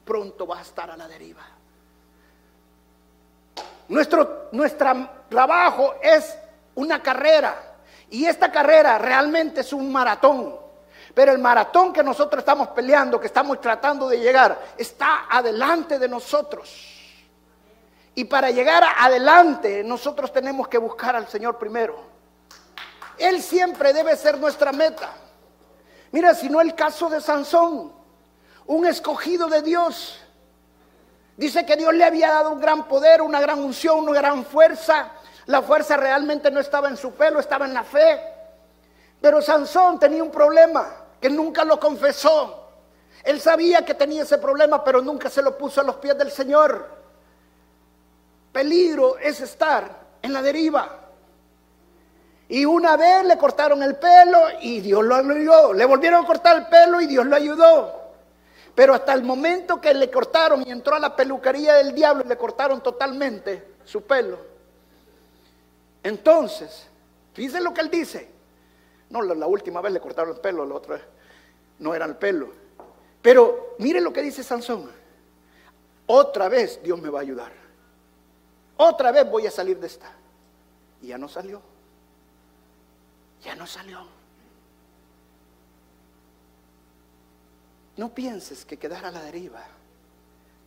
pronto 0.05 0.47
vas 0.47 0.59
a 0.59 0.61
estar 0.61 0.91
a 0.91 0.95
la 0.95 1.07
deriva. 1.07 1.43
Nuestro 3.89 4.47
trabajo 5.27 5.95
es 6.01 6.37
una 6.75 7.01
carrera 7.01 7.55
y 8.09 8.25
esta 8.25 8.51
carrera 8.51 8.97
realmente 8.97 9.61
es 9.61 9.73
un 9.73 9.91
maratón. 9.91 10.68
Pero 11.19 11.33
el 11.33 11.39
maratón 11.39 11.91
que 11.91 12.01
nosotros 12.01 12.39
estamos 12.39 12.69
peleando, 12.69 13.19
que 13.19 13.27
estamos 13.27 13.59
tratando 13.59 14.07
de 14.07 14.21
llegar, 14.21 14.57
está 14.77 15.25
adelante 15.29 15.99
de 15.99 16.07
nosotros. 16.07 16.95
Y 18.15 18.23
para 18.23 18.51
llegar 18.51 18.85
adelante, 18.97 19.83
nosotros 19.83 20.31
tenemos 20.31 20.69
que 20.69 20.77
buscar 20.77 21.17
al 21.17 21.27
Señor 21.27 21.57
primero. 21.57 22.01
Él 23.17 23.41
siempre 23.41 23.91
debe 23.91 24.15
ser 24.15 24.37
nuestra 24.37 24.71
meta. 24.71 25.09
Mira, 26.13 26.33
si 26.33 26.47
no 26.47 26.61
el 26.61 26.73
caso 26.73 27.09
de 27.09 27.19
Sansón, 27.19 27.91
un 28.67 28.85
escogido 28.85 29.49
de 29.49 29.61
Dios. 29.61 30.21
Dice 31.35 31.65
que 31.65 31.75
Dios 31.75 31.93
le 31.95 32.05
había 32.05 32.29
dado 32.29 32.51
un 32.51 32.61
gran 32.61 32.87
poder, 32.87 33.21
una 33.21 33.41
gran 33.41 33.59
unción, 33.59 34.07
una 34.07 34.21
gran 34.21 34.45
fuerza. 34.45 35.11
La 35.47 35.61
fuerza 35.61 35.97
realmente 35.97 36.49
no 36.49 36.61
estaba 36.61 36.87
en 36.87 36.95
su 36.95 37.11
pelo, 37.11 37.41
estaba 37.41 37.65
en 37.65 37.73
la 37.73 37.83
fe. 37.83 38.21
Pero 39.19 39.41
Sansón 39.41 39.99
tenía 39.99 40.23
un 40.23 40.31
problema 40.31 40.98
que 41.19 41.29
nunca 41.29 41.63
lo 41.63 41.79
confesó. 41.79 42.67
Él 43.23 43.39
sabía 43.41 43.83
que 43.83 43.93
tenía 43.93 44.23
ese 44.23 44.37
problema, 44.37 44.83
pero 44.83 45.01
nunca 45.01 45.29
se 45.29 45.41
lo 45.41 45.57
puso 45.57 45.81
a 45.81 45.83
los 45.83 45.95
pies 45.95 46.17
del 46.17 46.31
Señor. 46.31 46.87
Peligro 48.51 49.17
es 49.17 49.41
estar 49.41 50.07
en 50.21 50.33
la 50.33 50.41
deriva. 50.41 50.95
Y 52.47 52.65
una 52.65 52.97
vez 52.97 53.25
le 53.25 53.37
cortaron 53.37 53.83
el 53.83 53.97
pelo 53.97 54.39
y 54.61 54.79
Dios 54.79 55.03
lo 55.03 55.15
ayudó. 55.15 55.73
Le 55.73 55.85
volvieron 55.85 56.23
a 56.23 56.27
cortar 56.27 56.57
el 56.57 56.65
pelo 56.67 56.99
y 56.99 57.05
Dios 57.05 57.25
lo 57.25 57.35
ayudó. 57.35 57.99
Pero 58.73 58.93
hasta 58.93 59.13
el 59.13 59.23
momento 59.23 59.79
que 59.79 59.93
le 59.93 60.09
cortaron 60.09 60.65
y 60.65 60.71
entró 60.71 60.95
a 60.95 60.99
la 60.99 61.15
peluquería 61.15 61.75
del 61.75 61.93
diablo 61.93 62.23
y 62.25 62.27
le 62.27 62.37
cortaron 62.37 62.81
totalmente 62.81 63.75
su 63.83 64.01
pelo. 64.01 64.39
Entonces, 66.01 66.87
fíjense 67.33 67.61
lo 67.61 67.73
que 67.73 67.81
él 67.81 67.89
dice. 67.91 68.38
No, 69.09 69.21
la, 69.21 69.47
última 69.47 69.81
vez 69.81 69.91
le 69.93 69.99
cortaron 69.99 70.35
el 70.35 70.41
pelo, 70.41 70.65
la 70.65 70.75
otra 70.75 71.01
no 71.79 71.95
era 71.95 72.05
el 72.05 72.15
pelo. 72.15 72.49
Pero 73.21 73.75
mire 73.79 74.01
lo 74.01 74.13
que 74.13 74.21
dice 74.21 74.43
Sansón. 74.43 74.89
Otra 76.05 76.49
vez 76.49 76.81
Dios 76.83 77.01
me 77.01 77.09
va 77.09 77.19
a 77.19 77.21
ayudar. 77.21 77.51
Otra 78.77 79.11
vez 79.11 79.29
voy 79.29 79.47
a 79.47 79.51
salir 79.51 79.79
de 79.79 79.87
esta. 79.87 80.11
Y 81.01 81.07
ya 81.07 81.17
no 81.17 81.27
salió 81.27 81.61
ya 83.43 83.55
no 83.55 83.65
salió. 83.65 84.05
No 87.97 88.13
pienses 88.13 88.65
que 88.65 88.77
quedar 88.77 89.05
a 89.05 89.11
la 89.11 89.21
deriva. 89.21 89.63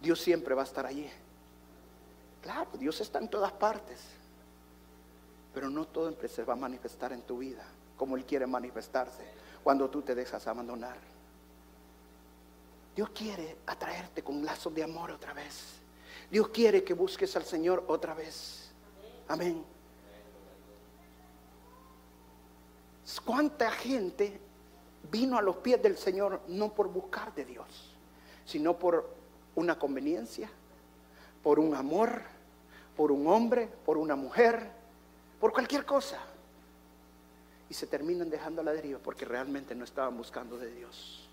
Dios 0.01 0.21
siempre 0.21 0.55
va 0.55 0.63
a 0.63 0.65
estar 0.65 0.87
allí. 0.87 1.09
Claro, 2.43 2.71
Dios 2.75 3.01
está 3.01 3.19
en 3.19 3.29
todas 3.29 3.53
partes. 3.53 4.01
Pero 5.55 5.71
no 5.71 5.87
todo 5.87 6.15
se 6.29 6.45
va 6.45 6.55
a 6.55 6.57
manifestar 6.57 7.13
en 7.13 7.23
tu 7.23 7.39
vida 7.39 7.65
como 7.97 8.17
Él 8.17 8.25
quiere 8.25 8.47
manifestarse 8.47 9.23
cuando 9.63 9.89
tú 9.89 10.03
te 10.03 10.15
dejas 10.15 10.47
abandonar. 10.47 10.97
Dios 12.95 13.11
quiere 13.11 13.57
atraerte 13.67 14.23
con 14.23 14.45
lazos 14.45 14.75
de 14.75 14.83
amor 14.83 15.11
otra 15.11 15.33
vez. 15.33 15.81
Dios 16.31 16.49
quiere 16.49 16.85
que 16.85 16.95
busques 16.95 17.35
al 17.37 17.45
Señor 17.45 17.85
otra 17.89 18.15
vez. 18.15 18.71
Amén. 19.29 19.65
¿Cuánta 23.25 23.71
gente 23.71 24.41
vino 25.11 25.37
a 25.37 25.43
los 25.43 25.57
pies 25.57 25.83
del 25.83 25.97
Señor 25.97 26.41
no 26.49 26.73
por 26.73 26.89
buscar 26.89 27.35
de 27.35 27.45
Dios, 27.45 27.95
sino 28.45 28.79
por 28.79 29.15
una 29.55 29.79
conveniencia, 29.79 30.51
por 31.43 31.59
un 31.59 31.75
amor, 31.75 32.23
por 32.97 33.13
un 33.13 33.27
hombre, 33.27 33.69
por 33.85 33.99
una 33.99 34.17
mujer, 34.17 34.71
por 35.41 35.53
cualquier 35.53 35.85
cosa? 35.85 36.19
Y 37.73 37.75
se 37.75 37.87
terminan 37.87 38.29
dejando 38.29 38.61
a 38.61 38.65
la 38.65 38.75
deriva 38.75 38.99
porque 39.03 39.25
realmente 39.25 39.75
no 39.75 39.85
estaban 39.85 40.15
buscando 40.15 40.59
de 40.59 40.71
Dios. 40.71 41.27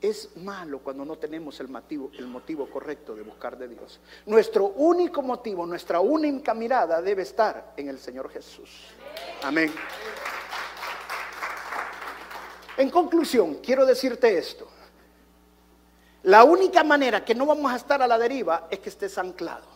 Es 0.00 0.36
malo 0.36 0.78
cuando 0.78 1.04
no 1.04 1.18
tenemos 1.18 1.58
el 1.58 1.66
motivo, 1.66 2.12
el 2.16 2.28
motivo 2.28 2.70
correcto 2.70 3.16
de 3.16 3.22
buscar 3.22 3.58
de 3.58 3.66
Dios. 3.66 3.98
Nuestro 4.24 4.66
único 4.66 5.20
motivo, 5.20 5.66
nuestra 5.66 5.98
única 5.98 6.54
mirada 6.54 7.02
debe 7.02 7.22
estar 7.22 7.72
en 7.76 7.88
el 7.88 7.98
Señor 7.98 8.30
Jesús. 8.30 8.86
Amén. 9.42 9.74
En 12.76 12.88
conclusión, 12.88 13.56
quiero 13.56 13.84
decirte 13.84 14.38
esto. 14.38 14.68
La 16.22 16.44
única 16.44 16.84
manera 16.84 17.24
que 17.24 17.34
no 17.34 17.46
vamos 17.46 17.72
a 17.72 17.74
estar 17.74 18.00
a 18.00 18.06
la 18.06 18.16
deriva 18.16 18.68
es 18.70 18.78
que 18.78 18.90
estés 18.90 19.18
anclado. 19.18 19.66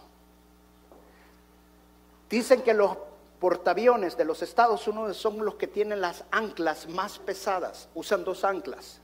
Dicen 2.30 2.62
que 2.62 2.72
los 2.72 2.96
portaaviones 3.40 4.16
de 4.16 4.24
los 4.24 4.42
Estados 4.42 4.86
Unidos 4.88 5.16
son 5.16 5.44
los 5.44 5.54
que 5.54 5.66
tienen 5.66 6.00
las 6.00 6.24
anclas 6.30 6.88
más 6.88 7.18
pesadas, 7.18 7.88
usan 7.94 8.24
dos 8.24 8.44
anclas, 8.44 9.00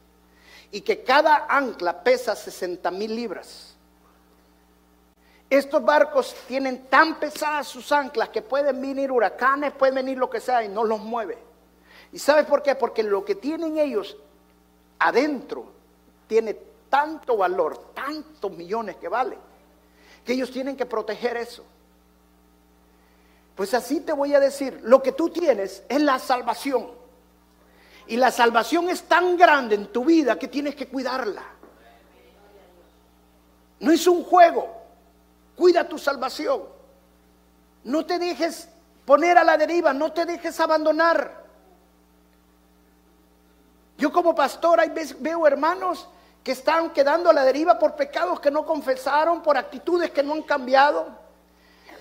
y 0.70 0.80
que 0.80 1.02
cada 1.04 1.46
ancla 1.48 2.02
pesa 2.02 2.34
60 2.34 2.90
mil 2.90 3.14
libras. 3.14 3.74
Estos 5.50 5.84
barcos 5.84 6.34
tienen 6.48 6.86
tan 6.86 7.20
pesadas 7.20 7.68
sus 7.68 7.92
anclas 7.92 8.30
que 8.30 8.40
pueden 8.40 8.80
venir 8.80 9.12
huracanes, 9.12 9.72
pueden 9.72 9.96
venir 9.96 10.16
lo 10.16 10.30
que 10.30 10.40
sea 10.40 10.64
y 10.64 10.68
no 10.68 10.82
los 10.82 11.00
mueve. 11.00 11.36
¿Y 12.10 12.18
sabes 12.18 12.46
por 12.46 12.62
qué? 12.62 12.74
Porque 12.74 13.02
lo 13.02 13.22
que 13.22 13.34
tienen 13.34 13.76
ellos 13.76 14.16
adentro 14.98 15.66
tiene 16.26 16.56
tanto 16.88 17.36
valor, 17.36 17.92
tantos 17.92 18.50
millones 18.52 18.96
que 18.96 19.08
vale, 19.08 19.36
que 20.24 20.32
ellos 20.32 20.50
tienen 20.50 20.76
que 20.76 20.86
proteger 20.86 21.36
eso. 21.36 21.64
Pues 23.54 23.74
así 23.74 24.00
te 24.00 24.12
voy 24.12 24.34
a 24.34 24.40
decir, 24.40 24.80
lo 24.82 25.02
que 25.02 25.12
tú 25.12 25.28
tienes 25.28 25.82
es 25.88 26.00
la 26.00 26.18
salvación. 26.18 26.90
Y 28.06 28.16
la 28.16 28.30
salvación 28.30 28.88
es 28.88 29.04
tan 29.04 29.36
grande 29.36 29.74
en 29.74 29.86
tu 29.92 30.04
vida 30.04 30.38
que 30.38 30.48
tienes 30.48 30.74
que 30.74 30.88
cuidarla. 30.88 31.42
No 33.80 33.92
es 33.92 34.06
un 34.06 34.24
juego. 34.24 34.82
Cuida 35.56 35.88
tu 35.88 35.98
salvación. 35.98 36.62
No 37.84 38.06
te 38.06 38.18
dejes 38.18 38.68
poner 39.04 39.36
a 39.38 39.44
la 39.44 39.56
deriva, 39.56 39.92
no 39.92 40.12
te 40.12 40.24
dejes 40.24 40.58
abandonar. 40.60 41.42
Yo 43.98 44.12
como 44.12 44.34
pastor 44.34 44.80
ahí 44.80 44.92
veo 45.20 45.46
hermanos 45.46 46.08
que 46.42 46.52
están 46.52 46.90
quedando 46.90 47.30
a 47.30 47.32
la 47.32 47.44
deriva 47.44 47.78
por 47.78 47.94
pecados 47.94 48.40
que 48.40 48.50
no 48.50 48.64
confesaron, 48.64 49.42
por 49.42 49.56
actitudes 49.56 50.10
que 50.10 50.22
no 50.22 50.34
han 50.34 50.42
cambiado. 50.42 51.21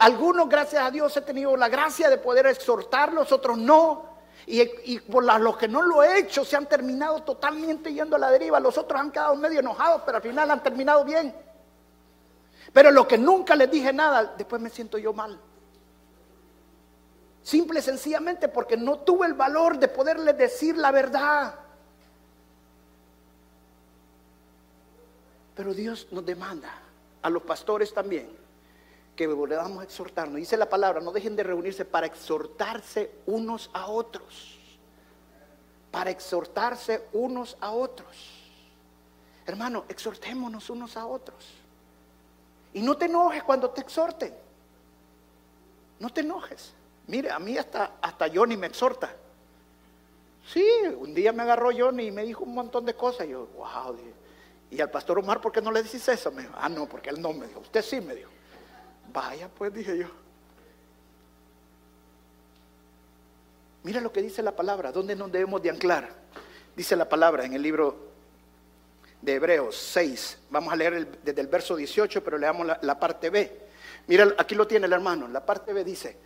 Algunos, 0.02 0.50
gracias 0.50 0.84
a 0.84 0.90
Dios, 0.90 1.16
he 1.16 1.22
tenido 1.22 1.56
la 1.56 1.70
gracia 1.70 2.10
de 2.10 2.18
poder 2.18 2.48
exhortarlos, 2.48 3.32
otros 3.32 3.56
no. 3.56 4.10
Y, 4.48 5.00
por 5.00 5.24
los 5.24 5.58
que 5.58 5.68
no 5.68 5.84
lo 5.84 6.02
he 6.02 6.18
hecho 6.18 6.44
se 6.44 6.56
han 6.56 6.66
terminado 6.66 7.22
totalmente 7.22 7.94
yendo 7.94 8.16
a 8.16 8.20
la 8.20 8.32
deriva. 8.32 8.60
Los 8.60 8.80
otros 8.80 9.00
han 9.00 9.12
quedado 9.12 9.36
medio 9.36 9.60
enojados, 9.60 10.02
pero 10.04 10.18
al 10.18 10.24
final 10.24 10.50
han 10.50 10.64
terminado 10.64 11.06
bien. 11.06 11.36
Pero 12.74 12.90
lo 12.90 13.08
que 13.08 13.20
nunca 13.20 13.56
les 13.56 13.70
dije 13.70 13.94
nada, 13.94 14.34
después 14.36 14.60
me 14.60 14.72
siento 14.72 14.98
yo 14.98 15.14
mal. 15.14 15.40
Simple 17.44 17.80
y 17.80 17.84
sencillamente 17.84 18.48
porque 18.48 18.78
no 18.78 19.02
tuve 19.02 19.28
el 19.28 19.36
valor 19.36 19.78
de 19.78 19.88
poderles 19.88 20.36
decir 20.36 20.78
la 20.78 20.90
verdad. 20.90 21.54
Pero 25.54 25.76
Dios 25.76 26.08
nos 26.10 26.26
demanda, 26.26 26.74
a 27.22 27.30
los 27.30 27.44
pastores 27.44 27.94
también, 27.94 28.42
que 29.28 29.34
volvamos 29.34 29.82
a 29.82 29.84
exhortarnos. 29.84 30.38
Dice 30.38 30.58
la 30.58 30.68
palabra, 30.68 31.00
no 31.00 31.12
dejen 31.12 31.36
de 31.36 31.44
reunirse 31.44 31.86
para 31.86 32.08
exhortarse 32.08 33.12
unos 33.28 33.70
a 33.74 33.88
otros. 33.88 34.58
Para 35.92 36.10
exhortarse 36.10 37.08
unos 37.14 37.56
a 37.62 37.72
otros. 37.72 38.08
Hermano, 39.46 39.86
exhortémonos 39.90 40.70
unos 40.70 40.98
a 40.98 41.06
otros. 41.06 41.46
Y 42.74 42.82
no 42.82 42.98
te 42.98 43.06
enojes 43.06 43.44
cuando 43.44 43.70
te 43.70 43.82
exhorten. 43.82 44.34
No 46.00 46.10
te 46.10 46.22
enojes. 46.22 46.74
Mire, 47.06 47.30
a 47.30 47.38
mí 47.38 47.58
hasta, 47.58 47.98
hasta 48.02 48.28
Johnny 48.34 48.58
me 48.58 48.68
exhorta. 48.68 49.14
Sí, 50.48 50.66
un 50.98 51.14
día 51.14 51.32
me 51.32 51.44
agarró 51.44 51.70
Johnny 51.78 52.08
y 52.08 52.12
me 52.12 52.24
dijo 52.24 52.44
un 52.44 52.56
montón 52.56 52.86
de 52.86 52.96
cosas. 52.96 53.28
Y 53.28 53.32
yo, 53.32 53.48
wow, 53.56 53.96
y 54.72 54.82
al 54.82 54.90
pastor 54.90 55.20
Omar, 55.20 55.42
¿por 55.42 55.52
qué 55.52 55.62
no 55.62 55.72
le 55.72 55.84
dices 55.84 56.08
eso? 56.08 56.32
Me 56.32 56.42
dijo, 56.44 56.54
ah, 56.58 56.70
no, 56.70 56.88
porque 56.88 57.12
él 57.12 57.22
no 57.22 57.34
me 57.34 57.46
dijo. 57.46 57.60
Usted 57.60 57.84
sí 57.84 58.02
me 58.02 58.16
dijo. 58.16 58.32
Vaya, 59.14 59.50
pues 59.50 59.74
dije 59.74 59.98
yo. 59.98 60.08
Mira 63.84 64.00
lo 64.00 64.12
que 64.12 64.22
dice 64.22 64.44
la 64.44 64.56
palabra, 64.56 64.92
¿dónde 64.92 65.16
nos 65.16 65.32
debemos 65.32 65.62
de 65.62 65.70
anclar? 65.72 66.10
Dice 66.76 66.96
la 66.96 67.10
palabra 67.10 67.46
en 67.46 67.54
el 67.54 67.62
libro 67.62 68.12
de 69.22 69.34
Hebreos 69.34 69.76
6. 69.76 70.38
Vamos 70.52 70.72
a 70.72 70.76
leer 70.76 71.20
desde 71.24 71.42
el 71.42 71.48
verso 71.48 71.76
18, 71.76 72.24
pero 72.24 72.38
leamos 72.38 72.68
la, 72.68 72.80
la 72.82 73.00
parte 73.00 73.30
B. 73.30 73.60
Mira, 74.08 74.36
aquí 74.38 74.56
lo 74.56 74.68
tiene 74.68 74.86
el 74.86 74.94
hermano. 74.94 75.28
La 75.28 75.44
parte 75.46 75.74
B 75.74 75.84
dice, 75.84 76.18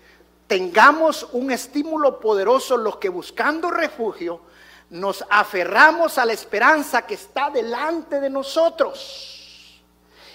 tengamos 0.48 1.30
un 1.32 1.52
estímulo 1.52 2.20
poderoso 2.20 2.78
los 2.78 2.98
que 2.98 3.10
buscando 3.10 3.72
refugio 3.72 4.42
nos 4.90 5.26
aferramos 5.30 6.18
a 6.18 6.26
la 6.26 6.34
esperanza 6.34 7.06
que 7.06 7.16
está 7.16 7.50
delante 7.50 8.20
de 8.20 8.30
nosotros. 8.30 9.82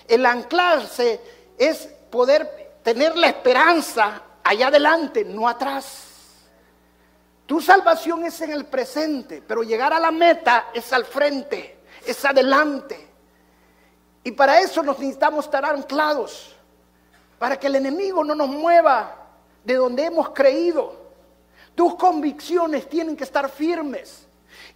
El 0.08 0.26
anclarse 0.26 1.20
es 1.56 1.88
poder 2.10 2.78
tener 2.82 3.16
la 3.16 3.28
esperanza 3.28 4.22
allá 4.42 4.68
adelante, 4.68 5.24
no 5.24 5.48
atrás. 5.48 6.08
Tu 7.46 7.60
salvación 7.60 8.24
es 8.24 8.40
en 8.42 8.52
el 8.52 8.66
presente, 8.66 9.42
pero 9.46 9.62
llegar 9.62 9.92
a 9.92 9.98
la 9.98 10.10
meta 10.10 10.66
es 10.72 10.92
al 10.92 11.04
frente, 11.04 11.80
es 12.06 12.24
adelante. 12.24 13.08
Y 14.22 14.32
para 14.32 14.60
eso 14.60 14.82
nos 14.82 14.98
necesitamos 14.98 15.46
estar 15.46 15.64
anclados, 15.64 16.54
para 17.38 17.58
que 17.58 17.66
el 17.66 17.76
enemigo 17.76 18.22
no 18.22 18.34
nos 18.34 18.48
mueva 18.48 19.16
de 19.64 19.74
donde 19.74 20.04
hemos 20.04 20.30
creído. 20.30 21.00
Tus 21.74 21.94
convicciones 21.94 22.88
tienen 22.88 23.16
que 23.16 23.24
estar 23.24 23.48
firmes. 23.48 24.26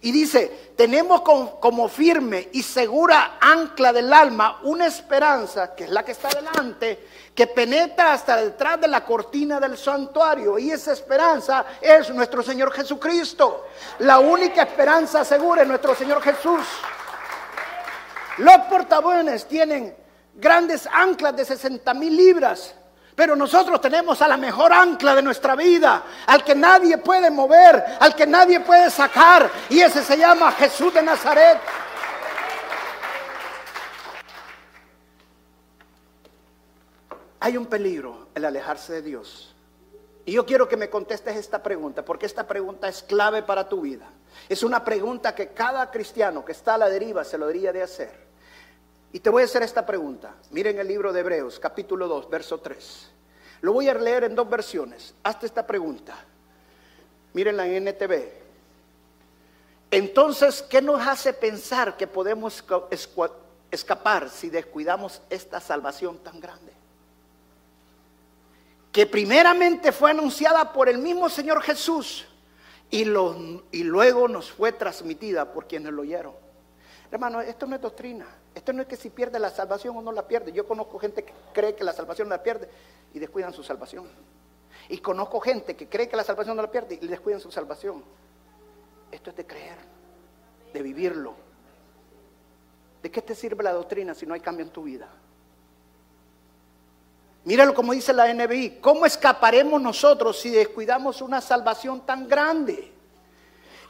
Y 0.01 0.11
dice, 0.11 0.73
tenemos 0.75 1.21
como 1.21 1.87
firme 1.89 2.49
y 2.51 2.61
segura 2.61 3.37
ancla 3.39 3.93
del 3.93 4.11
alma 4.11 4.59
una 4.63 4.87
esperanza, 4.87 5.73
que 5.73 5.85
es 5.85 5.89
la 5.89 6.03
que 6.03 6.11
está 6.11 6.29
delante, 6.29 7.07
que 7.33 7.47
penetra 7.47 8.13
hasta 8.13 8.37
detrás 8.37 8.79
de 8.81 8.87
la 8.87 9.03
cortina 9.03 9.59
del 9.59 9.77
santuario. 9.77 10.59
Y 10.59 10.71
esa 10.71 10.93
esperanza 10.93 11.65
es 11.81 12.09
nuestro 12.09 12.43
Señor 12.43 12.71
Jesucristo. 12.71 13.67
La 13.99 14.19
única 14.19 14.63
esperanza 14.63 15.23
segura 15.23 15.63
es 15.63 15.67
nuestro 15.67 15.95
Señor 15.95 16.21
Jesús. 16.21 16.65
Los 18.37 18.57
portabuenos 18.69 19.47
tienen 19.47 19.95
grandes 20.35 20.87
anclas 20.91 21.35
de 21.35 21.45
60 21.45 21.93
mil 21.93 22.15
libras 22.15 22.75
pero 23.15 23.35
nosotros 23.35 23.79
tenemos 23.79 24.21
a 24.21 24.27
la 24.27 24.35
mejor 24.35 24.73
ancla 24.73 25.15
de 25.15 25.21
nuestra 25.21 25.55
vida, 25.55 26.03
al 26.27 26.43
que 26.43 26.53
nadie 26.53 26.97
puede 26.97 27.31
mover, 27.31 27.83
al 27.99 28.13
que 28.13 28.27
nadie 28.27 28.59
puede 28.59 28.91
sacar, 28.91 29.49
y 29.69 29.79
ese 29.79 30.03
se 30.03 30.17
llama 30.17 30.51
Jesús 30.51 30.93
de 30.93 31.01
Nazaret. 31.01 31.59
Hay 37.39 37.57
un 37.57 37.67
peligro 37.67 38.29
el 38.33 38.43
alejarse 38.43 38.93
de 38.93 39.01
Dios. 39.01 39.55
Y 40.25 40.33
yo 40.33 40.45
quiero 40.45 40.67
que 40.67 40.75
me 40.75 40.89
contestes 40.89 41.37
esta 41.37 41.61
pregunta, 41.61 42.03
porque 42.03 42.25
esta 42.25 42.47
pregunta 42.47 42.89
es 42.89 43.03
clave 43.03 43.43
para 43.43 43.69
tu 43.69 43.81
vida. 43.81 44.09
Es 44.49 44.63
una 44.63 44.83
pregunta 44.83 45.35
que 45.35 45.49
cada 45.49 45.89
cristiano 45.91 46.43
que 46.43 46.51
está 46.51 46.73
a 46.73 46.79
la 46.79 46.89
deriva 46.89 47.23
se 47.23 47.37
lo 47.37 47.47
debería 47.47 47.71
de 47.71 47.83
hacer. 47.83 48.25
Y 49.15 49.21
te 49.21 49.29
voy 49.29 49.43
a 49.43 49.45
hacer 49.45 49.63
esta 49.63 49.85
pregunta. 49.85 50.35
Miren 50.51 50.77
el 50.77 50.89
libro 50.89 51.13
de 51.13 51.21
Hebreos, 51.21 51.57
capítulo 51.57 52.05
2, 52.05 52.29
verso 52.29 52.57
3. 52.57 53.11
Lo 53.61 53.71
voy 53.71 53.87
a 53.87 53.93
leer 53.93 54.25
en 54.25 54.35
dos 54.35 54.49
versiones. 54.49 55.13
Hazte 55.23 55.45
esta 55.45 55.65
pregunta. 55.65 56.17
Miren 57.31 57.55
la 57.55 57.65
NTV. 57.65 58.27
Entonces, 59.89 60.61
¿qué 60.63 60.81
nos 60.81 60.99
hace 61.07 61.31
pensar 61.31 61.95
que 61.95 62.07
podemos 62.07 62.61
escapar 63.71 64.29
si 64.29 64.49
descuidamos 64.49 65.21
esta 65.29 65.61
salvación 65.61 66.17
tan 66.17 66.41
grande? 66.41 66.73
Que 68.91 69.05
primeramente 69.05 69.93
fue 69.93 70.11
anunciada 70.11 70.73
por 70.73 70.89
el 70.89 70.97
mismo 70.97 71.29
Señor 71.29 71.61
Jesús 71.61 72.25
y, 72.91 73.03
y 73.71 73.83
luego 73.85 74.27
nos 74.27 74.51
fue 74.51 74.73
transmitida 74.73 75.53
por 75.53 75.69
quienes 75.69 75.93
lo 75.93 76.01
oyeron. 76.01 76.44
Hermano, 77.11 77.41
esto 77.41 77.65
no 77.65 77.75
es 77.75 77.81
doctrina. 77.81 78.25
Esto 78.53 78.73
no 78.73 78.81
es 78.81 78.87
que 78.87 78.95
si 78.95 79.09
pierde 79.09 79.39
la 79.39 79.49
salvación 79.49 79.95
o 79.97 80.01
no 80.01 80.11
la 80.11 80.27
pierde. 80.27 80.51
Yo 80.51 80.67
conozco 80.67 80.97
gente 80.99 81.23
que 81.23 81.33
cree 81.53 81.75
que 81.75 81.83
la 81.83 81.93
salvación 81.93 82.29
la 82.29 82.41
pierde 82.41 82.69
y 83.13 83.19
descuidan 83.19 83.53
su 83.53 83.63
salvación. 83.63 84.07
Y 84.89 84.97
conozco 84.99 85.39
gente 85.39 85.75
que 85.75 85.87
cree 85.87 86.07
que 86.09 86.15
la 86.15 86.23
salvación 86.23 86.55
no 86.55 86.61
la 86.61 86.71
pierde 86.71 86.97
y 87.01 87.07
descuidan 87.07 87.39
su 87.39 87.51
salvación. 87.51 88.03
Esto 89.11 89.29
es 89.29 89.35
de 89.35 89.45
creer, 89.45 89.77
de 90.73 90.81
vivirlo. 90.81 91.35
¿De 93.01 93.11
qué 93.11 93.21
te 93.21 93.35
sirve 93.35 93.63
la 93.63 93.71
doctrina 93.71 94.13
si 94.15 94.25
no 94.25 94.33
hay 94.33 94.39
cambio 94.39 94.65
en 94.65 94.71
tu 94.71 94.83
vida? 94.83 95.07
Míralo 97.43 97.75
como 97.75 97.93
dice 97.93 98.11
la 98.11 98.33
NBI. 98.33 98.79
¿Cómo 98.81 99.05
escaparemos 99.05 99.79
nosotros 99.79 100.39
si 100.39 100.49
descuidamos 100.49 101.21
una 101.21 101.39
salvación 101.39 102.01
tan 102.01 102.27
grande? 102.27 102.94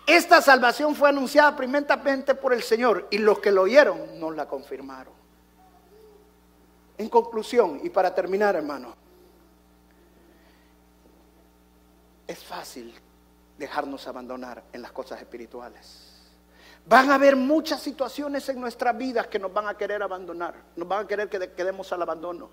Esta 0.05 0.39
salvación 0.39 0.95
fue 0.95 1.09
anunciada 1.09 1.55
primeramente 1.55 2.35
por 2.35 2.53
el 2.53 2.61
Señor 2.61 3.07
y 3.09 3.17
los 3.17 3.39
que 3.39 3.51
lo 3.51 3.63
oyeron 3.63 4.19
nos 4.19 4.35
la 4.35 4.47
confirmaron. 4.47 5.13
En 6.97 7.09
conclusión, 7.09 7.79
y 7.83 7.89
para 7.89 8.13
terminar, 8.13 8.55
hermano, 8.55 8.93
es 12.27 12.43
fácil 12.43 12.93
dejarnos 13.57 14.07
abandonar 14.07 14.63
en 14.71 14.81
las 14.81 14.91
cosas 14.91 15.19
espirituales. 15.19 16.11
Van 16.85 17.09
a 17.09 17.15
haber 17.15 17.35
muchas 17.35 17.81
situaciones 17.81 18.47
en 18.49 18.61
nuestras 18.61 18.95
vidas 18.95 19.27
que 19.27 19.39
nos 19.39 19.51
van 19.51 19.67
a 19.67 19.75
querer 19.75 20.03
abandonar, 20.03 20.53
nos 20.75 20.87
van 20.87 21.05
a 21.05 21.07
querer 21.07 21.29
que 21.29 21.51
quedemos 21.51 21.91
al 21.91 22.03
abandono. 22.03 22.49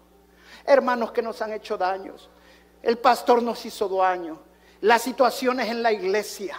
Hermanos 0.64 1.12
que 1.12 1.20
nos 1.20 1.40
han 1.42 1.52
hecho 1.52 1.76
daños, 1.76 2.30
el 2.82 2.96
pastor 2.98 3.42
nos 3.42 3.64
hizo 3.66 3.88
daño, 3.88 4.40
las 4.80 5.02
situaciones 5.02 5.68
en 5.68 5.82
la 5.82 5.92
iglesia 5.92 6.56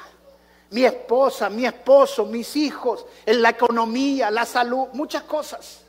mi 0.74 0.84
esposa, 0.86 1.51
mi 1.51 1.67
esposo, 1.67 2.26
mis 2.26 2.55
hijos, 2.55 3.05
en 3.28 3.43
la 3.43 3.49
economía, 3.49 4.32
la 4.32 4.43
salud, 4.43 4.88
muchas 4.93 5.21
cosas. 5.21 5.84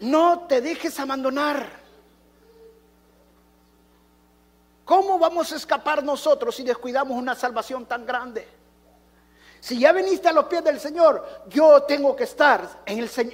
No 0.00 0.40
te 0.40 0.60
dejes 0.60 1.00
abandonar. 1.00 1.66
¿Cómo 4.84 5.18
vamos 5.18 5.52
a 5.52 5.56
escapar 5.56 6.04
nosotros 6.04 6.54
si 6.54 6.64
descuidamos 6.64 7.16
una 7.16 7.34
salvación 7.34 7.86
tan 7.86 8.04
grande? 8.04 8.46
Si 9.58 9.78
ya 9.78 9.90
viniste 9.92 10.28
a 10.28 10.32
los 10.32 10.44
pies 10.44 10.62
del 10.62 10.78
Señor, 10.78 11.26
yo 11.48 11.82
tengo 11.84 12.14
que 12.14 12.24
estar 12.24 12.84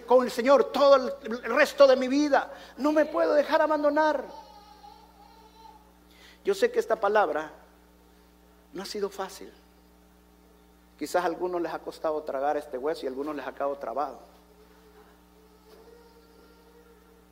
con 0.06 0.22
el 0.22 0.30
Señor 0.30 0.70
todo 0.70 1.18
el 1.20 1.42
resto 1.42 1.84
de 1.88 1.96
mi 1.96 2.06
vida. 2.06 2.48
No 2.76 2.92
me 2.92 3.06
puedo 3.06 3.34
dejar 3.34 3.60
abandonar. 3.60 4.24
Yo 6.44 6.54
sé 6.54 6.70
que 6.70 6.78
esta 6.78 6.94
palabra 6.94 7.50
no 8.72 8.84
ha 8.84 8.86
sido 8.86 9.10
fácil. 9.10 9.52
Quizás 11.02 11.24
algunos 11.24 11.60
les 11.60 11.74
ha 11.74 11.80
costado 11.80 12.22
tragar 12.22 12.56
este 12.56 12.78
hueso 12.78 13.04
y 13.04 13.08
algunos 13.08 13.34
les 13.34 13.44
ha 13.44 13.52
quedado 13.52 13.74
trabado. 13.74 14.20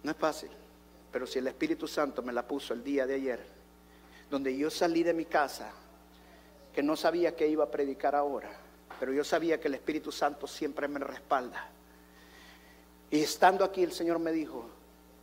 No 0.02 0.10
es 0.10 0.16
fácil, 0.16 0.50
pero 1.12 1.24
si 1.24 1.38
el 1.38 1.46
Espíritu 1.46 1.86
Santo 1.86 2.20
me 2.20 2.32
la 2.32 2.44
puso 2.48 2.74
el 2.74 2.82
día 2.82 3.06
de 3.06 3.14
ayer, 3.14 3.46
donde 4.28 4.56
yo 4.58 4.70
salí 4.70 5.04
de 5.04 5.14
mi 5.14 5.24
casa, 5.24 5.70
que 6.74 6.82
no 6.82 6.96
sabía 6.96 7.36
que 7.36 7.46
iba 7.46 7.62
a 7.62 7.70
predicar 7.70 8.16
ahora, 8.16 8.50
pero 8.98 9.12
yo 9.12 9.22
sabía 9.22 9.60
que 9.60 9.68
el 9.68 9.74
Espíritu 9.74 10.10
Santo 10.10 10.48
siempre 10.48 10.88
me 10.88 10.98
respalda. 10.98 11.68
Y 13.08 13.20
estando 13.20 13.64
aquí 13.64 13.84
el 13.84 13.92
Señor 13.92 14.18
me 14.18 14.32
dijo, 14.32 14.64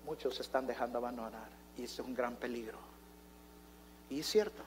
muchos 0.06 0.36
se 0.36 0.44
están 0.44 0.66
dejando 0.66 1.00
abandonar 1.00 1.50
y 1.78 1.84
eso 1.84 2.02
es 2.02 2.08
un 2.08 2.16
gran 2.16 2.38
peligro. 2.38 2.78
Y 4.10 4.22
es 4.22 4.26
cierto. 4.26 4.64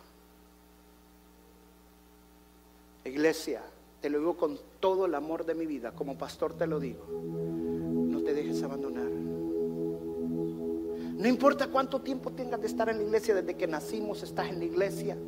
Iglesia, 3.05 3.63
te 4.01 4.11
lo 4.11 4.19
digo 4.19 4.37
con 4.37 4.59
todo 4.79 5.07
el 5.07 5.15
amor 5.15 5.45
de 5.45 5.55
mi 5.55 5.67
vida, 5.67 5.93
como 5.93 6.19
pastor 6.19 6.55
te 6.55 6.67
lo 6.67 6.79
digo, 6.79 7.07
no 7.07 8.23
te 8.23 8.35
dejes 8.35 8.63
abandonar. 8.63 9.11
No 11.21 11.29
importa 11.29 11.69
cuánto 11.69 12.01
tiempo 12.01 12.31
tengas 12.33 12.61
de 12.61 12.67
estar 12.67 12.89
en 12.89 12.97
la 12.99 13.03
iglesia, 13.05 13.35
desde 13.35 13.55
que 13.55 13.67
nacimos 13.67 14.23
estás 14.23 14.49
en 14.49 14.59
la 14.59 14.65
iglesia. 14.65 15.19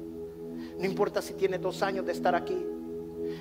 No 0.78 0.86
importa 0.86 1.20
si 1.20 1.34
tienes 1.34 1.60
dos 1.60 1.82
años 1.82 2.06
de 2.06 2.12
estar 2.12 2.34
aquí. 2.34 2.56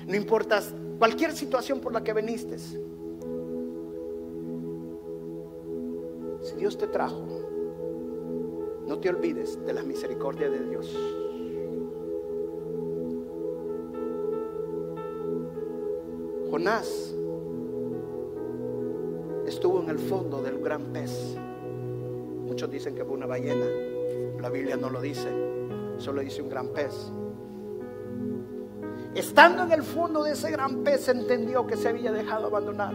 No 0.06 0.14
importa 0.14 0.62
cualquier 0.98 1.32
situación 1.32 1.80
por 1.80 1.94
la 1.94 2.04
que 2.04 2.12
viniste. 2.12 2.58
Si 2.58 2.76
Dios 6.58 6.76
te 6.76 6.88
trajo, 6.88 7.26
no 8.86 8.98
te 8.98 9.08
olvides 9.08 9.64
de 9.64 9.72
la 9.72 9.82
misericordia 9.82 10.50
de 10.50 10.68
Dios. 10.68 10.94
Jonás 16.52 17.14
estuvo 19.46 19.80
en 19.82 19.88
el 19.88 19.98
fondo 19.98 20.42
del 20.42 20.58
gran 20.58 20.92
pez. 20.92 21.34
Muchos 22.46 22.70
dicen 22.70 22.94
que 22.94 23.06
fue 23.06 23.14
una 23.14 23.24
ballena. 23.24 23.64
La 24.38 24.50
Biblia 24.50 24.76
no 24.76 24.90
lo 24.90 25.00
dice, 25.00 25.30
solo 25.96 26.20
dice 26.20 26.42
un 26.42 26.50
gran 26.50 26.68
pez. 26.68 26.92
Estando 29.14 29.62
en 29.62 29.72
el 29.72 29.82
fondo 29.82 30.24
de 30.24 30.32
ese 30.32 30.50
gran 30.50 30.84
pez, 30.84 31.08
entendió 31.08 31.66
que 31.66 31.78
se 31.78 31.88
había 31.88 32.12
dejado 32.12 32.48
abandonar. 32.48 32.92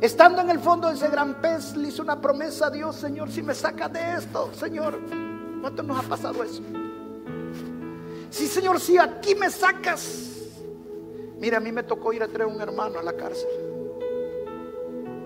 Estando 0.00 0.40
en 0.40 0.50
el 0.50 0.58
fondo 0.58 0.88
de 0.88 0.94
ese 0.94 1.06
gran 1.06 1.40
pez, 1.40 1.76
le 1.76 1.86
hizo 1.86 2.02
una 2.02 2.20
promesa 2.20 2.66
a 2.66 2.70
Dios, 2.70 2.96
Señor, 2.96 3.30
si 3.30 3.42
me 3.42 3.54
sacas 3.54 3.92
de 3.92 4.14
esto, 4.16 4.50
Señor, 4.54 4.98
¿cuánto 5.60 5.84
nos 5.84 6.04
ha 6.04 6.08
pasado 6.08 6.42
eso? 6.42 6.62
Sí, 8.28 8.48
Señor, 8.48 8.80
si 8.80 8.98
aquí 8.98 9.36
me 9.36 9.48
sacas. 9.50 10.29
Mira, 11.40 11.56
a 11.56 11.60
mí 11.60 11.72
me 11.72 11.82
tocó 11.82 12.12
ir 12.12 12.22
a 12.22 12.28
traer 12.28 12.50
un 12.50 12.60
hermano 12.60 12.98
a 12.98 13.02
la 13.02 13.14
cárcel. 13.14 13.48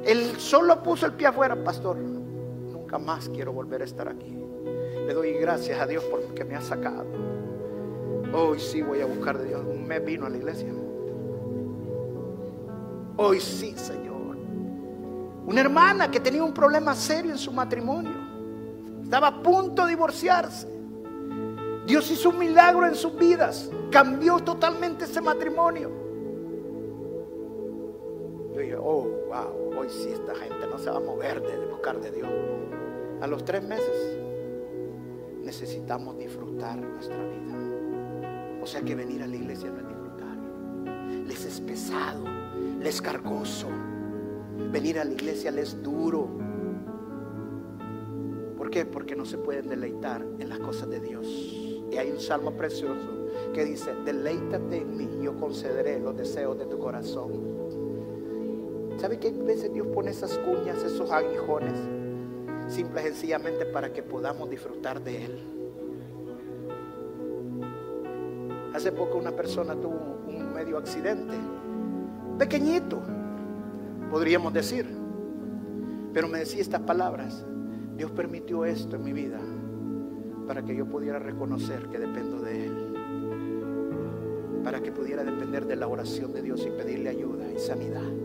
Él 0.04 0.38
solo 0.38 0.80
puso 0.80 1.06
el 1.06 1.14
pie 1.14 1.26
afuera, 1.26 1.56
pastor. 1.56 1.96
Nunca 1.96 2.98
más 2.98 3.28
quiero 3.28 3.52
volver 3.52 3.82
a 3.82 3.84
estar 3.84 4.08
aquí. 4.08 4.32
Le 5.06 5.12
doy 5.12 5.32
gracias 5.32 5.80
a 5.80 5.86
Dios 5.86 6.04
porque 6.04 6.44
me 6.44 6.54
ha 6.54 6.60
sacado. 6.60 7.04
Hoy 8.32 8.60
sí 8.60 8.80
voy 8.80 9.00
a 9.00 9.06
buscar 9.06 9.38
de 9.38 9.48
Dios. 9.48 9.64
Me 9.64 9.98
vino 9.98 10.26
a 10.26 10.28
la 10.28 10.36
iglesia. 10.36 10.72
Hoy 13.16 13.40
sí, 13.40 13.74
Señor. 13.76 14.36
Una 15.46 15.60
hermana 15.60 16.12
que 16.12 16.20
tenía 16.20 16.44
un 16.44 16.54
problema 16.54 16.94
serio 16.94 17.32
en 17.32 17.38
su 17.38 17.50
matrimonio. 17.50 18.14
Estaba 19.02 19.28
a 19.28 19.42
punto 19.42 19.82
de 19.84 19.90
divorciarse. 19.90 20.68
Dios 21.86 22.08
hizo 22.10 22.28
un 22.28 22.38
milagro 22.38 22.86
en 22.86 22.94
sus 22.94 23.16
vidas. 23.16 23.68
Cambió 23.90 24.38
totalmente 24.38 25.06
ese 25.06 25.20
matrimonio. 25.20 26.03
Hoy 29.42 29.88
sí 29.88 30.10
esta 30.10 30.34
gente 30.34 30.66
no 30.66 30.78
se 30.78 30.90
va 30.90 30.96
a 30.96 31.00
mover 31.00 31.42
de 31.42 31.66
buscar 31.66 32.00
de 32.00 32.10
Dios. 32.10 32.30
A 33.20 33.26
los 33.26 33.44
tres 33.44 33.62
meses 33.62 34.18
necesitamos 35.42 36.18
disfrutar 36.18 36.78
nuestra 36.78 37.16
vida. 37.16 37.54
O 38.62 38.66
sea 38.66 38.80
que 38.82 38.94
venir 38.94 39.22
a 39.22 39.26
la 39.26 39.36
iglesia 39.36 39.70
no 39.70 39.80
es 39.80 39.88
disfrutar. 39.88 40.36
Les 41.26 41.44
es 41.44 41.60
pesado, 41.60 42.24
les 42.80 43.02
cargoso. 43.02 43.68
Venir 44.72 44.98
a 44.98 45.04
la 45.04 45.12
iglesia 45.12 45.50
les 45.50 45.82
duro. 45.82 46.28
¿Por 48.56 48.70
qué? 48.70 48.86
Porque 48.86 49.16
no 49.16 49.24
se 49.24 49.38
pueden 49.38 49.68
deleitar 49.68 50.24
en 50.38 50.48
las 50.48 50.60
cosas 50.60 50.88
de 50.88 51.00
Dios. 51.00 51.26
Y 51.90 51.96
hay 51.96 52.10
un 52.10 52.20
salmo 52.20 52.52
precioso 52.52 53.28
que 53.52 53.64
dice, 53.64 53.94
deleítate 54.04 54.78
en 54.78 54.96
mí, 54.96 55.08
yo 55.22 55.38
concederé 55.38 56.00
los 56.00 56.16
deseos 56.16 56.58
de 56.58 56.66
tu 56.66 56.78
corazón. 56.78 57.53
¿Sabe 59.04 59.18
que 59.18 59.28
a 59.28 59.32
veces 59.32 59.70
Dios 59.70 59.86
pone 59.88 60.12
esas 60.12 60.38
cuñas, 60.38 60.82
esos 60.82 61.10
aguijones? 61.10 61.74
Simple 62.68 63.02
y 63.02 63.04
sencillamente 63.04 63.66
para 63.66 63.92
que 63.92 64.02
podamos 64.02 64.48
disfrutar 64.48 65.02
de 65.04 65.26
Él. 65.26 65.38
Hace 68.72 68.92
poco 68.92 69.18
una 69.18 69.32
persona 69.32 69.74
tuvo 69.74 70.22
un 70.26 70.54
medio 70.54 70.78
accidente, 70.78 71.34
pequeñito, 72.38 73.02
podríamos 74.10 74.54
decir. 74.54 74.86
Pero 76.14 76.26
me 76.26 76.38
decía 76.38 76.62
estas 76.62 76.80
palabras, 76.80 77.44
Dios 77.98 78.10
permitió 78.10 78.64
esto 78.64 78.96
en 78.96 79.04
mi 79.04 79.12
vida 79.12 79.38
para 80.46 80.64
que 80.64 80.74
yo 80.74 80.86
pudiera 80.86 81.18
reconocer 81.18 81.90
que 81.90 81.98
dependo 81.98 82.40
de 82.40 82.64
Él. 82.68 82.94
Para 84.64 84.80
que 84.80 84.90
pudiera 84.92 85.22
depender 85.24 85.66
de 85.66 85.76
la 85.76 85.88
oración 85.88 86.32
de 86.32 86.40
Dios 86.40 86.64
y 86.66 86.70
pedirle 86.70 87.10
ayuda 87.10 87.52
y 87.52 87.58
sanidad. 87.58 88.23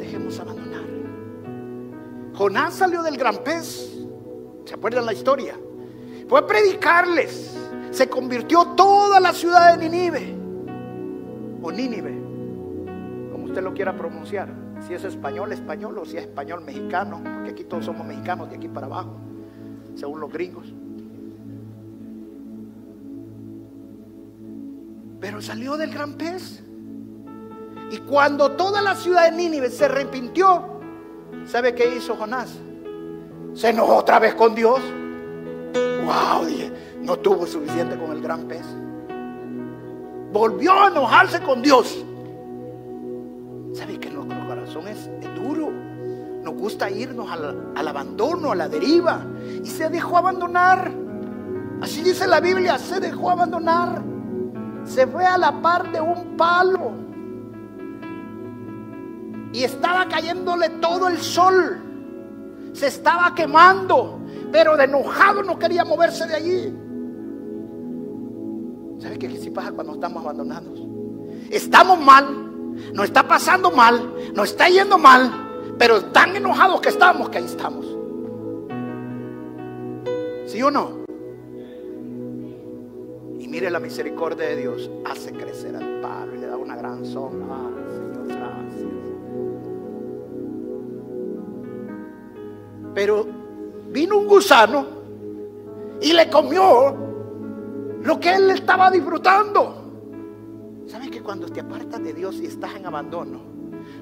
Dejemos 0.00 0.40
abandonar. 0.40 0.80
Jonás 2.34 2.74
salió 2.74 3.02
del 3.02 3.18
gran 3.18 3.44
pez. 3.44 3.98
¿Se 4.64 4.74
acuerdan 4.74 5.04
la 5.04 5.12
historia? 5.12 5.54
Fue 6.26 6.38
a 6.40 6.46
predicarles. 6.46 7.54
Se 7.90 8.08
convirtió 8.08 8.68
toda 8.68 9.20
la 9.20 9.34
ciudad 9.34 9.76
de 9.76 9.88
Nínive. 9.88 10.34
O 11.62 11.70
Nínive. 11.70 12.18
Como 13.30 13.44
usted 13.44 13.62
lo 13.62 13.74
quiera 13.74 13.94
pronunciar. 13.94 14.48
Si 14.86 14.94
es 14.94 15.04
español, 15.04 15.52
español. 15.52 15.98
O 15.98 16.06
si 16.06 16.16
es 16.16 16.22
español, 16.22 16.62
mexicano. 16.64 17.20
Porque 17.22 17.50
aquí 17.50 17.64
todos 17.64 17.84
somos 17.84 18.06
mexicanos 18.06 18.48
de 18.48 18.56
aquí 18.56 18.68
para 18.68 18.86
abajo. 18.86 19.18
Según 19.96 20.20
los 20.20 20.32
gringos. 20.32 20.72
Pero 25.20 25.42
salió 25.42 25.76
del 25.76 25.92
gran 25.92 26.14
pez. 26.14 26.64
Y 27.90 27.98
cuando 27.98 28.52
toda 28.52 28.80
la 28.80 28.94
ciudad 28.94 29.28
de 29.28 29.36
Nínive 29.36 29.68
se 29.68 29.86
arrepintió, 29.86 30.62
¿sabe 31.44 31.74
qué 31.74 31.96
hizo 31.96 32.14
Jonás? 32.14 32.48
Se 33.54 33.70
enojó 33.70 33.96
otra 33.96 34.20
vez 34.20 34.34
con 34.36 34.54
Dios. 34.54 34.80
Wow, 36.04 36.46
no 37.02 37.16
tuvo 37.16 37.46
suficiente 37.46 37.98
con 37.98 38.12
el 38.12 38.22
gran 38.22 38.46
pez. 38.46 38.64
Volvió 40.32 40.72
a 40.72 40.88
enojarse 40.88 41.42
con 41.42 41.62
Dios. 41.62 42.04
¿Sabe 43.72 43.98
que 43.98 44.08
nuestro 44.08 44.46
corazón 44.46 44.86
es, 44.86 45.10
duro? 45.34 45.70
Nos 46.44 46.54
gusta 46.54 46.88
irnos 46.88 47.28
al, 47.28 47.72
al 47.74 47.88
abandono, 47.88 48.52
a 48.52 48.54
la 48.54 48.68
deriva. 48.68 49.26
Y 49.64 49.66
se 49.66 49.88
dejó 49.88 50.16
abandonar. 50.16 50.92
Así 51.82 52.02
dice 52.02 52.28
la 52.28 52.38
Biblia, 52.38 52.78
se 52.78 53.00
dejó 53.00 53.32
abandonar. 53.32 54.00
Se 54.84 55.08
fue 55.08 55.26
a 55.26 55.36
la 55.36 55.60
par 55.60 55.90
de 55.90 56.00
un 56.00 56.36
palo 56.36 57.09
y 59.52 59.64
estaba 59.64 60.08
cayéndole 60.08 60.68
todo 60.80 61.08
el 61.08 61.18
sol. 61.18 61.78
Se 62.72 62.86
estaba 62.86 63.34
quemando, 63.34 64.20
pero 64.52 64.76
de 64.76 64.84
enojado 64.84 65.42
no 65.42 65.58
quería 65.58 65.84
moverse 65.84 66.26
de 66.26 66.34
allí. 66.34 66.76
¿Sabe 69.00 69.18
qué 69.18 69.30
si 69.36 69.50
pasa 69.50 69.72
cuando 69.72 69.94
estamos 69.94 70.22
abandonados? 70.22 70.78
Estamos 71.50 71.98
mal, 71.98 72.74
nos 72.92 73.06
está 73.06 73.26
pasando 73.26 73.70
mal, 73.70 74.14
nos 74.34 74.50
está 74.50 74.68
yendo 74.68 74.98
mal, 74.98 75.74
pero 75.78 76.04
tan 76.06 76.36
enojados 76.36 76.80
que 76.80 76.90
estamos 76.90 77.28
que 77.30 77.38
ahí 77.38 77.44
estamos. 77.44 77.86
¿Sí 80.46 80.62
o 80.62 80.70
no? 80.70 81.00
Y 83.38 83.48
mire 83.48 83.70
la 83.70 83.80
misericordia 83.80 84.48
de 84.48 84.56
Dios, 84.56 84.90
hace 85.04 85.32
crecer 85.32 85.74
al 85.74 86.00
palo 86.00 86.34
y 86.34 86.38
le 86.38 86.46
da 86.46 86.56
una 86.56 86.76
gran 86.76 87.04
sombra. 87.04 87.56
Pero 92.94 93.26
vino 93.90 94.18
un 94.18 94.26
gusano 94.26 94.86
y 96.00 96.12
le 96.12 96.28
comió 96.28 96.96
lo 98.02 98.20
que 98.20 98.34
él 98.34 98.50
estaba 98.50 98.90
disfrutando. 98.90 99.76
¿Sabes 100.86 101.10
que 101.10 101.22
cuando 101.22 101.48
te 101.48 101.60
apartas 101.60 102.02
de 102.02 102.12
Dios 102.12 102.36
y 102.40 102.46
estás 102.46 102.74
en 102.74 102.86
abandono, 102.86 103.40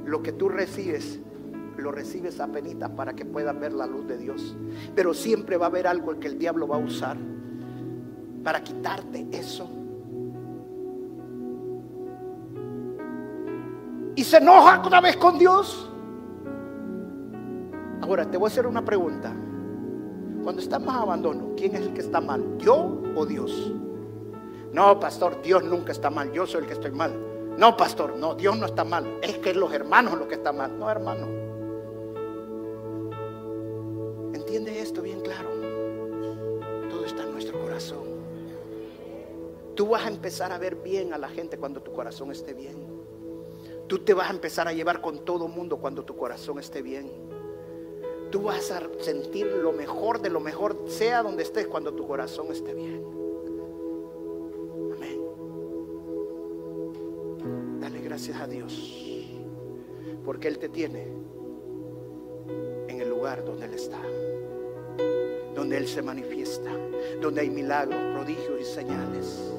lo 0.04 0.22
que 0.22 0.32
tú 0.32 0.48
recibes, 0.48 1.20
lo 1.76 1.92
recibes 1.92 2.40
a 2.40 2.46
penitas 2.46 2.90
para 2.90 3.14
que 3.14 3.24
puedas 3.24 3.58
ver 3.58 3.72
la 3.72 3.86
luz 3.86 4.06
de 4.06 4.16
Dios? 4.16 4.56
Pero 4.94 5.12
siempre 5.12 5.56
va 5.56 5.66
a 5.66 5.68
haber 5.68 5.86
algo 5.86 6.18
que 6.18 6.28
el 6.28 6.38
diablo 6.38 6.66
va 6.66 6.76
a 6.76 6.80
usar 6.80 7.16
para 8.42 8.62
quitarte 8.62 9.26
eso. 9.32 9.68
Y 14.16 14.24
se 14.24 14.38
enoja 14.38 14.80
otra 14.80 15.00
vez 15.00 15.16
con 15.16 15.38
Dios. 15.38 15.87
Ahora, 18.08 18.30
te 18.30 18.38
voy 18.38 18.46
a 18.46 18.50
hacer 18.50 18.66
una 18.66 18.82
pregunta. 18.82 19.34
Cuando 20.42 20.62
estamos 20.62 20.88
en 20.88 21.00
abandono, 21.00 21.50
¿quién 21.58 21.74
es 21.74 21.82
el 21.82 21.92
que 21.92 22.00
está 22.00 22.22
mal? 22.22 22.56
¿Yo 22.56 23.02
o 23.14 23.26
Dios? 23.26 23.70
No, 24.72 24.98
pastor, 24.98 25.42
Dios 25.42 25.62
nunca 25.62 25.92
está 25.92 26.08
mal. 26.08 26.32
Yo 26.32 26.46
soy 26.46 26.62
el 26.62 26.66
que 26.66 26.72
estoy 26.72 26.90
mal. 26.90 27.12
No, 27.58 27.76
pastor, 27.76 28.16
no, 28.16 28.34
Dios 28.34 28.56
no 28.56 28.64
está 28.64 28.82
mal. 28.82 29.18
Es 29.20 29.36
que 29.38 29.52
los 29.52 29.70
hermanos 29.74 30.18
los 30.18 30.26
que 30.26 30.36
están 30.36 30.56
mal. 30.56 30.78
No, 30.78 30.90
hermano. 30.90 31.26
Entiende 34.32 34.80
esto 34.80 35.02
bien 35.02 35.20
claro. 35.20 35.50
Todo 36.88 37.04
está 37.04 37.24
en 37.24 37.32
nuestro 37.32 37.60
corazón. 37.60 38.08
Tú 39.74 39.88
vas 39.88 40.06
a 40.06 40.08
empezar 40.08 40.50
a 40.50 40.56
ver 40.56 40.76
bien 40.76 41.12
a 41.12 41.18
la 41.18 41.28
gente 41.28 41.58
cuando 41.58 41.82
tu 41.82 41.92
corazón 41.92 42.30
esté 42.30 42.54
bien. 42.54 42.86
Tú 43.86 43.98
te 43.98 44.14
vas 44.14 44.30
a 44.30 44.32
empezar 44.32 44.66
a 44.66 44.72
llevar 44.72 45.02
con 45.02 45.26
todo 45.26 45.46
mundo 45.46 45.76
cuando 45.76 46.06
tu 46.06 46.16
corazón 46.16 46.58
esté 46.58 46.80
bien. 46.80 47.27
Tú 48.30 48.42
vas 48.42 48.70
a 48.70 48.82
sentir 49.00 49.46
lo 49.46 49.72
mejor 49.72 50.20
de 50.20 50.28
lo 50.28 50.40
mejor, 50.40 50.76
sea 50.88 51.22
donde 51.22 51.42
estés, 51.42 51.66
cuando 51.66 51.94
tu 51.94 52.06
corazón 52.06 52.48
esté 52.50 52.74
bien. 52.74 53.02
Amén. 54.94 55.20
Dale 57.80 58.00
gracias 58.00 58.40
a 58.40 58.46
Dios, 58.46 58.72
porque 60.24 60.48
Él 60.48 60.58
te 60.58 60.68
tiene 60.68 61.06
en 62.88 63.00
el 63.00 63.08
lugar 63.08 63.44
donde 63.44 63.64
Él 63.66 63.74
está, 63.74 64.00
donde 65.54 65.78
Él 65.78 65.88
se 65.88 66.02
manifiesta, 66.02 66.70
donde 67.22 67.40
hay 67.40 67.50
milagros, 67.50 67.98
prodigios 68.14 68.60
y 68.60 68.64
señales. 68.64 69.54